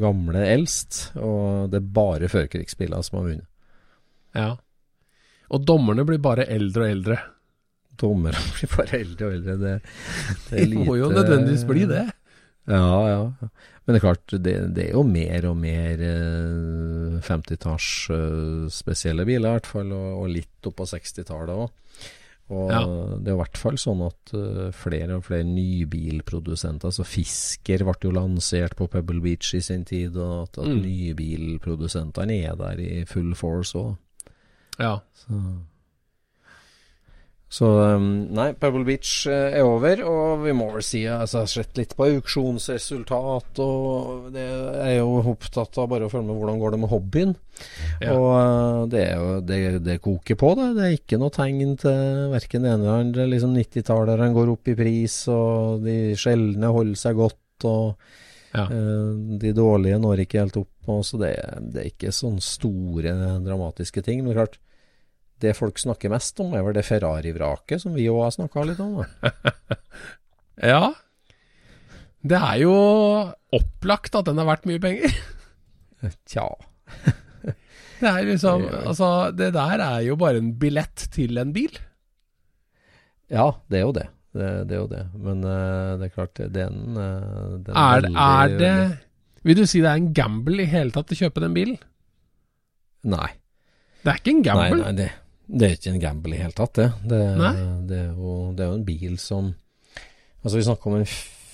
gamle 0.00 0.44
eldst, 0.52 1.02
og 1.18 1.70
det 1.72 1.80
er 1.80 1.92
bare 1.98 2.30
førkrigsbiler 2.30 3.02
som 3.06 3.20
har 3.20 3.28
vunnet. 3.32 3.48
Ja. 4.36 4.50
Og 5.50 5.66
dommerne 5.66 6.06
blir 6.06 6.22
bare 6.22 6.46
eldre 6.46 6.86
og 6.86 6.94
eldre. 6.94 7.18
Dommerne 8.00 8.44
blir 8.56 8.72
bare 8.76 9.02
eldre 9.02 9.26
og 9.28 9.36
eldre. 9.40 9.58
Det, 9.58 9.74
det 10.50 10.64
lite... 10.70 10.86
må 10.86 10.96
jo 11.00 11.10
nødvendigvis 11.12 11.66
bli 11.68 11.84
det. 11.90 12.06
Ja, 12.70 12.94
ja. 13.08 13.50
Men 13.90 13.96
det 13.96 13.98
er 13.98 14.04
klart, 14.04 14.32
det, 14.44 14.54
det 14.76 14.84
er 14.84 14.94
jo 14.94 15.02
mer 15.02 15.46
og 15.48 15.56
mer 15.58 16.02
eh, 16.06 17.18
50-talls 17.26 17.88
eh, 18.14 18.66
spesielle 18.70 19.26
biler, 19.26 19.48
i 19.48 19.58
hvert 19.58 19.70
fall, 19.70 19.90
og, 19.96 20.10
og 20.20 20.34
litt 20.36 20.68
opp 20.68 20.76
på 20.78 20.86
60-tallet 20.92 21.64
òg. 21.64 21.72
Og 22.50 22.70
Ja. 22.72 22.80
det 23.22 23.28
er 23.30 23.36
i 23.36 23.38
hvert 23.44 23.56
fall 23.56 23.76
sånn 23.78 24.00
at 24.06 24.32
eh, 24.34 24.70
flere 24.74 25.16
og 25.20 25.24
flere 25.24 25.44
nybilprodusenter 25.46 26.88
Altså 26.90 27.04
Fisker 27.06 27.84
ble 27.86 27.94
jo 28.02 28.10
lansert 28.10 28.74
på 28.74 28.88
Pebble 28.90 29.20
Beach 29.22 29.52
i 29.54 29.60
sin 29.62 29.84
tid, 29.84 30.16
og 30.16 30.48
at, 30.48 30.58
at 30.58 30.66
Mm. 30.66 30.82
nybilprodusentene 30.82 32.40
er 32.48 32.56
der 32.56 32.80
i 32.82 33.04
full 33.04 33.34
force 33.34 33.74
òg. 33.78 33.96
Ja. 34.80 34.98
Så, 35.14 35.28
så 37.50 37.66
um, 37.96 38.04
nei, 38.30 38.52
Pebble 38.54 38.84
Beach 38.86 39.24
eh, 39.26 39.56
er 39.58 39.66
over, 39.66 40.04
og 40.06 40.44
vi 40.44 40.52
må 40.54 40.68
vel 40.70 40.84
si 40.86 41.00
altså, 41.10 41.40
Jeg 41.40 41.48
har 41.48 41.50
sett 41.50 41.80
litt 41.80 41.96
på 41.98 42.06
auksjonsresultat, 42.06 43.58
og 43.64 44.28
det 44.36 44.44
er 44.84 44.92
jo 45.00 45.16
opptatt 45.32 45.80
av 45.82 45.88
bare 45.90 46.06
å 46.06 46.12
følge 46.12 46.28
med 46.28 46.38
hvordan 46.38 46.60
går 46.62 46.76
det 46.76 46.80
med 46.84 46.92
hobbyen. 46.92 47.34
Ja. 47.98 48.14
Og 48.14 48.28
eh, 48.36 48.78
det, 48.94 49.02
er 49.02 49.18
jo, 49.18 49.34
det, 49.42 49.60
det 49.88 49.98
koker 50.04 50.38
på, 50.38 50.52
det. 50.60 50.68
Det 50.78 50.86
er 50.86 50.96
ikke 51.00 51.18
noe 51.18 51.34
tegn 51.34 51.74
til 51.82 52.30
verken 52.36 52.68
det 52.68 52.70
ene 52.76 52.86
eller 52.86 53.02
andre. 53.08 53.28
Liksom 53.34 53.58
90-tallerne 53.58 54.32
går 54.38 54.54
opp 54.54 54.70
i 54.70 54.78
pris, 54.84 55.20
og 55.34 55.82
de 55.88 55.98
sjeldne 56.22 56.70
holder 56.78 57.02
seg 57.02 57.18
godt. 57.18 57.66
og 57.66 58.10
Ja. 58.54 58.68
Eh, 58.70 59.12
De 59.42 59.56
dårlige 59.58 59.98
når 59.98 60.22
ikke 60.22 60.44
helt 60.46 60.62
opp, 60.62 60.74
og 60.86 61.02
så 61.06 61.18
det, 61.18 61.34
det 61.74 61.82
er 61.82 61.90
ikke 61.90 62.14
sånne 62.14 62.46
store 62.46 63.18
dramatiske 63.42 64.06
ting. 64.06 64.22
Men 64.22 64.38
klart, 64.38 64.60
det 65.40 65.54
folk 65.58 65.78
snakker 65.80 66.12
mest 66.12 66.40
om, 66.42 66.52
er 66.54 66.62
vel 66.66 66.74
det 66.76 66.84
Ferrari-vraket, 66.86 67.80
som 67.82 67.94
vi 67.96 68.08
òg 68.12 68.22
har 68.26 68.34
snakka 68.36 68.66
litt 68.70 68.82
om. 68.84 69.00
Ja. 70.60 70.90
Det 72.20 72.36
er 72.36 72.56
jo 72.60 72.72
opplagt 73.56 74.12
at 74.18 74.26
den 74.28 74.36
er 74.42 74.44
verdt 74.44 74.66
mye 74.68 74.80
penger. 74.82 75.14
Tja. 76.28 76.44
Det 78.00 78.08
er 78.08 78.26
liksom 78.28 78.62
Altså, 78.82 79.08
det 79.36 79.50
der 79.56 79.80
er 79.84 79.98
jo 80.06 80.14
bare 80.20 80.36
en 80.40 80.50
billett 80.60 81.06
til 81.12 81.36
en 81.40 81.50
bil. 81.56 81.72
Ja, 83.32 83.46
det 83.72 83.80
er 83.80 83.86
jo 83.86 83.92
det. 83.96 84.06
Det, 84.36 84.50
det 84.68 84.76
er 84.76 84.80
jo 84.82 84.90
det. 84.92 85.02
Men 85.20 85.42
uh, 85.44 85.96
det 86.00 86.06
er 86.10 86.14
klart, 86.14 86.40
den, 86.54 86.78
uh, 86.96 87.56
den 87.64 87.72
Er, 87.76 88.00
veldig- 88.04 88.14
er 88.24 88.54
det 88.60 88.98
Vil 89.48 89.58
du 89.60 89.64
si 89.68 89.80
det 89.84 89.90
er 89.90 90.00
en 90.00 90.12
gamble 90.16 90.64
i 90.64 90.68
hele 90.72 90.92
tatt 90.94 91.12
å 91.12 91.18
kjøpe 91.24 91.40
den 91.44 91.56
bilen? 91.56 91.76
Nei. 93.08 93.28
Det 94.04 94.12
er 94.14 94.20
ikke 94.22 94.32
en 94.36 94.40
Nei, 94.40 94.48
gamble. 94.48 94.80
nei 94.84 94.92
det, 95.00 95.10
det 95.50 95.66
er 95.66 95.74
ikke 95.76 95.92
en 95.94 96.02
gamble 96.02 96.36
i 96.36 96.40
hele 96.44 96.54
tatt, 96.56 96.78
det. 96.78 96.88
Det, 97.10 97.20
det, 97.90 97.98
er 97.98 98.14
jo, 98.14 98.34
det 98.54 98.64
er 98.64 98.72
jo 98.72 98.78
en 98.78 98.86
bil 98.86 99.18
som 99.20 99.52
Altså, 100.40 100.56
vi 100.56 100.64
snakker 100.64 100.88
om 100.88 100.94
en 100.96 101.10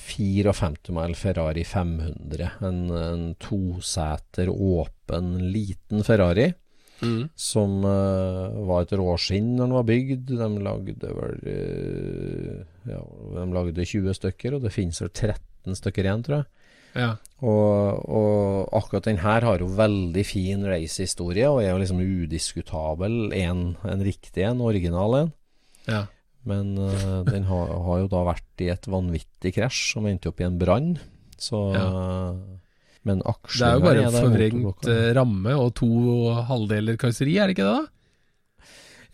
54 0.07 0.93
mile 0.95 1.17
Ferrari 1.19 1.65
500. 1.67 2.51
En, 2.63 2.77
en 2.95 3.25
toseter, 3.43 4.47
åpen, 4.53 5.33
liten 5.51 6.05
Ferrari. 6.07 6.53
Mm. 7.03 7.27
Som 7.35 7.83
uh, 7.85 8.55
var 8.69 8.87
et 8.87 8.95
råskinn 8.97 9.51
når 9.57 9.65
den 9.65 9.75
var 9.75 9.89
bygd. 9.91 10.31
De 10.31 10.49
lagde 10.69 11.11
vel 11.19 11.43
uh, 11.51 12.63
Ja, 12.93 13.03
de 13.35 13.49
lagde 13.59 13.89
20 13.91 14.15
stykker, 14.21 14.55
og 14.55 14.69
det 14.69 14.75
finnes 14.77 15.03
vel 15.03 15.11
13 15.11 15.81
stykker 15.83 16.07
igjen, 16.07 16.23
tror 16.29 16.39
jeg. 16.39 16.66
Ja. 16.97 17.13
Og, 17.45 18.03
og 18.09 18.77
akkurat 18.79 19.09
den 19.11 19.21
her 19.21 19.45
har 19.45 19.61
jo 19.61 19.69
veldig 19.77 20.25
fin 20.25 20.65
racehistorie, 20.65 21.49
og 21.51 21.63
er 21.63 21.75
jo 21.75 21.81
liksom 21.83 22.01
udiskutabel 22.01 23.35
en, 23.37 23.65
en 23.85 24.05
riktig 24.05 24.47
en, 24.49 24.65
original 24.65 25.23
en. 25.23 25.35
ja. 25.89 26.05
Men 26.47 26.77
uh, 26.79 27.25
den 27.27 27.43
har, 27.49 27.73
har, 27.83 27.97
jo 28.05 28.11
da 28.13 28.21
vært 28.29 28.63
i 28.63 28.69
et 28.71 28.85
vanvittig 28.87 29.51
krasj 29.57 29.81
som 29.97 30.05
endte 30.07 30.31
opp 30.31 30.39
i 30.39 30.47
en 30.47 30.61
brann. 30.61 30.93
Så 31.43 31.59
Ja. 31.75 31.89
Men 33.07 33.21
Det 33.23 33.63
er 33.63 33.77
jo 33.77 33.83
bare 33.85 34.03
en 34.03 34.17
forvrengt 34.17 34.89
eh, 34.91 35.13
ramme 35.15 35.53
og 35.55 35.69
to 35.79 35.89
halvdeler 36.49 36.97
karosseri, 36.99 37.37
er 37.39 37.47
det 37.47 37.55
ikke 37.55 37.67
det? 37.69 37.77
da? 37.77 37.97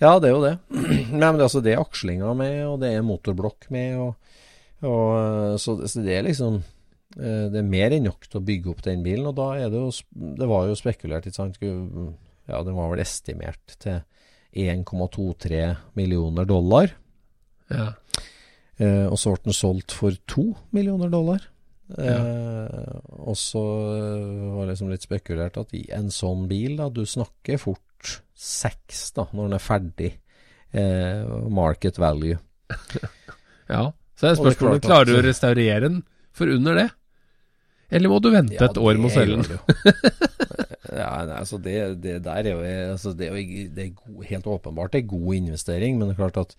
Ja, 0.00 0.12
det 0.18 0.30
er 0.30 0.32
jo 0.32 0.44
det. 0.46 0.54
Nei, 1.12 1.26
men 1.28 1.36
det, 1.36 1.42
er 1.42 1.48
altså, 1.50 1.60
det 1.62 1.74
er 1.74 1.82
akslinger 1.82 2.32
med, 2.38 2.56
og 2.70 2.78
det 2.80 2.94
er 2.96 3.04
motorblokk 3.04 3.68
med. 3.74 3.98
Og, 4.00 4.38
og, 4.80 5.10
eh, 5.18 5.56
så, 5.60 5.76
så 5.84 6.04
det 6.06 6.16
er 6.16 6.24
liksom 6.26 6.62
Det 7.12 7.58
er 7.60 7.66
mer 7.66 7.92
enn 7.92 8.06
nok 8.08 8.24
til 8.28 8.40
å 8.40 8.44
bygge 8.46 8.70
opp 8.72 8.82
den 8.86 9.02
bilen. 9.04 9.26
Og 9.28 9.36
da 9.36 9.48
er 9.60 9.72
det 9.72 9.80
jo 9.80 9.90
Det 10.38 10.48
var 10.48 10.68
jo 10.70 10.78
spekulert, 10.78 11.26
ikke 11.28 11.38
sant. 11.38 11.58
Ja, 11.60 12.62
den 12.64 12.76
var 12.78 12.90
vel 12.92 13.02
estimert 13.04 13.76
til 13.82 14.00
1,23 14.52 15.62
millioner 15.96 16.48
dollar. 16.48 16.92
Ja. 17.72 17.92
Eh, 18.80 19.06
og 19.06 19.18
så 19.20 19.32
ble 19.34 19.48
den 19.48 19.56
solgt 19.56 19.94
for 19.96 20.16
2 20.28 20.46
millioner 20.76 21.12
dollar. 21.12 21.44
Eh, 21.98 22.98
og 23.20 23.36
så 23.36 23.62
eh, 23.92 24.44
var 24.54 24.64
det 24.64 24.72
liksom 24.72 24.92
litt 24.92 25.04
spekulert 25.04 25.58
at 25.60 25.74
i 25.76 25.84
en 25.92 26.10
sånn 26.12 26.46
bil, 26.50 26.76
da, 26.80 26.88
du 26.88 27.04
snakker 27.08 27.60
fort 27.60 28.16
seks 28.32 29.10
da, 29.16 29.26
når 29.32 29.48
den 29.48 29.58
er 29.58 29.64
ferdig. 29.64 30.12
Eh, 30.72 31.34
market 31.52 32.00
value. 32.00 32.38
ja. 33.74 33.90
Så 34.16 34.28
er 34.28 34.32
det 34.32 34.36
er 34.36 34.40
spørsmålet 34.40 34.86
klarer 34.86 35.10
du 35.10 35.18
å 35.18 35.24
restaurere 35.26 35.84
den 35.88 36.02
for 36.32 36.52
under 36.52 36.78
det? 36.78 36.88
Eller 37.92 38.12
må 38.12 38.20
du 38.24 38.30
vente 38.32 38.56
et 38.56 38.80
år 38.80 39.00
med 39.00 39.10
å 39.10 39.14
selge 39.14 39.42
den? 39.42 39.58
ja, 41.02 41.10
nei, 41.28 41.36
altså 41.38 41.58
det, 41.62 41.76
det 42.04 42.20
der 42.24 42.48
er 42.48 42.54
jo 42.54 42.62
altså 42.94 43.12
det 43.16 43.28
er, 43.28 43.36
jo, 43.36 43.66
det 43.76 43.84
er 43.84 43.92
god, 43.98 44.22
helt 44.30 44.48
åpenbart 44.54 44.96
er 44.98 45.10
god 45.10 45.36
investering, 45.36 45.98
men 45.98 46.08
det 46.08 46.16
er 46.16 46.22
klart 46.22 46.40
at 46.42 46.56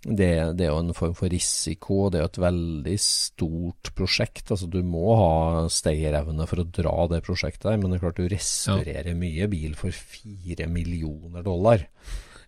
det, 0.00 0.30
det 0.56 0.64
er 0.64 0.70
jo 0.70 0.80
en 0.80 0.94
form 0.96 1.12
for 1.16 1.28
risiko, 1.28 2.06
det 2.08 2.20
er 2.20 2.24
jo 2.24 2.30
et 2.30 2.40
veldig 2.40 2.94
stort 3.04 3.90
prosjekt. 3.98 4.46
Altså 4.48 4.70
Du 4.72 4.78
må 4.86 5.12
ha 5.18 5.66
stayerevne 5.68 6.46
for 6.48 6.62
å 6.62 6.68
dra 6.78 6.94
det 7.12 7.20
prosjektet 7.26 7.68
der, 7.68 7.76
men 7.76 7.92
det 7.92 7.98
er 7.98 8.06
klart 8.06 8.22
du 8.22 8.30
restaurerer 8.32 9.18
mye 9.18 9.50
bil 9.52 9.76
for 9.76 9.92
fire 9.92 10.70
millioner 10.72 11.44
dollar. 11.44 11.84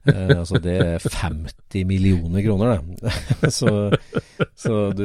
Eh, 0.08 0.32
altså 0.34 0.58
det 0.62 0.78
er 0.80 1.04
50 1.04 1.84
millioner 1.86 2.42
kroner, 2.46 2.80
det. 3.02 3.12
så, 3.58 3.92
så 4.56 4.78
du, 4.96 5.04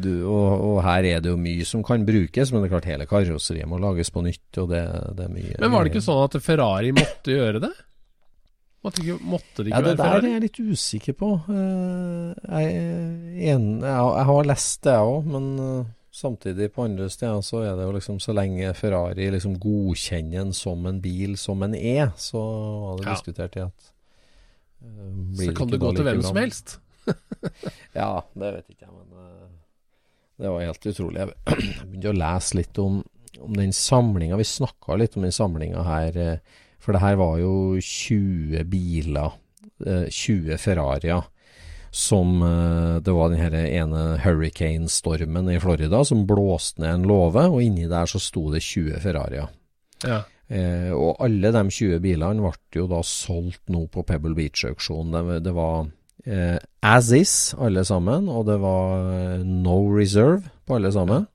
du 0.00 0.10
og, 0.28 0.62
og 0.68 0.78
her 0.86 1.04
er 1.04 1.20
det 1.24 1.30
jo 1.32 1.36
mye 1.40 1.64
som 1.68 1.82
kan 1.86 2.06
brukes, 2.08 2.52
men 2.52 2.62
det 2.62 2.68
er 2.70 2.74
klart 2.76 2.88
hele 2.90 3.06
karosseriet 3.10 3.68
må 3.70 3.78
lages 3.82 4.10
på 4.14 4.22
nytt, 4.24 4.48
og 4.62 4.70
det, 4.72 4.80
det 5.18 5.26
er 5.26 5.34
mye 5.34 5.58
Men 5.60 5.74
var 5.74 5.84
det 5.84 5.92
ikke 5.94 6.04
sånn 6.06 6.24
at 6.24 6.38
Ferrari 6.44 6.92
måtte 6.96 7.34
gjøre 7.36 7.60
det? 7.66 7.72
Måtte, 8.86 9.02
ikke, 9.02 9.16
måtte 9.26 9.64
det 9.66 9.72
Ja, 9.72 9.80
ikke 9.80 9.88
det 9.88 9.92
være 9.92 9.96
der 9.98 10.04
er 10.04 10.20
Ferrari? 10.20 10.32
jeg 10.32 10.42
litt 10.46 10.58
usikker 10.72 11.16
på. 11.18 11.28
Eh, 11.50 12.34
Jeg, 12.62 12.82
en, 13.52 13.64
jeg, 13.82 14.10
jeg 14.20 14.26
har 14.30 14.46
lest 14.52 14.82
det, 14.86 14.92
jeg 14.94 15.12
òg, 15.12 15.26
men 15.34 15.48
eh, 15.64 15.88
samtidig 16.14 16.68
på 16.76 16.84
andre 16.86 17.08
steder 17.10 17.42
så 17.46 17.64
er 17.66 17.74
det 17.78 17.88
jo 17.88 17.96
liksom 17.98 18.20
så 18.22 18.32
lenge 18.38 18.70
Ferrari 18.78 19.26
liksom 19.34 19.58
godkjenner 19.62 20.38
den 20.44 20.54
som 20.56 20.86
en 20.88 21.00
bil 21.04 21.34
som 21.38 21.62
en 21.66 21.74
er, 21.74 22.12
så 22.16 22.38
var 22.40 23.00
det 23.02 23.08
Ja. 23.10 23.16
diskutert 23.18 23.58
i 23.58 23.64
at 23.66 23.90
eh, 24.86 25.46
Så 25.46 25.54
kan 25.58 25.74
det 25.74 25.80
gå 25.82 25.92
til 25.98 26.06
hvem 26.06 26.22
som 26.22 26.38
helst. 26.38 26.78
Ja, 28.00 28.12
det 28.34 28.52
vet 28.56 28.72
ikke 28.72 28.86
jeg, 28.86 28.94
men 28.94 29.22
eh, 29.24 29.48
det 30.38 30.52
var 30.52 30.62
helt 30.62 30.86
utrolig. 30.86 31.24
Jeg 31.24 31.58
begynte 31.88 32.12
å 32.12 32.18
lese 32.18 32.58
litt 32.60 32.78
om, 32.82 33.00
om 33.42 33.58
den 33.58 33.74
samlinga. 33.74 34.38
Vi 34.38 34.46
snakka 34.46 34.98
litt 35.00 35.18
om 35.18 35.26
den 35.26 35.34
samlinga 35.34 35.82
her, 35.86 36.20
eh, 36.22 36.62
for 36.78 36.94
det 36.94 37.02
her 37.02 37.18
var 37.18 37.40
jo 37.42 37.52
20 37.82 38.62
biler, 38.70 39.34
eh, 39.84 40.06
20 40.06 40.60
Ferrarier, 40.62 41.26
som 41.90 42.42
eh, 42.44 43.00
Det 43.00 43.12
var 43.16 43.30
den 43.32 43.54
ene 43.54 44.18
hurricane-stormen 44.20 45.48
i 45.50 45.60
Florida 45.60 46.02
som 46.04 46.26
blåste 46.28 46.82
ned 46.82 46.98
en 46.98 47.06
låve, 47.08 47.46
og 47.48 47.62
inni 47.64 47.88
der 47.88 48.06
så 48.06 48.20
sto 48.22 48.50
det 48.52 48.62
20 48.62 49.00
Ferrarier. 49.02 49.48
Ja. 50.04 50.22
Eh, 50.48 50.92
og 50.96 51.18
alle 51.20 51.50
de 51.52 51.62
20 51.68 52.00
bilene 52.00 52.40
ble 52.40 52.80
jo 52.80 52.86
da 52.88 53.02
solgt 53.04 53.68
nå 53.72 53.84
på 53.92 54.04
Pebble 54.08 54.36
Beach-auksjonen. 54.36 55.12
Det, 55.12 55.40
det 55.48 55.54
var 55.56 55.88
eh, 56.28 56.58
as 56.84 57.10
is, 57.16 57.34
alle 57.58 57.84
sammen, 57.88 58.28
og 58.28 58.46
det 58.48 58.58
var 58.62 59.10
eh, 59.14 59.42
no 59.42 59.80
reserve 59.94 60.44
på 60.68 60.78
alle 60.78 60.92
sammen. 60.94 61.26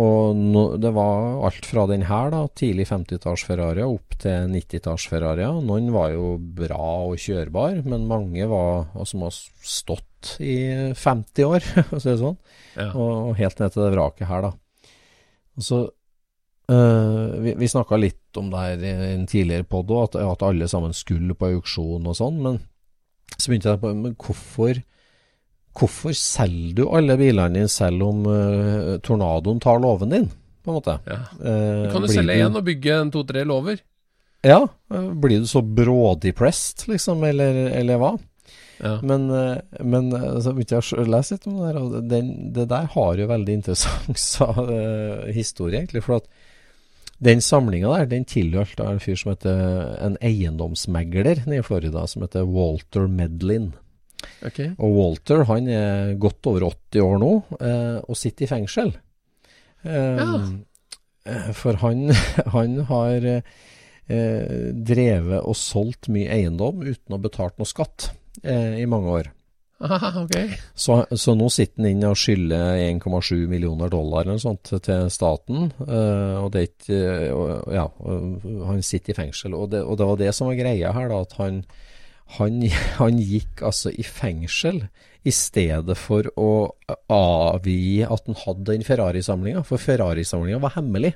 Og 0.00 0.38
no, 0.38 0.62
det 0.78 0.92
var 0.94 1.40
alt 1.48 1.66
fra 1.66 1.84
den 1.90 2.04
her, 2.06 2.30
da, 2.30 2.44
tidlig 2.54 2.86
50-talls 2.92 3.42
Ferrari 3.48 3.82
opp 3.82 4.14
til 4.22 4.52
90-talls 4.52 5.08
Ferrari. 5.10 5.48
Noen 5.66 5.90
var 5.94 6.12
jo 6.14 6.36
bra 6.38 7.08
og 7.08 7.18
kjørbar, 7.18 7.80
men 7.88 8.06
mange 8.10 8.46
var 8.50 8.92
som 9.08 9.26
har 9.26 9.34
stått 9.34 10.36
i 10.38 10.92
50 10.94 11.48
år, 11.48 11.64
for 11.88 11.98
å 11.98 12.02
si 12.02 12.12
det 12.12 12.20
sånn. 12.22 12.38
Ja. 12.76 12.92
Og 12.94 13.34
helt 13.40 13.58
ned 13.62 13.74
til 13.74 13.86
det 13.86 13.94
vraket 13.96 14.30
her, 14.30 14.50
da. 14.50 14.92
Og 15.58 15.66
så 15.66 15.86
Uh, 16.70 17.34
Vi, 17.42 17.56
vi 17.58 17.66
snakka 17.66 17.96
litt 17.98 18.36
om 18.38 18.50
det 18.52 18.60
her 18.62 18.82
i 18.84 18.90
en 19.16 19.24
tidligere 19.26 19.66
pod 19.66 19.88
òg, 19.90 20.04
at, 20.04 20.20
at 20.22 20.42
alle 20.46 20.68
sammen 20.70 20.92
skulle 20.94 21.34
på 21.34 21.48
auksjon 21.56 22.06
og 22.06 22.14
sånn. 22.14 22.36
Men 22.44 22.60
så 23.36 23.50
begynte 23.50 23.74
jeg 23.74 23.80
på 23.82 23.92
Men 23.96 24.16
hvorfor 24.18 24.80
Hvorfor 25.80 26.10
selger 26.18 26.80
du 26.80 26.82
alle 26.90 27.14
bilene 27.16 27.60
dine 27.60 27.70
selv 27.70 28.02
om 28.02 28.24
uh, 28.26 28.96
tornadoen 29.06 29.60
tar 29.62 29.78
låven 29.78 30.10
din, 30.10 30.24
på 30.64 30.72
en 30.72 30.76
måte? 30.80 30.96
Ja. 31.06 31.20
Du 31.38 31.92
kan 31.92 32.02
jo 32.02 32.10
selge 32.10 32.34
du- 32.34 32.42
én 32.42 32.58
og 32.58 32.64
bygge 32.66 32.96
en 32.96 33.12
to-tre 33.14 33.44
låver. 33.46 33.78
Ja. 34.42 34.64
Uh, 34.90 35.12
blir 35.14 35.38
du 35.38 35.46
så 35.46 35.62
brådepressed, 35.62 36.88
liksom, 36.90 37.22
eller, 37.22 37.60
eller 37.78 38.02
hva? 38.02 38.10
Ja. 38.82 38.96
Men, 39.06 39.30
men 39.78 40.10
så 40.42 40.56
begynte 40.56 40.80
jeg 40.80 40.98
å 40.98 41.06
lese 41.14 41.38
litt 41.38 41.46
om 41.46 41.60
det 41.60 41.70
der, 41.70 41.80
og 41.80 41.96
det, 42.10 42.20
det 42.58 42.66
der 42.74 42.90
har 42.96 43.22
jo 43.22 43.30
veldig 43.30 43.56
interessant 43.60 44.18
sa, 44.18 44.50
historie, 45.30 45.84
egentlig. 45.84 46.02
For 46.02 46.18
at 46.18 46.26
den 47.20 47.42
samlinga 47.44 47.92
der, 47.92 48.08
den 48.14 48.24
tilhørte 48.28 48.86
en 48.88 49.00
fyr 49.02 49.18
som 49.20 49.34
heter 49.34 49.60
en 50.00 50.16
eiendomsmegler 50.24 51.44
nede 51.44 51.60
i 51.60 51.66
Florida, 51.66 52.06
som 52.08 52.24
heter 52.24 52.48
Walter 52.48 53.08
Medlin. 53.12 53.70
Okay. 54.44 54.72
Og 54.80 54.96
Walter 54.96 55.44
han 55.48 55.68
er 55.68 56.14
godt 56.20 56.48
over 56.48 56.70
80 56.70 57.04
år 57.04 57.20
nå, 57.20 57.32
eh, 57.60 57.98
og 58.00 58.18
sitter 58.18 58.46
i 58.46 58.50
fengsel. 58.50 58.94
Eh, 59.84 60.20
ja. 60.20 61.50
For 61.56 61.76
han, 61.82 62.08
han 62.56 62.78
har 62.88 63.28
eh, 63.30 64.70
drevet 64.72 65.40
og 65.44 65.56
solgt 65.58 66.08
mye 66.12 66.32
eiendom 66.32 66.80
uten 66.84 67.12
å 67.12 67.18
ha 67.18 67.24
betalt 67.28 67.60
noe 67.60 67.68
skatt 67.68 68.10
eh, 68.42 68.80
i 68.80 68.88
mange 68.88 69.20
år. 69.20 69.30
Aha, 69.80 70.10
okay. 70.20 70.50
Så, 70.76 70.98
så 71.16 71.32
nå 71.38 71.46
sitter 71.52 71.80
han 71.80 71.94
inne 71.94 72.10
og 72.12 72.18
skylder 72.20 72.76
1,7 72.84 73.46
millioner 73.48 73.88
dollar 73.92 74.26
eller 74.26 74.36
noe 74.36 74.42
sånt 74.42 74.72
til 74.84 75.06
staten. 75.12 75.70
eh, 75.86 76.34
og 76.36 76.50
det 76.52 76.60
er 76.60 76.68
ikke 76.68 76.98
eh, 77.30 77.78
Ja, 77.78 77.86
han 78.68 78.82
sitter 78.84 79.14
i 79.14 79.16
fengsel. 79.22 79.56
Og 79.56 79.70
det, 79.72 79.80
og 79.80 79.96
det 79.96 80.10
var 80.10 80.20
det 80.20 80.34
som 80.36 80.50
var 80.50 80.58
greia 80.60 80.92
her, 80.92 81.08
da. 81.08 81.22
At 81.24 81.32
han, 81.40 81.62
han, 82.36 82.60
han 83.00 83.22
gikk 83.24 83.64
altså 83.70 83.94
i 83.96 84.04
fengsel 84.04 84.84
i 85.24 85.32
stedet 85.36 85.96
for 86.00 86.28
å 86.40 86.50
avgi 87.12 88.00
at 88.04 88.28
han 88.28 88.38
hadde 88.44 88.68
den 88.72 88.84
Ferrari-samlinga. 88.86 89.64
For 89.68 89.80
Ferrari-samlinga 89.80 90.60
var 90.62 90.76
hemmelig. 90.76 91.14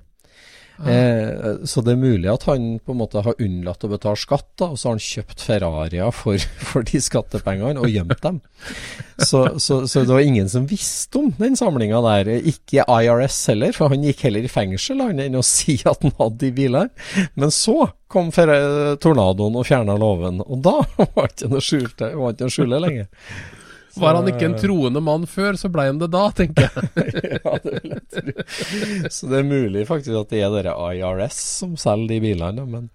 Eh, 0.83 1.65
så 1.65 1.83
det 1.87 1.93
er 1.95 2.01
mulig 2.01 2.27
at 2.33 2.47
han 2.49 2.81
på 2.83 2.95
en 2.95 2.99
måte 2.99 3.23
har 3.23 3.39
unnlatt 3.39 3.85
å 3.87 3.91
betale 3.93 4.19
skatt, 4.19 4.49
da, 4.59 4.73
og 4.73 4.81
så 4.81 4.89
har 4.91 4.97
han 4.97 5.05
kjøpt 5.05 5.45
Ferrarier 5.47 6.11
for, 6.15 6.47
for 6.71 6.87
de 6.89 7.01
skattepengene 7.03 7.83
og 7.83 7.91
gjemt 7.93 8.19
dem. 8.25 8.41
Så, 9.23 9.45
så, 9.63 9.85
så 9.87 10.03
det 10.03 10.11
var 10.11 10.25
ingen 10.27 10.51
som 10.51 10.67
visste 10.67 11.21
om 11.21 11.31
den 11.39 11.55
samlinga 11.59 12.03
der. 12.09 12.33
Ikke 12.51 12.87
IRS 12.91 13.39
heller, 13.53 13.75
for 13.77 13.95
han 13.95 14.07
gikk 14.07 14.27
heller 14.27 14.47
i 14.47 14.51
fengsel 14.51 15.05
han 15.05 15.23
enn 15.23 15.39
å 15.39 15.45
si 15.55 15.79
at 15.87 16.03
han 16.03 16.17
hadde 16.19 16.43
de 16.43 16.55
bilene. 16.57 16.91
Men 17.39 17.55
så 17.55 17.93
kom 18.11 18.31
tornadoen 18.35 19.59
og 19.59 19.67
fjerna 19.67 19.97
låven, 19.99 20.43
og 20.45 20.63
da 20.63 20.81
var 21.15 21.31
det 21.31 21.47
ikke 21.47 21.55
noe 21.55 22.51
skjule 22.51 22.83
lenger. 22.83 23.11
Var 24.01 24.19
han 24.19 24.29
ikke 24.31 24.49
en 24.49 24.57
troende 24.59 25.03
mann 25.05 25.27
før, 25.31 25.59
så 25.61 25.71
blei 25.73 25.87
han 25.91 26.01
det 26.03 26.11
da, 26.15 26.25
tenker 26.35 26.67
jeg. 26.67 26.91
ja, 27.45 27.57
det 27.65 27.75
vil 27.77 27.95
jeg 27.95 28.05
tro. 28.15 28.47
Så 29.17 29.31
det 29.31 29.41
er 29.41 29.49
mulig 29.49 29.85
faktisk 29.91 30.19
at 30.21 30.33
det 30.35 30.43
er 30.43 30.55
dere 30.55 30.75
IRS 30.97 31.41
som 31.61 31.77
selger 31.81 32.15
de 32.15 32.21
bilene, 32.25 32.67
men 32.67 32.89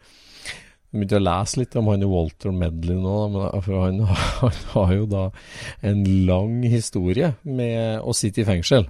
jeg 0.89 1.03
begynte 1.03 1.19
å 1.19 1.21
lese 1.21 1.59
litt 1.61 1.75
om 1.77 1.89
han 1.91 2.05
Walter 2.09 2.53
Medley 2.55 2.97
nå, 2.97 3.17
men 3.29 3.65
for 3.65 3.83
han, 3.83 3.99
han 4.41 4.61
har 4.73 4.93
jo 4.95 5.09
da 5.09 5.25
en 5.85 6.05
lang 6.25 6.63
historie 6.65 7.35
med 7.45 8.01
å 8.01 8.15
sitte 8.17 8.41
i 8.41 8.47
fengsel. 8.47 8.89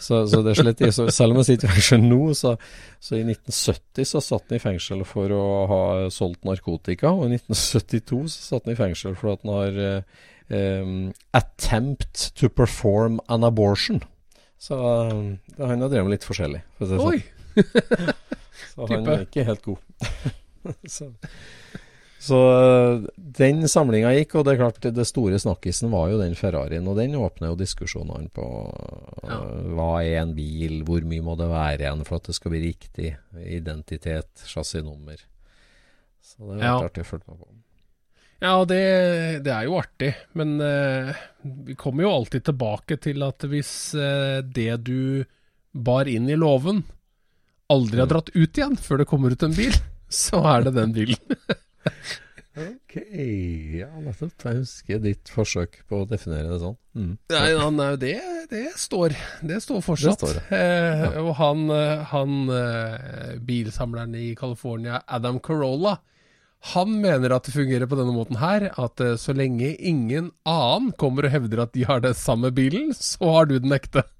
Så, 0.00 0.22
så 0.26 0.40
det 0.40 0.54
er 0.54 0.60
slett, 0.62 0.82
så 0.96 1.06
selv 1.12 1.34
om 1.34 1.42
han 1.42 1.46
sitter 1.46 1.68
i 1.68 1.74
fengsel 1.74 2.04
nå, 2.08 2.20
så, 2.38 2.54
så 3.02 3.18
i 3.18 3.24
1970 3.26 4.08
så 4.08 4.22
satt 4.24 4.46
han 4.48 4.56
i 4.56 4.62
fengsel 4.62 5.04
for 5.08 5.32
å 5.36 5.44
ha 5.68 5.82
solgt 6.14 6.46
narkotika, 6.48 7.12
og 7.12 7.28
i 7.28 7.36
1972 7.36 8.22
så 8.32 8.46
satt 8.48 8.64
han 8.64 8.72
i 8.72 8.80
fengsel 8.80 9.18
for 9.20 9.34
at 9.34 9.44
han 9.44 9.52
har 9.52 9.82
eh, 9.84 10.22
um, 10.50 11.12
attempt 11.32 12.34
to 12.36 12.48
perform 12.48 13.20
an 13.28 13.44
abortion. 13.44 14.02
Så 14.58 14.76
um, 14.78 15.38
han 15.58 15.80
har 15.84 15.88
drevet 15.92 16.10
litt 16.16 16.24
forskjellig. 16.26 16.62
For 16.78 16.88
si 16.90 17.00
Oi! 17.00 17.18
sånn. 17.20 18.12
Så 18.74 18.86
han 18.90 19.06
er 19.10 19.24
ikke 19.26 19.44
helt 19.46 19.62
god. 19.66 19.78
så 20.96 21.10
så 22.24 22.38
uh, 22.40 23.02
den 23.36 23.66
samlinga 23.68 24.14
gikk, 24.16 24.38
og 24.38 24.46
det 24.46 24.54
er 24.54 24.60
klart 24.62 24.86
det 24.96 25.04
store 25.04 25.36
snakkisen 25.42 25.90
var 25.92 26.08
jo 26.08 26.20
den 26.22 26.32
Ferrarien. 26.38 26.86
Og 26.88 26.96
den 26.96 27.18
åpner 27.20 27.50
jo 27.50 27.58
diskusjonene 27.60 28.30
på 28.32 28.46
uh, 28.46 29.26
Ja. 29.28 29.40
hva 29.76 29.90
er 30.00 30.22
en 30.22 30.32
bil, 30.36 30.78
hvor 30.88 31.04
mye 31.04 31.24
må 31.26 31.34
det 31.36 31.50
være 31.50 31.84
igjen 31.84 32.04
for 32.08 32.16
at 32.22 32.30
det 32.30 32.36
skal 32.38 32.54
bli 32.54 32.62
riktig 32.64 33.10
identitet, 33.44 34.30
chassisnummer. 34.48 35.20
Så 36.24 36.38
det 36.48 36.48
var 36.54 36.64
Ja. 36.64 36.74
artig 36.88 37.04
å 37.04 37.10
følge 37.12 37.28
med 37.28 37.42
på. 37.42 37.50
Ja, 38.42 38.56
det, 38.68 38.80
det 39.46 39.52
er 39.54 39.68
jo 39.68 39.78
artig, 39.78 40.10
men 40.36 40.56
eh, 40.60 41.14
vi 41.66 41.76
kommer 41.78 42.04
jo 42.04 42.12
alltid 42.16 42.48
tilbake 42.50 42.98
til 43.02 43.22
at 43.24 43.46
hvis 43.48 43.72
eh, 43.94 44.40
det 44.44 44.82
du 44.84 45.24
bar 45.72 46.10
inn 46.10 46.28
i 46.30 46.36
låven, 46.38 46.82
aldri 47.72 48.02
har 48.02 48.10
dratt 48.10 48.34
ut 48.34 48.58
igjen 48.58 48.76
før 48.80 49.00
det 49.00 49.08
kommer 49.10 49.32
ut 49.34 49.46
en 49.46 49.56
bil, 49.56 49.78
så 50.24 50.42
er 50.56 50.68
det 50.68 50.76
den 50.80 50.94
bilen. 50.96 51.40
Ok, 52.54 53.00
ja 53.74 53.88
nettopp. 53.98 54.44
Jeg 54.46 54.60
husker 54.60 55.00
ditt 55.02 55.30
forsøk 55.32 55.80
på 55.90 56.04
å 56.04 56.06
definere 56.06 56.52
det 56.52 56.60
sånn. 56.62 56.76
Mm. 56.94 57.14
Nei, 57.34 57.48
han, 57.58 57.80
er 57.82 57.88
jo 57.96 57.98
det, 58.04 58.12
det 58.52 58.66
står. 58.78 59.16
Det 59.42 59.58
står 59.64 59.82
fortsatt. 59.82 60.22
Det 60.22 60.30
står, 60.30 60.54
eh, 60.54 61.18
Og 61.24 61.32
han, 61.40 61.64
eh, 61.74 62.04
han 62.12 62.36
eh, 62.54 63.32
bilsamleren 63.42 64.14
i 64.20 64.28
California, 64.38 65.02
Adam 65.02 65.40
Carolla, 65.42 65.96
han 66.72 66.94
mener 67.02 67.32
at 67.34 67.44
det 67.44 67.52
fungerer 67.52 67.88
på 67.90 67.96
denne 67.98 68.14
måten 68.14 68.38
her, 68.40 68.70
at 68.80 69.00
eh, 69.04 69.16
så 69.20 69.34
lenge 69.36 69.74
ingen 69.76 70.30
annen 70.48 70.94
kommer 71.00 71.26
og 71.28 71.34
hevder 71.34 71.64
at 71.66 71.74
de 71.76 71.84
har 71.84 72.00
den 72.00 72.16
samme 72.16 72.48
bilen, 72.56 72.94
så 72.96 73.34
har 73.36 73.50
du 73.50 73.58
den 73.58 73.74
ekte. 73.76 74.06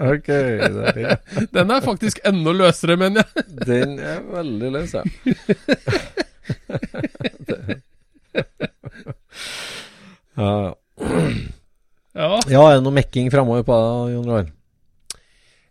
Ok, 0.00 0.28
er. 0.32 1.18
Den 1.54 1.70
er 1.70 1.82
faktisk 1.84 2.22
enda 2.24 2.54
løsere, 2.56 2.96
mener 2.96 3.20
jeg. 3.20 3.44
Den 3.68 3.98
er 3.98 4.22
veldig 4.32 4.70
løs, 4.72 4.94
ja. 4.96 5.02
ja. 10.40 10.54
Ja. 12.14 12.30
Ja, 12.50 12.62
er 12.64 12.78
det 12.78 12.84
noe 12.86 12.96
mekking 12.96 13.28
framover 13.32 13.62
på 13.66 13.76
deg, 13.76 14.14
Jon 14.14 14.30
Roar? 14.30 14.48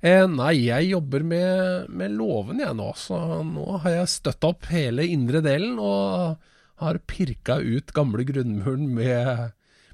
Eh, 0.02 0.24
nei, 0.32 0.54
jeg 0.70 0.92
jobber 0.94 1.24
med, 1.28 1.90
med 1.92 2.14
låven 2.16 2.62
jeg 2.64 2.76
nå, 2.78 2.88
så 2.96 3.18
nå 3.44 3.66
har 3.84 3.98
jeg 3.98 4.12
støtta 4.14 4.54
opp 4.54 4.70
hele 4.72 5.04
indre 5.12 5.42
delen 5.44 5.76
og 5.84 6.38
har 6.80 7.00
pirka 7.10 7.58
ut 7.60 7.92
gamle 7.92 8.24
grunnmuren 8.24 8.86
med, 8.96 9.50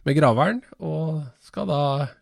med 0.06 0.18
graveren. 0.20 0.60
Og 0.78 1.24
skal 1.42 1.66
da 1.72 1.80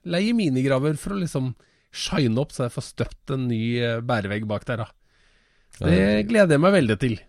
leie 0.08 0.32
minigraver 0.38 0.96
for 1.02 1.18
å 1.18 1.20
liksom 1.26 1.52
shine 1.94 2.40
opp, 2.40 2.54
så 2.56 2.70
jeg 2.70 2.76
får 2.78 2.88
støpt 2.88 3.34
en 3.36 3.50
ny 3.52 3.60
eh, 3.84 4.00
bærevegg 4.02 4.48
bak 4.50 4.64
der. 4.70 4.86
da. 4.86 4.88
Det 5.84 6.24
gleder 6.30 6.56
jeg 6.56 6.64
meg 6.64 6.74
veldig 6.78 6.98
til. 7.02 7.20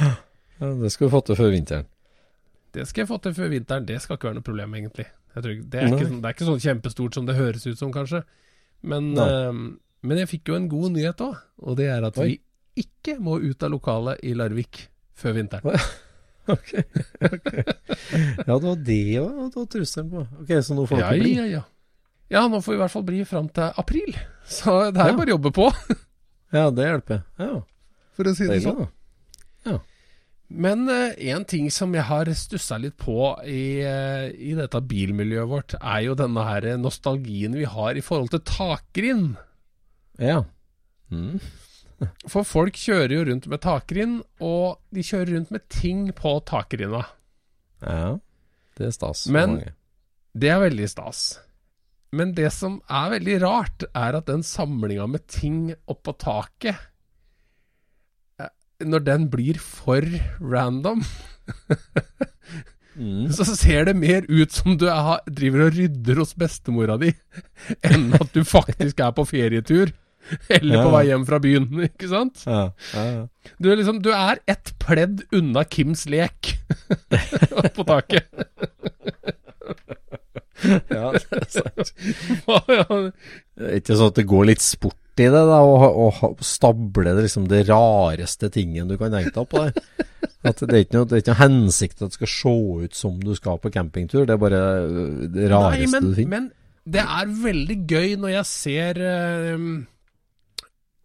Ja, 0.00 0.72
det 0.82 0.90
skal 0.90 1.06
vi 1.06 1.12
få 1.14 1.22
til 1.28 1.38
før 1.38 1.54
vinteren. 1.54 1.86
Det 2.74 2.84
skal 2.90 3.04
jeg 3.04 3.08
få 3.12 3.20
til 3.24 3.34
før 3.38 3.48
vinteren. 3.54 3.86
Det 3.88 4.00
skal 4.02 4.18
ikke 4.18 4.28
være 4.32 4.40
noe 4.40 4.44
problem, 4.50 4.74
egentlig. 4.74 5.06
Ikke- 5.38 5.62
det, 5.70 5.80
er 5.84 5.94
sånn- 5.94 6.18
det 6.20 6.26
er 6.28 6.34
ikke 6.34 6.48
sånn 6.50 6.60
kjempestort 6.66 7.14
som 7.14 7.26
det 7.30 7.36
høres 7.38 7.64
ut 7.70 7.78
som, 7.78 7.92
kanskje. 7.94 8.24
Men, 8.82 9.12
eh, 9.18 9.52
men 10.02 10.18
jeg 10.22 10.28
fikk 10.28 10.48
jo 10.52 10.54
en 10.58 10.68
god 10.68 10.92
nyhet 10.94 11.20
òg, 11.24 11.36
og 11.62 11.76
det 11.76 11.88
er 11.90 12.04
at 12.06 12.18
Oi. 12.18 12.28
vi 12.76 12.84
ikke 12.84 13.18
må 13.20 13.38
ut 13.42 13.62
av 13.62 13.70
lokalet 13.74 14.20
i 14.22 14.34
Larvik 14.38 14.86
før 15.18 15.32
vinteren. 15.40 15.78
Ok, 16.48 16.70
ok. 17.20 17.48
Ja, 18.46 18.54
det 18.56 18.64
var 18.64 18.76
det 18.80 18.94
òg 19.20 19.50
det 19.52 19.56
var 19.58 19.66
trusselen 19.68 20.06
på. 20.14 20.22
Ok, 20.40 20.52
så 20.64 20.72
nå 20.78 20.86
får 20.88 20.98
Ja, 21.02 21.10
dere 21.10 21.20
bli. 21.20 21.32
ja, 21.36 21.44
ja. 21.44 21.62
Ja, 22.32 22.42
nå 22.48 22.62
får 22.64 22.72
vi 22.72 22.76
i 22.78 22.80
hvert 22.80 22.94
fall 22.94 23.04
bli 23.04 23.18
fram 23.28 23.50
til 23.52 23.68
april. 23.82 24.14
Så 24.48 24.78
det 24.92 24.96
er 25.02 25.10
Ja. 25.10 25.16
bare 25.18 25.28
å 25.28 25.34
jobbe 25.36 25.52
på, 25.52 25.66
Ja, 26.56 26.70
det 26.72 26.86
hjelper. 26.88 27.20
Ja, 27.36 27.50
for 28.16 28.24
å 28.24 28.32
si 28.34 28.46
det 28.48 28.54
det 28.54 28.62
sånn. 28.64 28.80
da. 28.80 28.88
Men 30.48 30.88
én 30.88 31.44
ting 31.44 31.66
som 31.70 31.92
jeg 31.92 32.06
har 32.08 32.30
stussa 32.32 32.78
litt 32.80 32.96
på 32.96 33.20
i, 33.44 33.84
eh, 33.84 34.30
i 34.32 34.54
dette 34.56 34.80
bilmiljøet 34.80 35.50
vårt, 35.50 35.74
er 35.76 36.06
jo 36.06 36.16
denne 36.16 36.44
her 36.46 36.70
nostalgien 36.80 37.52
vi 37.58 37.66
har 37.68 37.98
i 37.98 38.04
forhold 38.04 38.32
til 38.32 38.40
takgrind. 38.48 39.34
Ja. 40.16 40.46
Mm. 41.12 41.36
For 42.32 42.48
folk 42.48 42.78
kjører 42.78 43.12
jo 43.12 43.26
rundt 43.28 43.50
med 43.50 43.60
takgrind, 43.64 44.22
og 44.40 44.78
de 44.94 45.04
kjører 45.04 45.34
rundt 45.36 45.52
med 45.52 45.68
ting 45.68 46.08
på 46.16 46.38
takgrinda. 46.48 47.04
ja. 47.84 48.16
Det 48.78 48.86
er 48.86 48.92
stas. 48.94 49.26
Men-. 49.26 49.58
Det 50.38 50.52
er 50.52 50.60
veldig 50.62 50.86
stas. 50.86 51.22
Men 52.14 52.32
det 52.36 52.52
som 52.54 52.78
er 52.88 53.10
veldig 53.16 53.40
rart, 53.42 53.84
er 53.90 54.16
at 54.16 54.28
den 54.30 54.44
samlinga 54.46 55.08
med 55.10 55.26
ting 55.26 55.72
oppå 55.90 56.14
taket 56.20 56.76
eh, 56.76 56.84
Når 58.78 59.02
den 59.02 59.24
blir 59.32 59.58
for 59.58 60.04
random, 60.40 61.02
Mm. 62.98 63.28
så 63.36 63.44
ser 63.54 63.84
det 63.86 63.92
mer 63.96 64.24
ut 64.28 64.50
som 64.52 64.74
du 64.78 64.88
er, 64.90 65.20
driver 65.30 65.68
og 65.68 65.76
rydder 65.76 66.18
hos 66.18 66.32
bestemora 66.34 66.96
di, 66.98 67.12
enn 67.86 68.08
at 68.18 68.32
du 68.34 68.40
faktisk 68.44 68.98
er 69.00 69.12
på 69.14 69.24
ferietur. 69.30 69.92
Eller 70.52 70.82
på 70.82 70.90
vei 70.92 71.04
hjem 71.08 71.22
fra 71.24 71.38
byen, 71.40 71.68
ikke 71.88 72.10
sant? 72.10 72.42
Ja, 72.44 72.64
ja, 72.92 73.04
ja. 73.14 73.52
Du 73.62 73.70
er 73.70 73.78
liksom 73.80 74.02
Du 74.04 74.10
er 74.12 74.42
ett 74.50 74.74
pledd 74.82 75.22
unna 75.32 75.62
Kims 75.64 76.04
lek 76.10 76.52
på 77.78 77.86
taket. 77.88 78.26
ja, 80.90 81.12
det 81.14 81.38
er 81.38 81.48
sant. 81.54 81.94
Ikke 83.78 83.94
sånn 83.96 84.10
at 84.10 84.18
det 84.20 84.26
går 84.28 84.50
litt 84.50 84.62
sport 84.66 84.98
i 85.20 85.28
det, 85.32 85.42
da, 85.50 85.58
å 85.62 86.08
å 86.08 86.28
stable 86.44 87.14
det, 87.14 87.24
liksom 87.26 87.48
det 87.50 87.64
rareste 87.68 88.50
tingen 88.54 88.88
du 88.88 88.96
kan 89.00 89.10
tenke 89.14 89.32
deg 89.34 89.48
på 89.50 89.64
der. 89.64 89.72
At 90.46 90.60
det 90.62 90.70
er 90.74 90.84
ikke 90.84 90.96
noe, 90.98 91.06
det 91.10 91.16
er 91.16 91.22
ikke 91.24 91.34
noe 91.34 91.42
hensikt 91.42 92.02
at 92.02 92.10
det 92.12 92.18
skal 92.18 92.30
se 92.30 92.54
ut 92.86 92.94
som 92.94 93.18
du 93.20 93.32
skal 93.34 93.58
på 93.62 93.72
campingtur, 93.74 94.24
det 94.26 94.34
er 94.36 94.40
bare 94.42 94.62
øh, 94.86 95.28
det 95.34 95.48
rareste 95.50 95.82
Nei, 95.84 95.90
men, 95.92 96.08
du 96.08 96.14
finner. 96.14 96.30
men 96.30 96.50
det 96.94 97.02
er 97.04 97.32
veldig 97.42 97.78
gøy 97.90 98.14
når 98.22 98.30
jeg 98.36 98.46
ser 98.52 99.00
eh, 99.02 99.66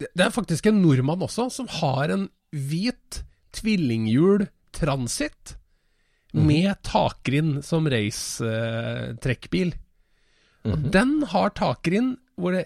det- 0.04 0.26
er 0.28 0.32
faktisk 0.36 0.68
en 0.70 0.82
nordmann 0.84 1.22
også 1.26 1.50
som 1.52 1.68
har 1.82 2.14
en 2.14 2.30
hvit 2.54 3.24
tvillinghjul 3.58 4.48
Transit 4.74 5.58
Mhm. 6.34 6.48
med 6.50 6.80
takgrind 6.82 7.60
som 7.64 7.86
race-trekkbil. 7.86 9.74
Og 10.66 10.78
Mhm. 10.80 10.92
den 10.92 11.12
har 11.30 11.50
takgrind 11.52 12.18
hvor 12.40 12.52
det, 12.56 12.66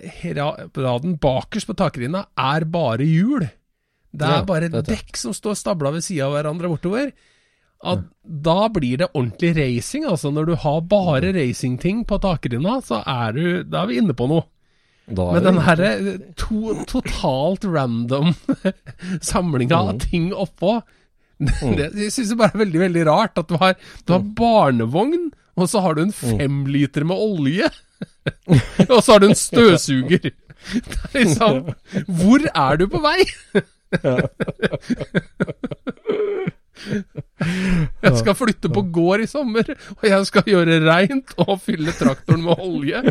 raden 0.77 1.17
bakerst 1.19 1.67
på 1.67 1.75
takrinna 1.75 2.25
er 2.37 2.65
bare 2.65 3.03
hjul. 3.05 3.47
Det 4.17 4.25
er 4.25 4.37
Ja, 4.39 4.43
bare 4.47 4.69
jeg. 4.71 4.85
dekk 4.87 5.17
som 5.19 5.33
står 5.35 5.55
stabla 5.59 5.91
ved 5.91 6.03
sida 6.05 6.25
av 6.25 6.33
hverandre 6.37 6.69
bortover. 6.71 7.11
At 7.85 7.99
Da 8.25 8.67
blir 8.73 8.97
det 8.97 9.11
ordentlig 9.13 9.51
racing, 9.57 10.05
altså. 10.05 10.31
Når 10.33 10.45
du 10.47 10.55
har 10.55 10.81
bare 10.81 11.29
racingting 11.35 12.05
på 12.09 12.17
takrinna, 12.19 12.79
så 12.81 13.03
er 13.05 13.31
du 13.33 13.63
Da 13.63 13.83
er 13.83 13.87
vi 13.87 13.97
inne 14.01 14.13
på 14.17 14.27
noe. 14.27 14.43
Med 15.07 15.33
Men 15.33 15.43
den 15.43 15.57
herre 15.63 15.91
to, 16.35 16.73
totalt 16.85 17.63
random 17.63 18.33
samlinga 19.21 19.75
av 19.77 19.93
Mm. 19.93 19.99
ting 19.99 20.31
oppå 20.33 20.81
det, 21.39 21.93
Jeg 21.95 22.11
syns 22.11 22.29
det 22.33 22.37
bare 22.39 22.51
er 22.55 22.65
veldig, 22.65 22.79
veldig 22.81 23.05
rart 23.07 23.37
at 23.37 23.47
du 23.47 23.55
har, 23.61 23.75
du 24.05 24.13
har 24.13 24.23
barnevogn, 24.35 25.31
og 25.55 25.69
så 25.69 25.81
har 25.81 25.93
du 25.95 26.01
en 26.01 26.11
fem 26.11 26.65
liter 26.65 27.05
med 27.05 27.15
olje. 27.17 27.69
og 28.93 29.03
så 29.03 29.11
har 29.11 29.19
du 29.23 29.27
en 29.29 29.35
støvsuger. 29.35 30.29
Det 30.73 30.97
er 31.13 31.19
liksom 31.23 31.61
Hvor 32.19 32.39
er 32.49 32.77
du 32.81 32.87
på 32.91 32.99
vei? 33.03 33.19
Jeg 38.03 38.13
skal 38.19 38.35
flytte 38.37 38.69
på 38.73 38.81
gård 38.93 39.23
i 39.23 39.27
sommer, 39.29 39.69
og 39.97 40.05
jeg 40.09 40.27
skal 40.29 40.43
gjøre 40.51 40.79
reint 40.85 41.33
og 41.43 41.59
fylle 41.63 41.91
traktoren 41.97 42.43
med 42.45 42.55
olje. 42.63 43.01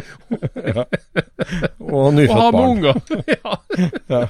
Og 1.80 2.07
Og 2.07 2.20
ha 2.37 2.51
med 2.51 2.64
unga. 2.70 2.93
Ja. 3.37 4.26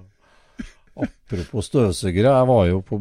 Apropos 1.30 1.68
støvsugere, 1.70 2.32
jeg 2.34 2.46
var 2.48 2.64
jo 2.66 2.80
på, 2.82 2.98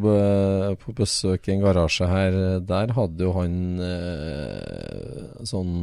på 0.83 0.93
besøk 0.93 1.47
i 1.49 1.55
en 1.55 1.63
garasje 1.63 2.05
her. 2.09 2.35
Der 2.61 2.93
hadde 2.93 3.25
jo 3.25 3.33
han 3.33 3.55
eh, 3.81 5.47
sånn 5.49 5.73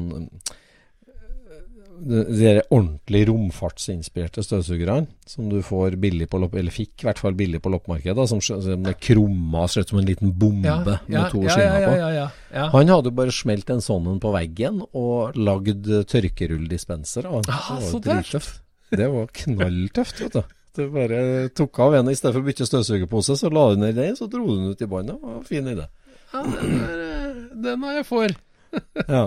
de, 1.97 2.23
de 2.29 2.51
ordentlig 2.69 3.23
romfartsinspirerte 3.31 4.45
støvsugerne 4.45 5.07
som 5.29 5.49
du 5.51 5.59
får 5.65 5.97
billig 6.01 6.29
på 6.31 6.41
lopp, 6.43 6.57
eller 6.59 6.75
fikk 6.75 7.03
i 7.03 7.09
hvert 7.09 7.21
fall 7.23 7.37
billig 7.39 7.61
på 7.65 7.73
loppemarkedet, 7.73 8.27
som, 8.31 8.43
som 8.43 8.89
er 8.89 8.99
krumma 9.01 9.67
ser 9.71 9.87
ut 9.87 9.95
som 9.95 10.01
en 10.03 10.09
liten 10.09 10.35
bombe 10.37 10.77
med 10.85 11.33
to 11.33 11.43
ja, 11.47 11.55
skinner 11.55 11.81
ja, 11.81 11.89
på. 11.89 11.97
ja, 11.99 12.11
ja, 12.19 12.29
ja. 12.53 12.69
Han 12.75 12.93
hadde 12.93 13.13
jo 13.13 13.19
bare 13.23 13.35
smelt 13.35 13.73
en 13.73 13.83
sånn 13.85 14.21
på 14.23 14.35
veggen 14.37 14.83
og 14.93 15.41
lagd 15.41 15.89
tørkerulldispenser 16.13 17.31
av 17.31 17.43
den. 17.47 17.57
Ah, 17.57 17.73
Det 17.73 17.83
var 17.83 17.91
jo 17.91 18.05
drittøft. 18.11 18.63
Det 18.97 19.09
var 19.11 19.33
knalltøft, 19.35 20.21
vet 20.23 20.37
du. 20.37 20.56
Du 20.77 20.89
bare 20.93 21.49
tok 21.57 21.79
av 21.81 21.95
en 21.97 22.11
i 22.11 22.17
stedet 22.17 22.35
for 22.35 22.43
å 22.43 22.47
bytte 22.47 22.67
støvsugerpose, 22.69 23.37
så 23.41 23.51
la 23.53 23.71
du 23.73 23.81
ned 23.81 23.97
den, 23.97 24.17
så 24.19 24.29
dro 24.29 24.45
du 24.45 24.57
den 24.59 24.75
ut 24.75 24.83
i 24.85 24.89
båndet. 24.91 25.17
Det 25.17 25.33
var 25.33 25.47
fin 25.49 25.71
idé. 25.73 25.87
ja 26.33 26.43
den, 26.45 26.75
er, 26.85 26.99
eh, 27.07 27.39
den 27.65 27.87
har 27.87 27.97
jeg 27.97 28.09
for. 28.09 28.37
ja. 29.17 29.25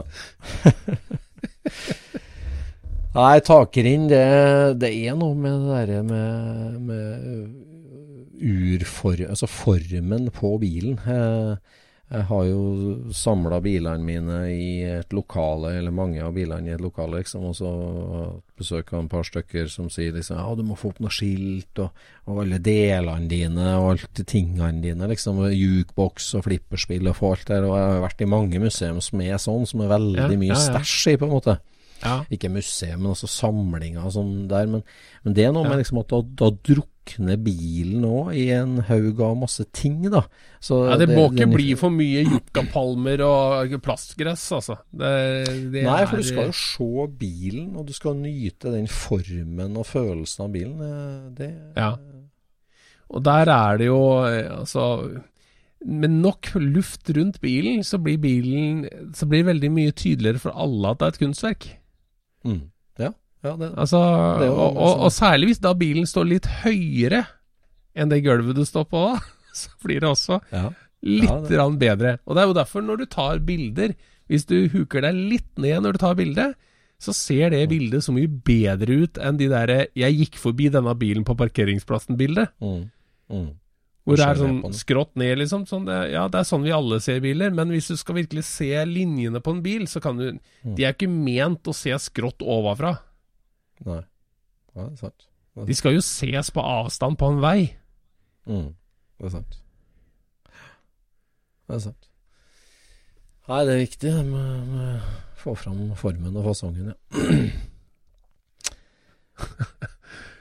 Nei, 3.16 3.40
takrinn, 3.42 4.06
det, 4.12 4.22
det 4.78 4.92
er 4.94 5.18
noe 5.18 5.34
med 5.34 5.58
det 5.58 5.74
derre 5.74 6.04
med, 6.06 6.78
med 6.92 7.70
urform... 8.40 9.26
Altså 9.34 9.50
formen 9.50 10.30
på 10.36 10.54
bilen. 10.62 11.00
Jeg, 11.02 11.58
jeg 12.10 12.26
har 12.26 12.46
jo 12.48 12.62
samla 13.14 13.60
bilene 13.62 14.02
mine 14.02 14.38
i 14.50 14.70
et 14.98 15.14
lokale, 15.14 15.76
eller 15.78 15.94
mange 15.94 16.24
av 16.26 16.34
bilene 16.34 16.72
i 16.72 16.74
et 16.74 16.82
lokale, 16.82 17.20
liksom, 17.22 17.44
og 17.52 17.54
så 17.60 17.70
besøker 18.58 18.98
jeg 18.98 19.06
et 19.06 19.12
par 19.12 19.28
stykker 19.28 19.70
som 19.70 19.92
sier 19.94 20.16
liksom 20.16 20.40
ja, 20.40 20.48
du 20.58 20.64
må 20.66 20.78
få 20.80 20.90
opp 20.90 21.02
noe 21.06 21.14
skilt, 21.14 21.84
og, 21.84 21.94
og 22.26 22.42
alle 22.44 22.58
delene 22.66 23.30
dine, 23.30 23.68
og 23.78 23.92
alt 23.94 24.24
tingene 24.26 24.82
dine, 24.82 25.10
liksom, 25.12 25.44
jukeboks 25.54 26.32
og 26.40 26.48
flipperspill 26.50 27.12
og 27.14 27.22
alt 27.30 27.46
der. 27.52 27.70
Og 27.70 27.78
jeg 27.78 27.92
har 27.94 28.06
vært 28.08 28.26
i 28.26 28.32
mange 28.34 28.64
museum 28.64 29.02
som 29.06 29.22
er 29.22 29.38
sånn, 29.38 29.70
som 29.70 29.86
er 29.86 29.94
veldig 29.94 30.26
Ja, 30.26 30.32
mye 30.34 30.54
ja, 30.56 30.58
ja. 30.58 30.64
stæsj 30.66 31.14
i, 31.14 31.20
på 31.22 31.30
en 31.30 31.36
måte. 31.38 31.60
Ja. 32.04 32.24
Ikke 32.32 32.50
museet, 32.50 32.98
men 33.00 33.12
også 33.12 33.28
samlinger 33.28 34.06
og 34.06 34.14
sånn 34.16 34.48
der. 34.48 34.66
Men, 34.68 34.84
men 35.26 35.34
det 35.36 35.46
er 35.46 35.52
noe 35.52 35.64
Ja. 35.66 35.70
med 35.74 35.80
liksom 35.84 36.00
at 36.00 36.08
da, 36.14 36.22
da 36.22 36.50
drukner 36.52 37.38
bilen 37.44 38.06
òg 38.06 38.34
i 38.38 38.50
en 38.56 38.78
haug 38.88 39.20
av 39.26 39.36
masse 39.42 39.66
ting, 39.74 40.02
da. 40.12 40.22
Så 40.62 40.90
Ja, 40.92 40.98
det 40.98 41.10
må 41.10 41.30
ikke 41.32 41.46
den- 41.46 41.54
bli 41.56 41.74
for 41.76 41.90
mye 41.90 42.24
yuccapalmer 42.24 43.20
og 43.26 43.82
plastgress, 43.82 44.52
altså. 44.52 44.78
Det, 44.94 45.72
det 45.74 45.84
Nei, 45.84 46.06
for 46.06 46.18
du 46.18 46.24
skal 46.24 46.46
jo 46.52 46.56
se 46.56 47.08
bilen, 47.20 47.76
og 47.76 47.88
du 47.88 47.94
skal 47.94 48.14
nyte 48.16 48.72
den 48.72 48.88
formen 48.88 49.76
og 49.78 49.86
følelsen 49.86 50.46
av 50.46 50.52
bilen. 50.54 51.36
Det, 51.36 51.52
Ja. 51.76 51.96
Og 53.10 53.24
der 53.26 53.50
er 53.50 53.78
det 53.78 53.88
jo 53.88 54.22
eh, 54.24 54.46
altså 54.60 55.22
Med 55.84 56.10
nok 56.12 56.52
luft 56.56 57.10
rundt 57.16 57.40
bilen, 57.42 57.80
så 57.84 57.98
blir 57.98 58.20
bilen 58.20 58.84
Så 59.16 59.26
blir 59.26 59.42
det 59.44 59.48
veldig 59.56 59.72
mye 59.72 59.92
tydeligere 59.92 60.38
for 60.44 60.52
alle 60.52 60.92
at 60.92 61.00
det 61.00 61.06
er 61.08 61.14
et 61.16 61.20
kunstverk. 61.24 61.79
Mm. 62.46 62.62
Ja, 63.00 63.12
ja, 63.44 63.56
det, 63.56 63.70
Altså, 63.78 64.00
Det 64.40 64.48
jo 64.48 64.54
og, 64.56 64.78
og, 64.78 65.00
og 65.08 65.12
særlig 65.16 65.52
hvis 65.52 65.62
da 65.64 65.74
bilen 65.74 66.06
står 66.10 66.28
litt 66.28 66.48
høyere 66.64 67.26
enn 67.96 68.10
det 68.12 68.22
gulvet 68.24 68.56
du 68.56 68.66
står 68.68 68.86
på, 68.92 69.04
så 69.62 69.70
blir 69.84 70.00
det 70.04 70.10
også 70.10 70.40
ja. 70.54 70.70
litt 71.04 71.30
Ja, 71.30 71.40
det- 71.68 71.80
bedre. 71.80 72.18
Og 72.26 72.36
det 72.36 72.44
er 72.44 72.48
jo 72.48 72.58
derfor, 72.62 72.82
når 72.86 72.98
du 72.98 73.06
tar 73.06 73.40
bilder, 73.40 73.96
hvis 74.30 74.46
du 74.46 74.68
huker 74.70 75.02
deg 75.02 75.16
litt 75.16 75.58
ned 75.58 75.82
når 75.84 75.94
du 75.98 75.98
tar 76.04 76.16
bilde, 76.16 76.54
så 77.00 77.14
ser 77.16 77.50
det 77.54 77.70
bildet 77.72 78.04
så 78.04 78.12
mye 78.12 78.28
bedre 78.28 79.04
ut 79.06 79.18
enn 79.24 79.38
de 79.40 79.48
derre 79.48 79.88
'jeg 79.96 80.18
gikk 80.20 80.36
forbi 80.36 80.68
denne 80.70 80.92
bilen 81.00 81.24
på 81.24 81.36
parkeringsplassen'-bildet. 81.40 82.50
Mm. 82.60 82.92
Mm. 83.32 83.50
Hvor 84.08 84.18
det 84.18 84.26
er 84.26 84.40
sånn 84.40 84.74
skrått 84.74 85.12
ned, 85.20 85.38
liksom. 85.42 85.66
Sånn 85.70 85.86
det, 85.86 85.98
ja, 86.14 86.24
det 86.32 86.40
er 86.40 86.48
sånn 86.48 86.64
vi 86.66 86.72
alle 86.74 86.98
ser 87.04 87.20
biler. 87.22 87.52
Men 87.54 87.70
hvis 87.74 87.92
du 87.92 87.98
skal 88.00 88.16
virkelig 88.22 88.46
se 88.48 88.72
linjene 88.90 89.42
på 89.44 89.54
en 89.54 89.62
bil, 89.66 89.88
så 89.92 90.02
kan 90.02 90.18
du 90.18 90.32
Mm. 90.64 90.76
De 90.76 90.84
er 90.84 90.94
ikke 90.94 91.08
ment 91.08 91.64
å 91.68 91.74
se 91.74 91.94
skrått 92.04 92.42
ovenfra. 92.44 92.98
Nei. 93.86 94.02
Ja, 94.76 94.84
det 94.84 94.92
er 94.92 94.96
sant. 94.98 95.28
Det 95.56 95.62
er 95.64 95.66
De 95.70 95.76
skal 95.76 95.94
jo 95.94 96.02
ses 96.04 96.52
på 96.52 96.62
avstand 96.62 97.18
på 97.18 97.30
en 97.32 97.40
vei. 97.40 97.78
Mm, 98.46 98.76
det 99.20 99.26
er 99.26 99.30
sant. 99.30 99.60
Det 101.68 101.76
er 101.76 101.80
sant. 101.80 102.10
Nei, 103.50 103.66
det 103.66 103.74
er 103.74 103.82
viktig 103.86 104.12
det 104.14 104.26
med, 104.26 104.76
å 104.78 105.00
få 105.40 105.56
fram 105.58 105.96
formen 105.98 106.36
og 106.38 106.46
fasongen, 106.52 106.92
ja. 106.92 106.98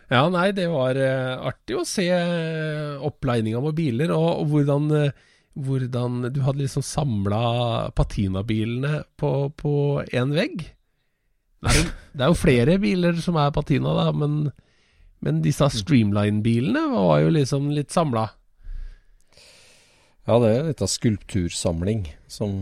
Ja, 0.09 0.23
nei, 0.33 0.53
det 0.57 0.71
var 0.73 0.97
eh, 0.97 1.35
artig 1.51 1.77
å 1.77 1.85
se 1.87 2.07
eh, 2.09 2.95
oppleininga 3.05 3.61
med 3.61 3.77
biler, 3.77 4.13
og, 4.15 4.41
og 4.41 4.55
hvordan, 4.55 4.89
eh, 4.97 5.27
hvordan 5.53 6.23
du 6.33 6.41
hadde 6.47 6.63
liksom 6.63 6.85
samla 6.87 7.43
patinabilene 7.97 9.03
på, 9.21 9.33
på 9.53 9.75
én 10.09 10.33
vegg. 10.37 10.65
Det 11.59 11.69
er, 11.69 11.77
jo, 11.77 11.85
det 12.15 12.25
er 12.25 12.33
jo 12.33 12.41
flere 12.41 12.79
biler 12.81 13.21
som 13.21 13.37
er 13.37 13.53
patina, 13.53 13.93
da, 13.99 14.09
men, 14.17 14.41
men 15.21 15.45
disse 15.45 15.69
Streamline-bilene 15.77 16.87
var 16.95 17.21
jo 17.27 17.35
liksom 17.37 17.69
litt 17.77 17.93
samla. 17.93 18.25
Ja, 20.29 20.37
det 20.41 20.49
er 20.55 20.67
litt 20.71 20.85
av 20.85 20.93
skulptursamling 20.93 22.07
som 22.33 22.53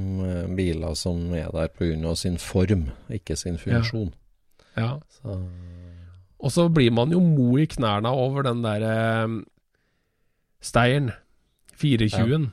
biler 0.55 0.95
som 0.99 1.35
er 1.35 1.51
der 1.55 1.71
pga. 1.75 2.15
sin 2.15 2.39
form, 2.39 2.89
ikke 3.11 3.37
sin 3.39 3.59
funksjon. 3.59 4.13
Ja. 4.79 4.95
Så, 5.19 5.35
Og 6.39 6.53
så 6.53 6.67
blir 6.69 6.93
man 6.93 7.13
jo 7.15 7.21
mo 7.25 7.57
i 7.57 7.67
knærne 7.71 8.11
over 8.13 8.45
den 8.47 8.63
der 8.65 8.85
eh, 8.85 9.37
Steyren 10.61 11.11
420-en. 11.77 12.51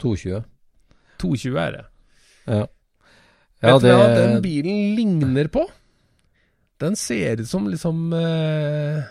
220. 0.00 0.42
220 1.20 1.60
er 1.60 1.70
det. 1.76 1.84
Ja. 2.46 2.64
Vet 3.64 3.82
du 3.82 3.88
du 3.88 3.96
hva 3.96 4.08
den 4.12 4.42
bilen 4.44 4.96
ligner 4.96 5.48
på? 5.52 5.64
Den 6.80 6.96
ser 7.00 7.40
ut 7.40 7.48
som 7.48 7.68
liksom 7.72 8.12
eh, 8.12 9.06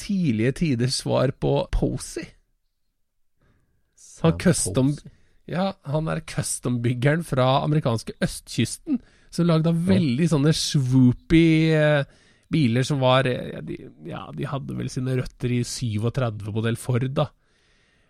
tidlige 0.00 0.52
tiders 0.62 1.02
svar 1.02 1.34
på 1.36 1.60
Posey. 1.72 2.24
Han 4.22 4.38
custom 4.40 4.96
Ja, 5.48 5.72
han 5.84 6.08
er 6.08 6.20
custom-byggeren 6.28 7.22
fra 7.24 7.62
amerikanske 7.64 8.16
østkysten, 8.24 8.98
som 9.30 9.46
lagde 9.48 9.72
veldig 9.72 10.26
sånne 10.28 10.52
swoopy 10.56 11.44
eh, 11.76 12.08
biler 12.52 12.86
som 12.86 13.02
var 13.02 13.28
eh, 13.28 13.52
ja 13.52 13.60
de, 13.64 13.76
ja, 14.08 14.22
de 14.34 14.48
hadde 14.48 14.76
vel 14.78 14.88
sine 14.92 15.18
røtter 15.18 15.52
i 15.52 15.62
37-modell 15.66 16.78
Ford, 16.80 17.10
da. 17.16 17.28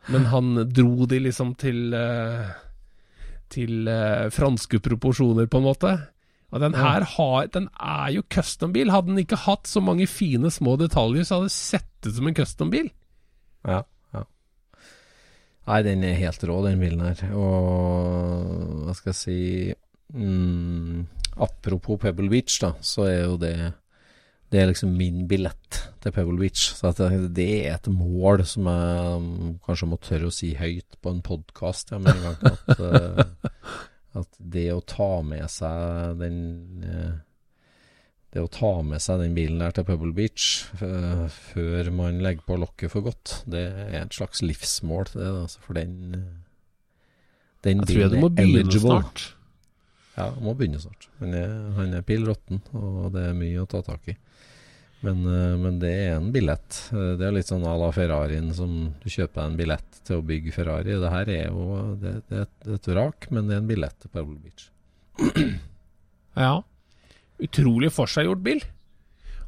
Men 0.09 0.29
han 0.33 0.55
dro 0.71 1.09
de 1.11 1.19
liksom 1.25 1.57
til 1.61 1.93
eh, 1.97 2.49
til 3.53 3.89
eh, 3.89 4.29
franske 4.35 4.81
proporsjoner, 4.85 5.49
på 5.51 5.61
en 5.61 5.67
måte. 5.67 5.93
Og 6.49 6.63
den 6.63 6.77
her 6.79 7.05
har, 7.17 7.49
den 7.53 7.69
er 7.77 8.13
jo 8.15 8.25
custom-bil. 8.33 8.93
Hadde 8.93 9.13
den 9.13 9.23
ikke 9.25 9.41
hatt 9.45 9.69
så 9.69 9.83
mange 9.85 10.09
fine 10.09 10.51
små 10.53 10.79
detaljer, 10.81 11.27
så 11.27 11.39
hadde 11.39 11.51
det 11.51 11.57
sett 11.57 12.09
ut 12.09 12.15
som 12.17 12.31
en 12.31 12.39
custom-bil. 12.39 12.89
Ja, 13.69 13.83
ja. 14.17 14.25
Nei, 15.69 15.83
den 15.85 16.07
er 16.09 16.17
helt 16.23 16.45
rå, 16.49 16.63
den 16.65 16.81
bilen 16.81 17.05
her. 17.05 17.21
Og 17.37 18.87
hva 18.87 18.97
skal 18.97 19.13
jeg 19.13 19.21
si 19.21 19.41
mm, 20.17 21.05
Apropos 21.45 22.01
Pebble 22.01 22.31
Beach, 22.33 22.57
da, 22.65 22.73
så 22.81 23.05
er 23.11 23.21
jo 23.27 23.37
det 23.41 23.55
Det 24.49 24.61
er 24.61 24.71
liksom 24.71 24.95
min 24.97 25.27
billett 25.29 25.79
til 26.01 26.15
Pebble 26.15 26.39
Beach. 26.41 26.71
Så 26.79 26.91
at 26.93 27.01
det, 27.37 27.49
er 27.67 27.75
et 27.77 27.89
mål 27.93 28.45
som 28.49 28.69
jeg 28.71 29.55
kanskje 29.67 29.89
må 29.91 30.01
tørre 30.01 30.31
å 30.31 30.35
si 30.35 30.55
høyt 30.57 30.99
på 31.03 31.13
en 31.13 31.23
podkast. 31.25 31.93
At, 31.93 32.75
eh, 32.79 33.25
at 34.23 34.39
det 34.39 34.69
å 34.73 34.85
ta 34.89 35.11
med 35.27 35.45
seg 35.53 36.21
den 36.23 36.39
eh, 36.87 37.17
det 38.29 38.43
å 38.45 38.51
ta 38.53 38.75
med 38.85 39.01
seg 39.01 39.23
den 39.23 39.37
bilen 39.37 39.63
der 39.63 39.73
til 39.73 39.87
Pebble 39.89 40.13
Beach 40.17 40.67
eh, 40.85 41.25
før 41.33 41.89
man 41.97 42.21
legger 42.25 42.45
på 42.45 42.59
lokket 42.61 42.93
for 42.93 43.07
godt, 43.07 43.39
det 43.49 43.65
er 43.89 44.03
et 44.03 44.17
slags 44.17 44.43
livsmål 44.45 45.09
til 45.09 45.23
det. 45.23 45.31
Altså, 45.47 45.63
for 45.65 45.79
den, 45.81 45.95
den 47.65 47.85
Jeg 47.85 47.89
tror 47.89 48.03
jeg 48.03 48.13
du 48.13 48.19
bilen 48.19 48.27
må 48.27 48.33
er 48.35 48.45
eligible. 48.45 48.99
snart. 49.01 49.25
Ja, 50.19 50.33
må 50.43 50.55
begynne 50.59 50.81
snart. 50.83 51.07
Han 51.21 51.35
er, 51.39 51.53
han 51.77 51.93
er 51.95 52.03
pill 52.07 52.25
råtten, 52.27 52.59
og 52.75 53.13
det 53.15 53.29
er 53.29 53.37
mye 53.39 53.63
å 53.63 53.69
ta 53.71 53.81
tak 53.87 54.09
i. 54.11 54.17
Men, 55.07 55.21
eh, 55.31 55.53
men 55.63 55.77
det 55.79 55.93
er 55.95 56.17
en 56.17 56.33
billett. 56.35 56.79
Eh, 56.91 57.13
Det 57.21 57.23
er 57.29 57.37
litt 57.37 57.47
sånn 57.47 57.63
à 57.63 57.77
la 57.79 57.93
Ferrarien 57.95 58.49
som 58.53 58.73
du 58.99 59.07
kjøper 59.09 59.45
en 59.47 59.55
billett 59.61 60.01
til 60.09 60.19
å 60.19 60.25
bygge 60.27 60.51
Ferrari. 60.57 60.97
Det 60.99 61.13
her 61.13 61.29
er 61.37 61.45
jo 61.53 61.95
det, 62.03 62.15
det, 62.29 62.41
er 62.41 62.43
et- 62.49 62.73
et 62.75 62.89
vrak, 62.91 63.29
men 63.31 63.47
det 63.47 63.55
er 63.55 63.63
en 63.63 63.69
billett 63.71 63.95
til 64.01 64.11
Pebble 64.11 64.41
Beach. 64.43 64.69
Ja. 66.39 66.61
Utrolig 67.43 67.91
forseggjort 67.95 68.43
bil. 68.43 68.61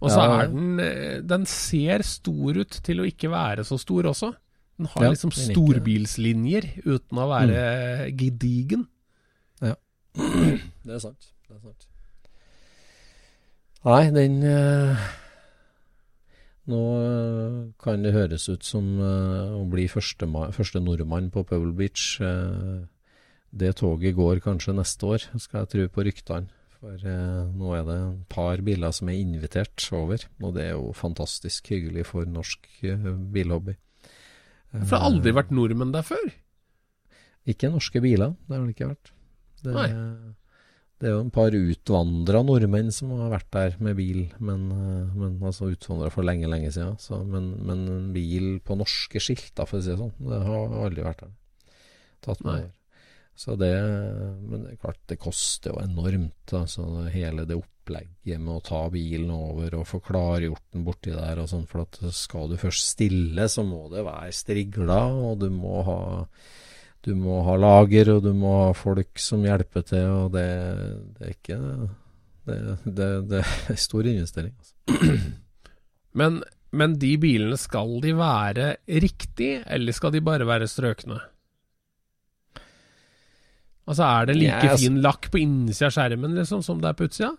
Og 0.00 0.10
så 0.10 0.22
Ja. 0.22 0.40
er 0.42 0.46
den 0.48 0.80
eh, 0.80 1.20
Den 1.20 1.44
ser 1.46 2.02
stor 2.02 2.56
ut 2.56 2.70
til 2.82 3.00
å 3.02 3.06
ikke 3.06 3.30
være 3.30 3.64
så 3.66 3.78
stor 3.78 4.04
også. 4.10 4.34
Den 4.78 4.86
har 4.86 5.02
Ja, 5.04 5.10
liksom 5.10 5.30
er 5.34 5.52
storbilslinjer 5.52 6.70
uten 6.86 7.18
å 7.18 7.26
være 7.28 8.10
gedigen. 8.16 8.86
Det 10.16 10.94
er 10.96 11.02
sant. 11.02 11.32
Det 11.48 11.56
er 11.56 11.64
sant. 11.64 11.88
Nei, 13.86 14.04
den 14.12 14.42
eh, 14.44 15.02
Nå 16.70 16.80
eh, 17.00 17.58
kan 17.80 18.02
det 18.04 18.12
høres 18.14 18.44
ut 18.52 18.64
som 18.66 18.88
eh, 19.00 19.52
å 19.56 19.62
bli 19.70 19.86
første, 19.90 20.28
første 20.54 20.82
nordmann 20.84 21.30
på 21.32 21.44
Pebble 21.48 21.72
Beach. 21.78 22.16
eh, 22.20 22.82
det 23.50 23.72
toget 23.80 24.14
går 24.14 24.38
kanskje 24.44 24.76
neste 24.76 25.06
år, 25.08 25.24
skal 25.42 25.64
jeg 25.64 25.70
tro 25.72 25.86
på 25.90 26.04
ryktene. 26.06 26.52
For 26.80 26.96
eh, 26.96 27.48
nå 27.56 27.72
er 27.76 27.86
det 27.88 27.96
et 28.00 28.20
par 28.32 28.62
biler 28.64 28.94
som 28.94 29.10
er 29.10 29.18
invitert 29.20 29.82
over, 29.96 30.22
og 30.40 30.54
det 30.56 30.68
er 30.68 30.76
jo 30.76 30.92
fantastisk 30.96 31.72
hyggelig 31.72 32.06
for 32.12 32.28
norsk 32.28 32.68
eh, 32.86 33.08
bilhobby. 33.34 33.74
For 34.70 34.84
det 34.86 34.92
har 35.00 35.08
aldri 35.08 35.32
vært 35.34 35.50
nordmenn 35.50 35.90
der 35.96 36.06
før. 36.06 36.28
Ikke 37.50 37.72
norske 37.72 38.00
biler, 38.04 38.36
det 38.46 38.54
har 38.54 38.62
det 38.68 38.76
ikke 38.76 38.92
vært. 38.92 39.10
Det, 39.64 39.74
det 41.00 41.08
er 41.08 41.14
jo 41.14 41.22
en 41.24 41.32
par 41.32 41.54
utvandra 41.56 42.42
nordmenn 42.44 42.90
som 42.92 43.14
har 43.16 43.30
vært 43.32 43.48
der 43.56 43.78
med 43.80 43.96
bil, 43.96 44.26
men, 44.36 44.66
eh, 44.74 45.14
men 45.16 45.38
altså 45.40 45.70
utvandra 45.72 46.10
for 46.12 46.26
lenge, 46.26 46.50
lenge 46.50 46.72
siden. 46.74 46.98
Så, 47.00 47.22
men, 47.24 47.54
men 47.64 47.86
en 47.88 48.10
bil 48.16 48.58
på 48.64 48.76
norske 48.76 49.22
skilter, 49.22 49.64
for 49.64 49.80
å 49.80 49.84
si 49.84 49.94
det 49.94 50.00
sånn, 50.00 50.12
det 50.28 50.42
har 50.44 50.76
aldri 50.84 51.06
vært 51.06 51.24
der. 51.24 51.32
Tatt 52.20 52.44
med 52.44 52.52
over. 52.58 52.68
Så 53.40 53.54
det 53.56 53.72
Men 53.72 54.66
det 54.66 54.74
er 54.74 54.80
klart, 54.82 55.00
det 55.08 55.16
koster 55.16 55.72
jo 55.72 55.80
enormt. 55.80 56.52
Altså, 56.52 56.84
hele 57.08 57.46
det 57.48 57.56
opplegget 57.56 58.36
med 58.36 58.58
å 58.58 58.64
ta 58.66 58.82
bilen 58.92 59.30
over 59.32 59.78
og 59.78 59.86
få 59.88 60.02
klargjort 60.04 60.66
den 60.74 60.84
borti 60.84 61.14
der 61.14 61.40
og 61.40 61.48
sånn. 61.48 61.64
For 61.70 61.86
at 61.86 61.96
skal 62.12 62.50
du 62.52 62.58
først 62.60 62.92
stille, 62.92 63.48
så 63.48 63.64
må 63.64 63.86
det 63.94 64.04
være 64.04 64.34
strigla, 64.36 65.00
og 65.30 65.40
du 65.40 65.48
må 65.54 65.80
ha 65.88 66.00
du 67.06 67.14
må 67.16 67.40
ha 67.46 67.56
lager, 67.56 68.12
og 68.16 68.24
du 68.26 68.32
må 68.36 68.52
ha 68.66 68.70
folk 68.76 69.20
som 69.20 69.44
hjelper 69.46 69.84
til, 69.88 70.06
og 70.26 70.34
det, 70.36 70.46
det 71.16 71.26
er 71.26 71.34
ikke 71.34 71.58
det, 72.50 72.58
det, 72.84 73.10
det 73.30 73.42
er 73.42 73.78
stor 73.80 74.08
investering. 74.08 74.52
Altså. 74.58 75.20
Men, 76.20 76.40
men 76.74 76.96
de 77.00 77.12
bilene, 77.22 77.56
skal 77.60 78.00
de 78.04 78.14
være 78.18 78.72
riktig, 79.04 79.52
eller 79.66 79.96
skal 79.96 80.12
de 80.16 80.24
bare 80.26 80.48
være 80.48 80.68
strøkne? 80.70 81.20
Altså, 83.90 84.04
er 84.06 84.28
det 84.28 84.36
like 84.36 84.50
Ja, 84.50 84.74
altså- 84.74 84.86
fin 84.86 85.00
lakk 85.02 85.30
på 85.32 85.40
innsida 85.40 85.88
av 85.88 85.96
skjermen 85.96 86.36
liksom, 86.38 86.62
som 86.62 86.82
det 86.82 86.90
er 86.90 86.98
på 86.98 87.08
utsida? 87.08 87.32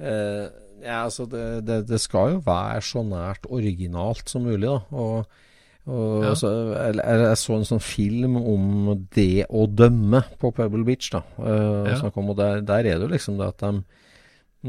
Uh, 0.00 0.48
ja, 0.80 1.02
altså 1.04 1.26
det, 1.28 1.44
det, 1.68 1.82
det 1.90 2.00
skal 2.00 2.36
jo 2.38 2.42
være 2.46 2.80
så 2.80 3.02
nært 3.04 3.44
originalt 3.52 4.30
som 4.32 4.46
mulig, 4.48 4.64
da. 4.64 4.78
Og, 4.96 5.26
og 5.90 6.24
Ja. 6.24 6.34
så, 6.38 6.50
jeg, 6.76 6.96
jeg 7.04 7.36
så 7.40 7.56
en 7.58 7.64
sånn 7.68 7.82
film 7.82 8.36
om 8.40 9.06
det 9.14 9.46
å 9.50 9.66
dømme 9.66 10.22
på 10.38 10.52
Pebble 10.54 10.84
Beach, 10.86 11.10
da. 11.12 11.22
uh, 11.38 11.90
Ja. 11.90 12.10
om, 12.14 12.30
og 12.30 12.36
der, 12.38 12.60
der 12.62 12.78
er 12.86 12.98
det 12.98 13.08
jo 13.08 13.08
liksom 13.14 13.36
det 13.40 13.48
at 13.48 13.58
de 13.64 13.72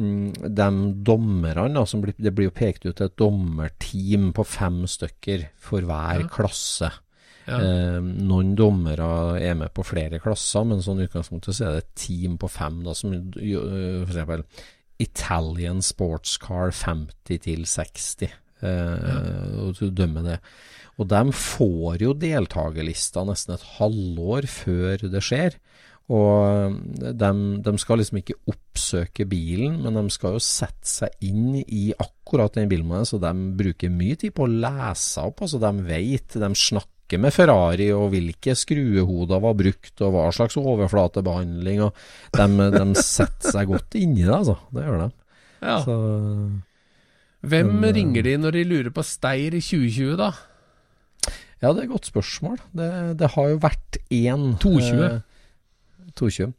mm, 0.02 0.34
de 0.56 0.68
dommerne 1.04 1.86
som 1.88 2.02
blir, 2.02 2.14
Det 2.18 2.34
blir 2.34 2.48
jo 2.50 2.56
pekt 2.56 2.86
ut 2.86 3.02
et 3.02 3.16
dommerteam 3.20 4.32
på 4.34 4.46
fem 4.46 4.84
stykker 4.88 5.48
for 5.60 5.82
hver 5.82 6.22
Ja. 6.26 6.28
klasse. 6.28 6.92
Eh, 7.52 8.00
noen 8.00 8.54
dommere 8.56 9.42
er 9.42 9.56
med 9.56 9.74
på 9.74 9.84
flere 9.84 10.20
klasser, 10.22 10.64
men 10.64 10.80
sånn 10.80 11.02
utgangspunktet 11.04 11.56
så 11.58 11.66
er 11.66 11.72
det 11.74 11.84
et 11.84 11.96
team 11.96 12.38
på 12.38 12.48
fem, 12.50 12.84
da, 12.86 12.94
som 12.94 13.12
eh, 13.12 14.06
eksempel 14.06 14.44
Italian 15.02 15.82
Sports 15.82 16.38
Car 16.38 16.70
50 16.72 17.40
til 17.42 17.66
60. 17.66 18.30
Eh, 18.62 19.58
og 19.62 19.76
du 19.80 19.90
dømmer 19.90 20.28
det. 20.28 20.40
Og 21.00 21.08
de 21.10 21.22
får 21.34 22.04
jo 22.04 22.16
deltakerlista 22.18 23.24
nesten 23.26 23.56
et 23.56 23.70
halvår 23.78 24.48
før 24.52 25.08
det 25.10 25.24
skjer. 25.26 25.58
Og 26.12 26.76
de, 27.00 27.30
de 27.64 27.74
skal 27.80 28.02
liksom 28.02 28.20
ikke 28.20 28.40
oppsøke 28.52 29.26
bilen, 29.32 29.78
men 29.84 29.96
de 29.96 30.12
skal 30.12 30.36
jo 30.36 30.44
sette 30.44 30.90
seg 30.90 31.24
inn 31.24 31.62
i 31.62 31.92
akkurat 31.96 32.58
den 32.58 32.68
bilen, 32.72 32.92
så 33.08 33.20
de 33.22 33.32
bruker 33.58 33.94
mye 33.94 34.18
tid 34.20 34.36
på 34.36 34.48
å 34.48 34.52
lese 34.52 35.24
opp. 35.24 35.46
Altså 35.46 35.62
de 35.62 35.72
vet, 35.88 36.36
de 36.42 36.50
snakker 36.66 37.22
med 37.22 37.36
Ferrari 37.36 37.90
og 37.96 38.10
hvilke 38.14 38.56
skruehoder 38.56 39.42
var 39.44 39.56
brukt, 39.60 39.94
og 40.04 40.14
hva 40.16 40.28
slags 40.36 40.60
overflatebehandling. 40.60 41.86
og 41.88 41.96
De, 42.36 42.68
de 42.76 42.86
setter 43.00 43.56
seg 43.56 43.72
godt 43.72 44.00
inn 44.00 44.18
i 44.18 44.26
det, 44.26 44.36
altså. 44.36 44.58
Det 44.72 44.86
gjør 44.88 45.02
de. 45.06 45.10
Ja. 45.62 45.80
Så, 45.86 45.96
Hvem 47.42 47.74
men, 47.74 47.90
eh, 47.90 47.96
ringer 47.98 48.24
de 48.28 48.38
når 48.38 48.58
de 48.58 48.64
lurer 48.70 48.94
på 48.94 49.04
Steyr 49.06 49.58
i 49.58 49.62
2020, 49.64 50.16
da? 50.20 50.32
ja, 51.62 51.70
det 51.70 51.78
er 51.78 51.84
et 51.84 51.94
godt 51.94 52.10
spørsmål. 52.10 52.58
Det, 52.74 52.90
det 53.20 53.30
har 53.36 53.50
jo 53.50 53.60
vært 53.62 53.98
én 54.10 54.46
220. 54.62 55.04
eh, 55.06 56.12
220. 56.18 56.54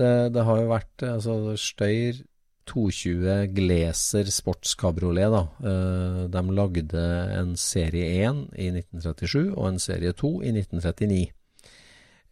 Det, 0.00 0.10
det 0.34 0.44
har 0.46 0.60
jo 0.62 0.70
vært 0.70 1.04
eh, 1.04 1.14
altså 1.18 1.56
Steyr 1.60 2.22
220 2.70 3.50
Glaser 3.56 4.30
sportskabriolet, 4.30 5.32
da. 5.34 5.42
Eh, 5.66 6.22
de 6.32 6.44
lagde 6.56 7.04
en 7.36 7.52
serie 7.58 8.08
1 8.28 8.46
i 8.56 8.70
1937 8.70 9.50
og 9.56 9.66
en 9.72 9.82
serie 9.82 10.14
2 10.16 10.32
i 10.44 10.54
1939. 10.54 11.20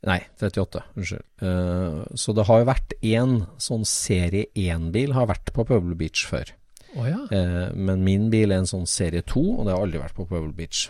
Nei, 0.07 0.21
38. 0.39 0.85
Unnskyld. 0.95 1.27
Eh, 1.43 2.03
så 2.15 2.35
det 2.37 2.47
har 2.47 2.63
jo 2.63 2.71
vært 2.71 2.95
én 3.03 3.35
sånn 3.59 3.85
serie 3.89 4.47
1-bil 4.55 5.17
har 5.17 5.29
vært 5.31 5.53
på 5.53 5.67
Pebble 5.67 5.99
Beach 5.99 6.23
før. 6.31 6.55
Å 6.97 7.05
ja. 7.09 7.21
Eh, 7.35 7.75
men 7.77 8.05
min 8.07 8.31
bil 8.33 8.53
er 8.55 8.63
en 8.63 8.71
sånn 8.71 8.89
serie 8.89 9.25
2, 9.27 9.43
og 9.59 9.67
det 9.67 9.75
har 9.75 9.85
aldri 9.85 10.01
vært 10.01 10.17
på 10.17 10.27
Pebble 10.31 10.55
Beach. 10.57 10.87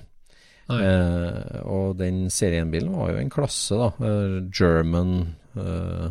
Eh, 0.69 1.61
og 1.65 1.97
den 1.99 2.27
serie 2.33 2.61
1-bilen 2.63 2.93
var 2.93 3.15
jo 3.15 3.21
en 3.23 3.33
klasse, 3.33 3.79
da. 3.81 3.89
Eh, 4.05 4.39
German 4.53 5.15
eh, 5.57 6.09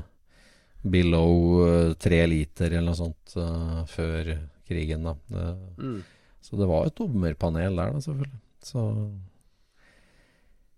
below 0.88 1.64
eh, 1.68 1.94
tre 2.02 2.24
liter 2.30 2.72
eller 2.72 2.90
noe 2.90 2.98
sånt 2.98 3.38
eh, 3.38 3.82
før 3.92 4.34
krigen, 4.68 5.06
da. 5.08 5.16
Mm. 5.78 6.00
Så 6.44 6.58
det 6.60 6.68
var 6.70 6.88
et 6.88 6.98
dommerpanel 6.98 7.76
der, 7.78 7.94
da, 7.94 8.02
selvfølgelig. 8.04 8.40
Så 8.68 8.84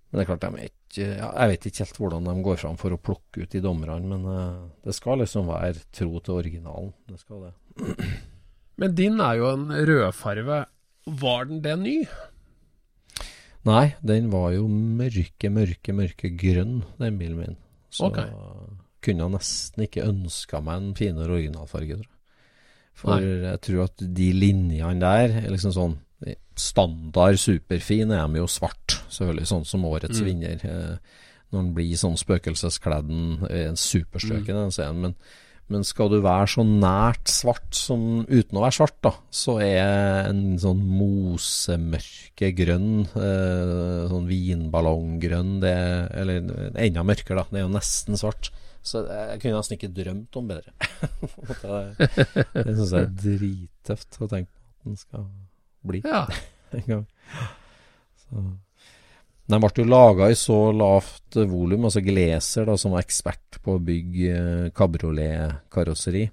Men 0.10 0.18
det 0.18 0.24
er 0.24 0.28
klart, 0.30 0.43
de 0.43 0.49
er 0.60 0.68
ikke 0.70 1.05
ja, 1.05 1.28
Jeg 1.38 1.49
vet 1.51 1.66
ikke 1.70 1.84
helt 1.86 1.99
hvordan 2.01 2.28
de 2.28 2.34
går 2.45 2.57
fram 2.60 2.78
for 2.82 2.93
å 2.93 2.99
plukke 3.01 3.43
ut 3.45 3.53
de 3.53 3.62
dommerne, 3.64 4.01
men 4.10 4.28
eh, 4.34 4.60
det 4.86 4.95
skal 4.97 5.22
liksom 5.24 5.49
være 5.49 5.86
tro 5.95 6.20
til 6.20 6.41
originalen. 6.41 6.91
Det 7.07 7.22
skal 7.22 7.47
det. 7.47 7.53
Men 8.80 8.95
din 8.95 9.19
er 9.19 9.39
jo 9.39 9.49
en 9.53 9.67
rødfarve. 9.89 10.65
Var 11.19 11.47
den 11.49 11.61
det 11.65 11.75
ny? 11.82 11.95
Nei, 13.67 13.86
den 14.05 14.30
var 14.32 14.53
jo 14.55 14.67
mørke, 14.71 15.49
mørke, 15.51 15.93
mørke 15.95 16.32
grønn, 16.39 16.80
den 16.99 17.17
bilen 17.19 17.39
min. 17.41 17.57
Så 17.91 18.07
okay. 18.07 18.30
kunne 19.03 19.25
jeg 19.25 19.34
nesten 19.36 19.84
ikke 19.86 20.05
ønska 20.07 20.61
meg 20.63 20.80
en 20.80 20.93
finere 20.97 21.36
originalfarge, 21.36 21.97
tror 21.99 22.07
jeg. 22.07 22.15
For 22.99 23.23
jeg 23.23 23.59
tror 23.63 23.84
at 23.86 24.01
de 24.19 24.30
linjene 24.36 24.99
der 24.99 25.36
er 25.41 25.51
liksom 25.51 25.75
sånn 25.75 25.97
Standard 26.59 27.38
superfin 27.39 28.09
er 28.11 28.25
de 28.27 28.41
jo 28.41 28.47
svart, 28.51 28.97
selvfølgelig, 29.07 29.45
sånn 29.47 29.61
som 29.65 29.86
årets 29.88 30.19
Mm. 30.19 30.25
vinner. 30.27 30.65
Eh, 30.67 30.97
når 31.53 31.61
den 31.61 31.69
blir 31.73 31.95
sånn 31.95 32.17
spøkelseskledden, 32.19 33.49
en 33.49 33.77
superstrøken, 33.80 34.51
Mm. 34.51 34.63
den 34.65 34.71
scenen. 34.75 35.01
Men, 35.01 35.15
men 35.70 35.86
skal 35.86 36.09
du 36.11 36.17
være 36.24 36.47
så 36.49 36.63
nært 36.65 37.30
svart 37.30 37.78
som 37.78 38.24
uten 38.26 38.57
å 38.57 38.63
være 38.63 38.78
svart, 38.80 38.97
da, 39.05 39.11
så 39.30 39.59
er 39.61 40.30
en 40.30 40.57
sånn 40.61 40.82
mosemørke 40.82 42.51
grønn, 42.57 43.03
eh, 43.13 44.07
sånn 44.09 44.26
vinballonggrønn, 44.30 45.59
det, 45.63 45.76
eller 46.22 46.41
enda 46.74 47.05
mørkere, 47.05 47.43
da. 47.43 47.45
Det 47.49 47.61
er 47.61 47.67
jo 47.67 47.76
nesten 47.76 48.20
svart. 48.20 48.51
Så 48.86 49.03
jeg 49.05 49.41
kunne 49.43 49.59
nesten 49.59 49.78
ikke 49.78 49.91
drømt 49.93 50.39
om 50.39 50.49
bedre. 50.49 50.74
det 51.61 52.09
det 52.55 52.74
syns 52.78 52.95
jeg 52.95 53.03
er 53.03 53.13
drittøft 53.26 54.22
å 54.24 54.30
tenke 54.32 54.49
på 54.49 54.63
at 54.63 54.89
den 54.89 54.99
skal 54.99 55.28
bli 55.89 56.01
Ja. 56.05 56.24
en 56.80 56.88
gang. 56.88 57.05
Så. 58.24 58.47
Den 59.50 59.64
ble 59.64 59.72
jo 59.82 59.88
laga 59.89 60.28
i 60.30 60.38
så 60.38 60.58
lavt 60.76 61.39
volum, 61.50 61.88
altså 61.88 62.04
Gleser, 62.06 62.68
da, 62.70 62.76
som 62.78 62.93
var 62.93 63.06
ekspert 63.06 63.58
på 63.64 63.78
å 63.78 63.82
bygge 63.82 64.70
kabrioletkarosseri. 64.78 66.28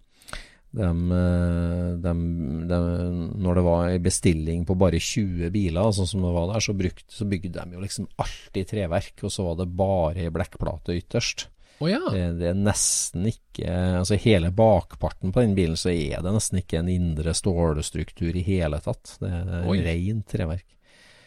De, 0.76 0.82
de, 0.82 1.16
eh, 1.16 1.92
dem, 2.04 2.20
dem, 2.68 3.20
når 3.40 3.56
det 3.56 3.64
var 3.64 3.88
en 3.88 4.04
bestilling 4.04 4.66
på 4.68 4.76
bare 4.76 5.00
20 5.00 5.48
biler, 5.54 5.92
sånn 5.96 6.10
som 6.10 6.26
det 6.26 6.34
var 6.36 6.50
der, 6.52 6.64
så, 6.66 6.76
brukte, 6.76 7.08
så 7.08 7.28
bygde 7.30 7.56
de 7.56 7.78
jo 7.78 7.84
liksom 7.86 8.08
alt 8.20 8.60
i 8.60 8.66
treverk, 8.68 9.24
og 9.24 9.32
så 9.32 9.46
var 9.48 9.60
det 9.62 9.70
bare 9.78 10.26
ei 10.26 10.34
blekkplate 10.34 10.98
ytterst. 11.00 11.48
Oh, 11.80 11.88
ja. 11.88 12.02
Det, 12.12 12.22
det 12.38 12.46
er 12.48 12.54
nesten 12.56 13.26
ikke 13.28 13.68
Altså 13.98 14.16
hele 14.16 14.48
bakparten 14.48 15.28
på 15.28 15.42
den 15.44 15.52
bilen 15.52 15.76
så 15.76 15.90
er 15.92 16.22
det 16.24 16.32
nesten 16.32 16.62
ikke 16.62 16.78
en 16.80 16.88
indre 16.88 17.34
stålstruktur 17.36 18.32
i 18.32 18.44
hele 18.46 18.80
tatt. 18.80 19.18
Det 19.20 19.28
er 19.28 19.68
Oi. 19.68 19.82
rent 19.84 20.24
treverk. 20.32 20.64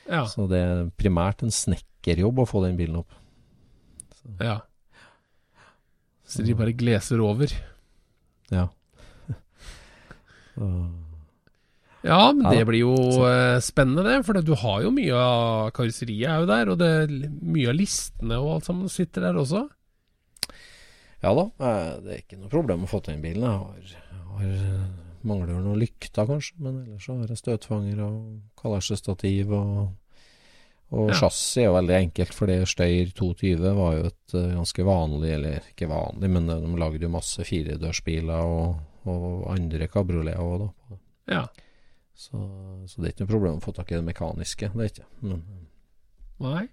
Ja. 0.09 0.23
Så 0.29 0.47
det 0.51 0.59
er 0.65 0.89
primært 0.99 1.43
en 1.45 1.53
snekkerjobb 1.53 2.41
å 2.43 2.49
få 2.49 2.63
den 2.65 2.79
bilen 2.79 3.01
opp. 3.03 3.13
ja. 4.41 4.59
Så 6.29 6.43
de 6.45 6.53
bare 6.53 6.75
gleser 6.77 7.21
over. 7.25 7.53
Ja. 8.53 8.67
Ja, 11.99 12.31
men 12.31 12.45
det 12.47 12.61
blir 12.63 12.79
jo 12.79 12.93
eh, 13.27 13.57
spennende, 13.63 14.05
det. 14.07 14.21
For 14.23 14.39
du 14.39 14.53
har 14.61 14.85
jo 14.85 14.91
mye 14.95 15.15
av 15.19 15.71
karosseriet 15.75 16.29
er 16.31 16.37
jo 16.39 16.47
der, 16.47 16.71
og 16.71 16.79
det, 16.79 16.91
mye 17.43 17.73
av 17.73 17.75
listene 17.75 18.37
og 18.39 18.53
alt 18.53 18.69
sammen 18.69 18.91
sitter 18.91 19.25
der 19.27 19.39
også. 19.41 19.65
ja 21.19 21.33
da, 21.35 21.45
eh, 21.59 21.91
det 22.05 22.13
er 22.13 22.21
ikke 22.23 22.39
noe 22.39 22.51
problem 22.53 22.85
å 22.87 22.91
få 22.91 23.01
til 23.03 23.17
den 23.17 23.25
bilen. 23.25 23.43
Jeg 23.43 23.59
har, 23.59 24.31
har 24.39 25.08
eh, 25.23 25.55
vel 25.55 25.63
noen 25.65 25.79
lykter 25.81 26.27
kanskje, 26.29 26.55
men 26.63 26.83
ellers 26.83 27.05
så 27.05 27.17
har 27.17 27.31
jeg 27.33 27.41
støtfanger 27.43 28.03
og 28.05 28.19
kalesjestativ 28.61 29.51
og 29.55 29.89
og 30.89 31.11
Ja. 31.11 31.19
chassis 31.19 31.57
er 31.61 31.69
veldig 31.69 31.95
enkelt, 31.95 32.33
for 32.33 32.49
det 32.49 32.67
Steyr 32.67 33.11
220 33.13 33.75
var 33.77 33.91
jo 33.93 34.05
et 34.09 34.33
uh, 34.33 34.55
ganske 34.55 34.85
vanlig, 34.87 35.33
eller 35.35 35.59
ikke 35.69 35.85
vanlig, 35.85 36.29
men 36.33 36.47
de 36.49 36.79
lagde 36.81 37.03
jo 37.03 37.11
masse 37.13 37.45
firedørsbiler 37.45 38.41
og, 38.41 38.79
og 39.05 39.51
andre 39.53 39.85
kabrioleter 39.87 40.41
òg, 40.41 40.63
da. 40.63 40.97
Ja. 41.29 41.43
Så, 42.17 42.41
så 42.89 42.97
det 42.97 43.05
er 43.05 43.13
ikke 43.13 43.27
noe 43.27 43.33
problem 43.35 43.59
å 43.59 43.63
få 43.63 43.75
tak 43.77 43.91
i 43.91 43.99
det 43.99 44.07
mekaniske, 44.07 44.71
det 44.73 44.81
er 44.81 44.89
ikke. 44.89 45.05
Men, 45.21 45.43
Nei. 46.41 46.65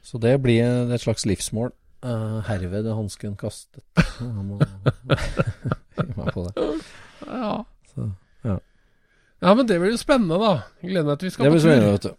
så 0.00 0.18
det 0.18 0.32
blir 0.42 0.64
et 0.64 1.04
slags 1.04 1.26
livsmål. 1.28 1.74
Uh, 2.02 2.40
herved 2.48 2.86
er 2.90 2.96
hansken 2.98 3.36
kastet. 3.38 3.84
Jeg 4.18 4.46
må 4.46 4.56
hive 4.58 6.16
meg 6.16 6.32
på 6.34 6.42
det. 6.48 6.66
Ja. 7.28 7.52
Så, 7.92 8.08
ja, 9.42 9.52
men 9.58 9.66
det 9.66 9.76
blir 9.82 9.90
jo 9.90 9.98
spennende, 9.98 10.36
da. 10.38 10.50
Gleder 10.82 11.06
meg 11.08 11.18
til 11.20 11.28
vi 11.28 11.32
skal 11.34 11.46
Det 11.48 11.52
på 11.56 11.62
tur. 11.62 11.86
vet 11.92 12.04
du. 12.06 12.12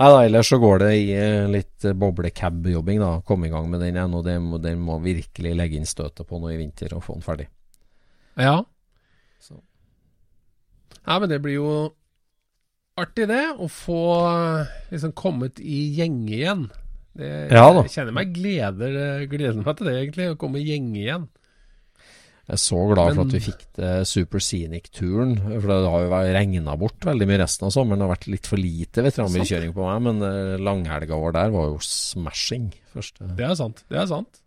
Nei, 0.00 0.08
da, 0.08 0.20
ellers 0.24 0.48
så 0.48 0.56
går 0.60 0.78
det 0.80 0.90
i 0.96 1.06
eh, 1.12 1.48
litt 1.52 1.84
eh, 1.84 1.92
boblecab-jobbing, 2.00 3.00
da. 3.02 3.10
Komme 3.28 3.48
i 3.48 3.52
gang 3.52 3.66
med 3.68 3.82
den 3.84 3.92
igjen. 3.98 4.14
Og 4.16 4.24
den, 4.24 4.46
må- 4.48 4.60
den 4.64 4.80
må 4.80 4.96
virkelig 5.04 5.52
legge 5.58 5.76
inn 5.76 5.88
støtet 5.88 6.24
på 6.28 6.40
nå 6.40 6.48
i 6.54 6.56
vinter 6.60 6.94
og 6.96 7.02
få 7.04 7.18
den 7.18 7.24
ferdig. 7.26 7.48
Ja. 8.40 8.54
Så. 9.44 9.58
Ja, 11.04 11.18
men 11.20 11.28
det 11.28 11.42
blir 11.44 11.58
jo 11.58 11.72
artig, 13.00 13.28
det. 13.28 13.42
Å 13.60 13.68
få 13.68 14.00
liksom 14.92 15.12
kommet 15.20 15.60
i 15.60 15.82
gjenge 15.98 16.32
igjen. 16.38 16.64
Det, 17.16 17.28
Ja 17.50 17.66
da. 17.74 17.82
Jeg 17.86 17.94
kjenner 17.96 18.14
meg 18.16 18.32
gleder, 18.36 19.26
gleder 19.30 19.60
meg 19.64 19.76
til 19.76 19.86
det, 19.90 19.94
egentlig. 19.98 20.28
Å 20.32 20.38
komme 20.40 20.60
i 20.60 20.66
gjenge 20.68 20.98
igjen. 21.00 21.28
Jeg 22.50 22.56
er 22.56 22.62
så 22.64 22.78
glad 22.90 23.14
for 23.14 23.20
Men- 23.24 23.26
at 23.28 23.34
vi 23.36 23.40
fikk 23.44 23.64
det 23.78 24.06
Super 24.10 24.40
Scenic-turen. 24.42 25.36
For 25.60 25.68
det 25.70 25.90
har 25.90 26.02
jo 26.02 26.32
regna 26.34 26.76
bort 26.76 26.98
veldig 27.06 27.26
mye 27.28 27.38
resten 27.44 27.66
av 27.68 27.70
sommeren. 27.74 27.98
Det 28.00 28.06
har 28.08 28.16
vært 28.16 28.30
litt 28.32 28.46
for 28.50 28.56
lite 28.58 29.04
veteranbilkjøring 29.06 29.72
på 29.76 29.86
meg, 29.86 30.02
men 30.02 30.22
eh, 30.26 30.58
langhelga 30.58 31.14
vår 31.14 31.32
der 31.36 31.50
var 31.54 31.68
jo 31.70 31.78
smashing. 31.78 32.72
Første. 32.94 33.36
Det 33.36 33.46
er 33.46 33.54
sant. 33.54 33.84
Det 33.88 33.98
er 34.02 34.06
sant. 34.10 34.40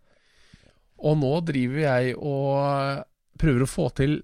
Og 0.99 1.17
nå 1.19 1.31
driver 1.47 1.79
jeg 1.79 2.15
og 2.17 3.05
prøver 3.39 3.63
å 3.63 3.71
få 3.71 3.87
til 3.95 4.21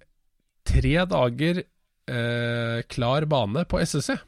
tre 0.68 1.06
dager 1.08 1.64
eh, 1.64 2.82
klar 2.92 3.26
bane 3.32 3.64
på 3.66 3.80
SSC. 3.80 4.20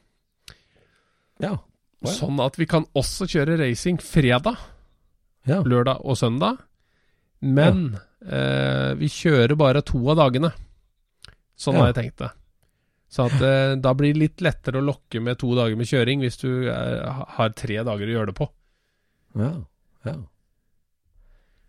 Ja. 1.44 1.58
Ja. 2.02 2.14
Sånn 2.16 2.40
at 2.42 2.56
vi 2.58 2.66
kan 2.66 2.86
også 2.98 3.28
kjøre 3.30 3.60
racing 3.62 4.00
fredag, 4.02 4.58
ja. 5.46 5.60
lørdag 5.62 6.02
og 6.02 6.18
søndag. 6.18 6.58
Men 7.42 7.98
eh, 8.26 8.94
vi 8.98 9.10
kjører 9.10 9.54
bare 9.58 9.82
to 9.86 10.02
av 10.10 10.18
dagene. 10.18 10.50
Sånn 11.58 11.76
Ja. 11.78 11.84
har 11.86 11.92
jeg 11.94 12.00
tenkt 12.00 12.18
det. 12.24 12.32
Så 13.12 13.26
at 13.28 13.42
eh, 13.44 13.76
da 13.82 13.94
blir 13.94 14.14
det 14.16 14.22
litt 14.22 14.42
lettere 14.42 14.80
å 14.80 14.86
lokke 14.88 15.20
med 15.22 15.38
to 15.42 15.54
dager 15.58 15.76
med 15.78 15.86
kjøring 15.90 16.22
hvis 16.24 16.38
du 16.42 16.70
eh, 16.72 17.24
har 17.38 17.50
tre 17.60 17.82
dager 17.84 18.08
å 18.08 18.14
gjøre 18.18 18.32
det 18.32 18.38
på. 18.40 18.50
ja. 19.38 19.54
ja. 20.06 20.18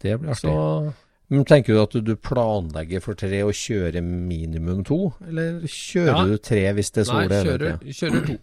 Det 0.02 0.16
blir 0.18 0.32
artig. 0.32 0.50
Så 0.50 0.92
Men 1.32 1.44
Tenker 1.46 1.74
du 1.76 1.80
at 1.82 1.92
du, 2.04 2.16
planlegger 2.16 3.00
for 3.04 3.14
tre 3.14 3.38
og 3.46 3.52
kjører 3.54 4.02
minimum 4.02 4.82
to? 4.84 5.12
Eller 5.28 5.60
kjører 5.70 6.16
Ja. 6.16 6.24
du 6.26 6.38
tre 6.42 6.64
hvis 6.74 6.90
det 6.90 7.04
er 7.04 7.06
sol 7.08 7.20
Nei, 7.28 7.42
kjører, 7.44 7.78
kjører 7.86 8.26
to. 8.26 8.38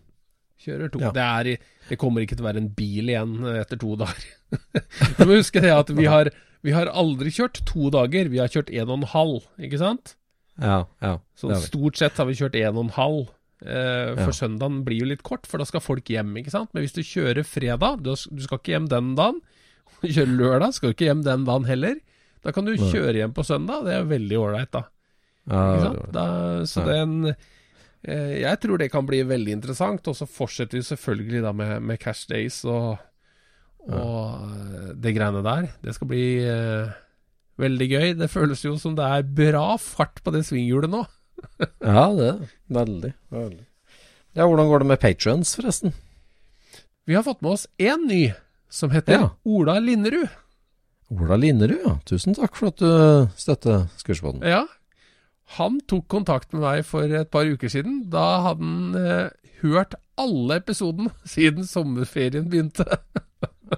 Kjører 0.59 0.91
to. 0.91 0.99
Ja. 0.99 1.11
Det, 1.15 1.23
er, 1.23 1.71
det 1.89 1.97
kommer 2.01 2.25
ikke 2.25 2.35
til 2.35 2.43
å 2.43 2.49
være 2.49 2.59
en 2.63 2.69
bil 2.75 3.07
igjen 3.13 3.37
eh, 3.47 3.61
etter 3.63 3.79
to 3.79 3.93
dager. 3.99 4.29
du 5.17 5.25
må 5.29 5.37
huske 5.39 5.61
det 5.63 5.71
at 5.71 5.91
vi 5.95 6.07
har, 6.11 6.29
vi 6.67 6.73
har 6.75 6.91
aldri 6.91 7.31
kjørt 7.31 7.61
to 7.69 7.89
dager. 7.95 8.27
Vi 8.33 8.41
har 8.41 8.51
kjørt 8.51 8.71
en 8.75 8.89
og 8.91 8.97
en 8.99 9.09
halv, 9.13 9.45
ikke 9.61 9.79
sant? 9.79 10.15
Ja, 10.59 10.81
ja. 10.99 11.13
Så 11.39 11.47
det 11.53 11.61
stort 11.63 11.95
sett 12.01 12.17
har 12.19 12.27
vi 12.27 12.35
kjørt 12.35 12.57
en 12.59 12.75
og 12.75 12.89
en 12.89 12.95
halv. 12.97 13.29
Eh, 13.63 14.11
for 14.19 14.31
Ja. 14.33 14.35
søndagen 14.35 14.81
blir 14.87 14.99
jo 15.03 15.07
litt 15.07 15.23
kort, 15.23 15.47
for 15.47 15.59
da 15.59 15.67
skal 15.67 15.83
folk 15.83 16.07
hjem, 16.11 16.35
ikke 16.41 16.51
sant. 16.51 16.73
Men 16.75 16.83
hvis 16.83 16.95
du 16.95 17.01
kjører 17.07 17.47
fredag, 17.47 18.03
du, 18.03 18.11
du 18.15 18.43
skal 18.43 18.59
ikke 18.59 18.75
hjem 18.75 18.89
den 18.91 19.13
dagen. 19.19 19.39
Kjører 20.03 20.35
lørdag, 20.39 20.73
skal 20.75 20.91
du 20.91 20.95
ikke 20.97 21.07
hjem 21.09 21.23
den 21.25 21.47
dagen 21.47 21.67
heller. 21.67 21.95
Da 22.43 22.51
kan 22.55 22.67
du 22.67 22.75
kjøre 22.79 23.15
hjem 23.19 23.33
på 23.35 23.43
søndag. 23.47 23.83
Det 23.87 23.95
er 23.97 24.05
veldig 24.11 24.37
ålreit, 24.39 24.69
da. 24.75 24.83
Ja, 25.49 25.63
Ikke 25.63 25.79
det 25.79 25.87
sant? 25.87 26.11
Da, 26.15 26.25
så 26.71 26.83
Ja. 26.83 26.91
den 26.99 27.31
eh, 27.31 27.47
Jeg 27.99 28.59
tror 28.63 28.79
det 28.79 28.91
kan 28.93 29.03
bli 29.07 29.19
veldig 29.27 29.57
interessant. 29.57 30.07
Og 30.07 30.15
så 30.15 30.27
fortsetter 30.29 30.79
vi 30.79 30.87
selvfølgelig 30.87 31.43
da 31.43 31.53
med, 31.55 31.75
med 31.83 31.99
Cash 31.99 32.29
Days 32.31 32.61
og, 32.63 32.97
og 33.89 33.93
ja. 33.93 34.93
det 34.95 35.15
greiene 35.17 35.43
der. 35.45 35.71
Det 35.83 35.95
skal 35.97 36.11
bli 36.11 36.25
uh, 36.47 36.91
veldig 37.59 37.89
gøy. 37.91 38.11
Det 38.19 38.31
føles 38.31 38.63
jo 38.65 38.75
som 38.79 38.95
det 38.97 39.07
er 39.07 39.31
bra 39.41 39.73
fart 39.81 40.21
på 40.23 40.35
det 40.35 40.45
svinghjulet 40.47 40.93
nå. 40.95 41.05
Ja, 41.79 42.05
det 42.15 42.29
er. 42.33 42.39
Veldig. 42.79 43.13
veldig. 43.31 43.65
Ja, 44.35 44.45
hvordan 44.45 44.67
går 44.69 44.83
det 44.83 44.87
med 44.91 44.99
patrions, 45.01 45.55
forresten? 45.55 45.95
Vi 47.07 47.15
har 47.15 47.23
fått 47.25 47.41
med 47.41 47.55
oss 47.55 47.65
én 47.81 48.05
ny, 48.07 48.33
som 48.69 48.91
heter 48.93 49.15
Ja. 49.15 49.29
Ola 49.47 49.79
Linderud. 49.81 50.27
Ola 51.09 51.39
Linderud, 51.39 51.79
ja. 51.85 51.95
Tusen 52.05 52.35
takk 52.37 52.53
for 52.59 52.69
at 52.69 52.83
du 52.83 53.31
støtter 53.39 53.87
Skursbåten. 53.97 54.43
Ja. 54.45 54.67
Han 55.57 55.79
tok 55.89 56.05
kontakt 56.11 56.53
med 56.53 56.61
meg 56.61 56.83
for 56.85 57.09
et 57.09 57.31
par 57.33 57.49
uker 57.49 57.71
siden. 57.71 58.03
Da 58.13 58.25
hadde 58.45 58.65
han 58.65 58.97
eh, 58.99 59.29
hørt 59.63 59.95
alle 60.19 60.59
episodene 60.61 61.13
siden 61.33 61.65
sommerferien 61.67 62.49
begynte. 62.51 62.85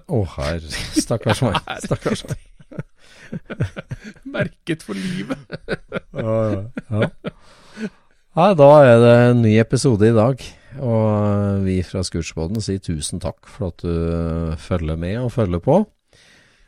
Å, 0.01 0.23
herre. 0.37 0.71
Stakkars 0.97 1.43
meg. 1.47 1.59
Stakkars 1.85 2.25
meg. 2.29 2.47
Merket 4.35 4.83
for 4.83 4.97
livet. 4.99 5.39
Ja. 6.11 7.07
Ja, 8.31 8.45
da 8.55 8.67
er 8.87 8.97
det 9.03 9.15
en 9.29 9.41
ny 9.43 9.57
episode 9.59 10.07
i 10.07 10.15
dag. 10.15 10.43
Og 10.79 11.63
vi 11.65 11.81
fra 11.83 12.03
Scootspoden 12.07 12.63
sier 12.63 12.79
tusen 12.83 13.19
takk 13.23 13.47
for 13.51 13.71
at 13.71 13.83
du 13.83 14.55
følger 14.59 14.99
med 14.99 15.17
og 15.19 15.33
følger 15.35 15.63
på. 15.63 15.81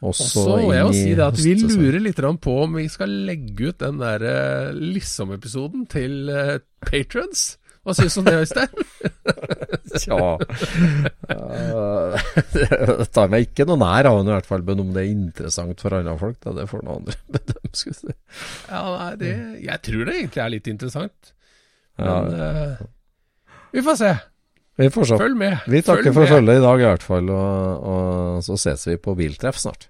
Og 0.03 0.15
så 0.17 0.43
må 0.59 0.73
jeg 0.75 0.85
må 0.89 0.93
si 0.95 1.15
det 1.15 1.25
at 1.25 1.39
vi 1.39 1.55
lurer 1.63 2.01
litt 2.03 2.19
på 2.43 2.55
om 2.65 2.79
vi 2.79 2.87
skal 2.91 3.11
legge 3.29 3.71
ut 3.71 3.79
den 3.79 4.01
der 4.01 4.25
uh, 4.27 4.71
liksom-episoden 4.75 5.85
til 5.91 6.27
uh, 6.27 6.57
patrons. 6.83 7.53
Hva 7.83 7.91
syns 7.97 8.15
du 8.15 8.21
om 8.21 8.27
det, 8.29 8.33
Øystein? 8.39 8.83
Tja 10.03 10.17
Eh, 11.33 12.15
Det 12.53 13.07
tar 13.13 13.31
meg 13.31 13.49
ikke 13.49 13.65
noe 13.67 13.79
nær 13.81 14.07
av 14.07 14.19
henne, 14.19 14.31
i 14.31 14.35
hvert 14.37 14.47
fall, 14.47 14.63
men 14.67 14.81
om 14.83 14.91
det 14.95 15.03
er 15.03 15.11
interessant 15.11 15.83
for 15.83 15.95
andre 15.97 16.15
folk, 16.19 16.37
da, 16.43 16.53
det 16.55 16.67
får 16.71 16.83
noen 16.85 17.01
andre 17.01 17.17
bedømme. 17.35 17.71
si. 17.75 17.91
Ja, 18.69 18.83
nei, 18.87 19.09
det, 19.19 19.31
jeg 19.65 19.81
tror 19.87 20.07
det 20.07 20.17
egentlig 20.19 20.43
er 20.45 20.53
litt 20.55 20.69
interessant. 20.71 21.33
Men 21.99 22.31
eh, 22.47 22.83
vi 23.75 23.83
får 23.85 23.99
se. 23.99 24.11
vi 24.81 24.89
får 24.93 25.09
se. 25.11 25.19
Følg 25.21 25.39
med. 25.43 25.67
Vi 25.69 25.83
takker 25.85 26.09
Følg 26.09 26.19
for 26.21 26.35
følget 26.37 26.61
i 26.61 26.65
dag 26.67 26.83
i 26.85 26.87
hvert 26.89 27.07
fall, 27.07 27.33
og, 27.35 27.89
og 27.93 28.45
så 28.47 28.59
ses 28.67 28.87
vi 28.89 28.99
på 29.01 29.17
biltreff 29.19 29.59
snart. 29.61 29.89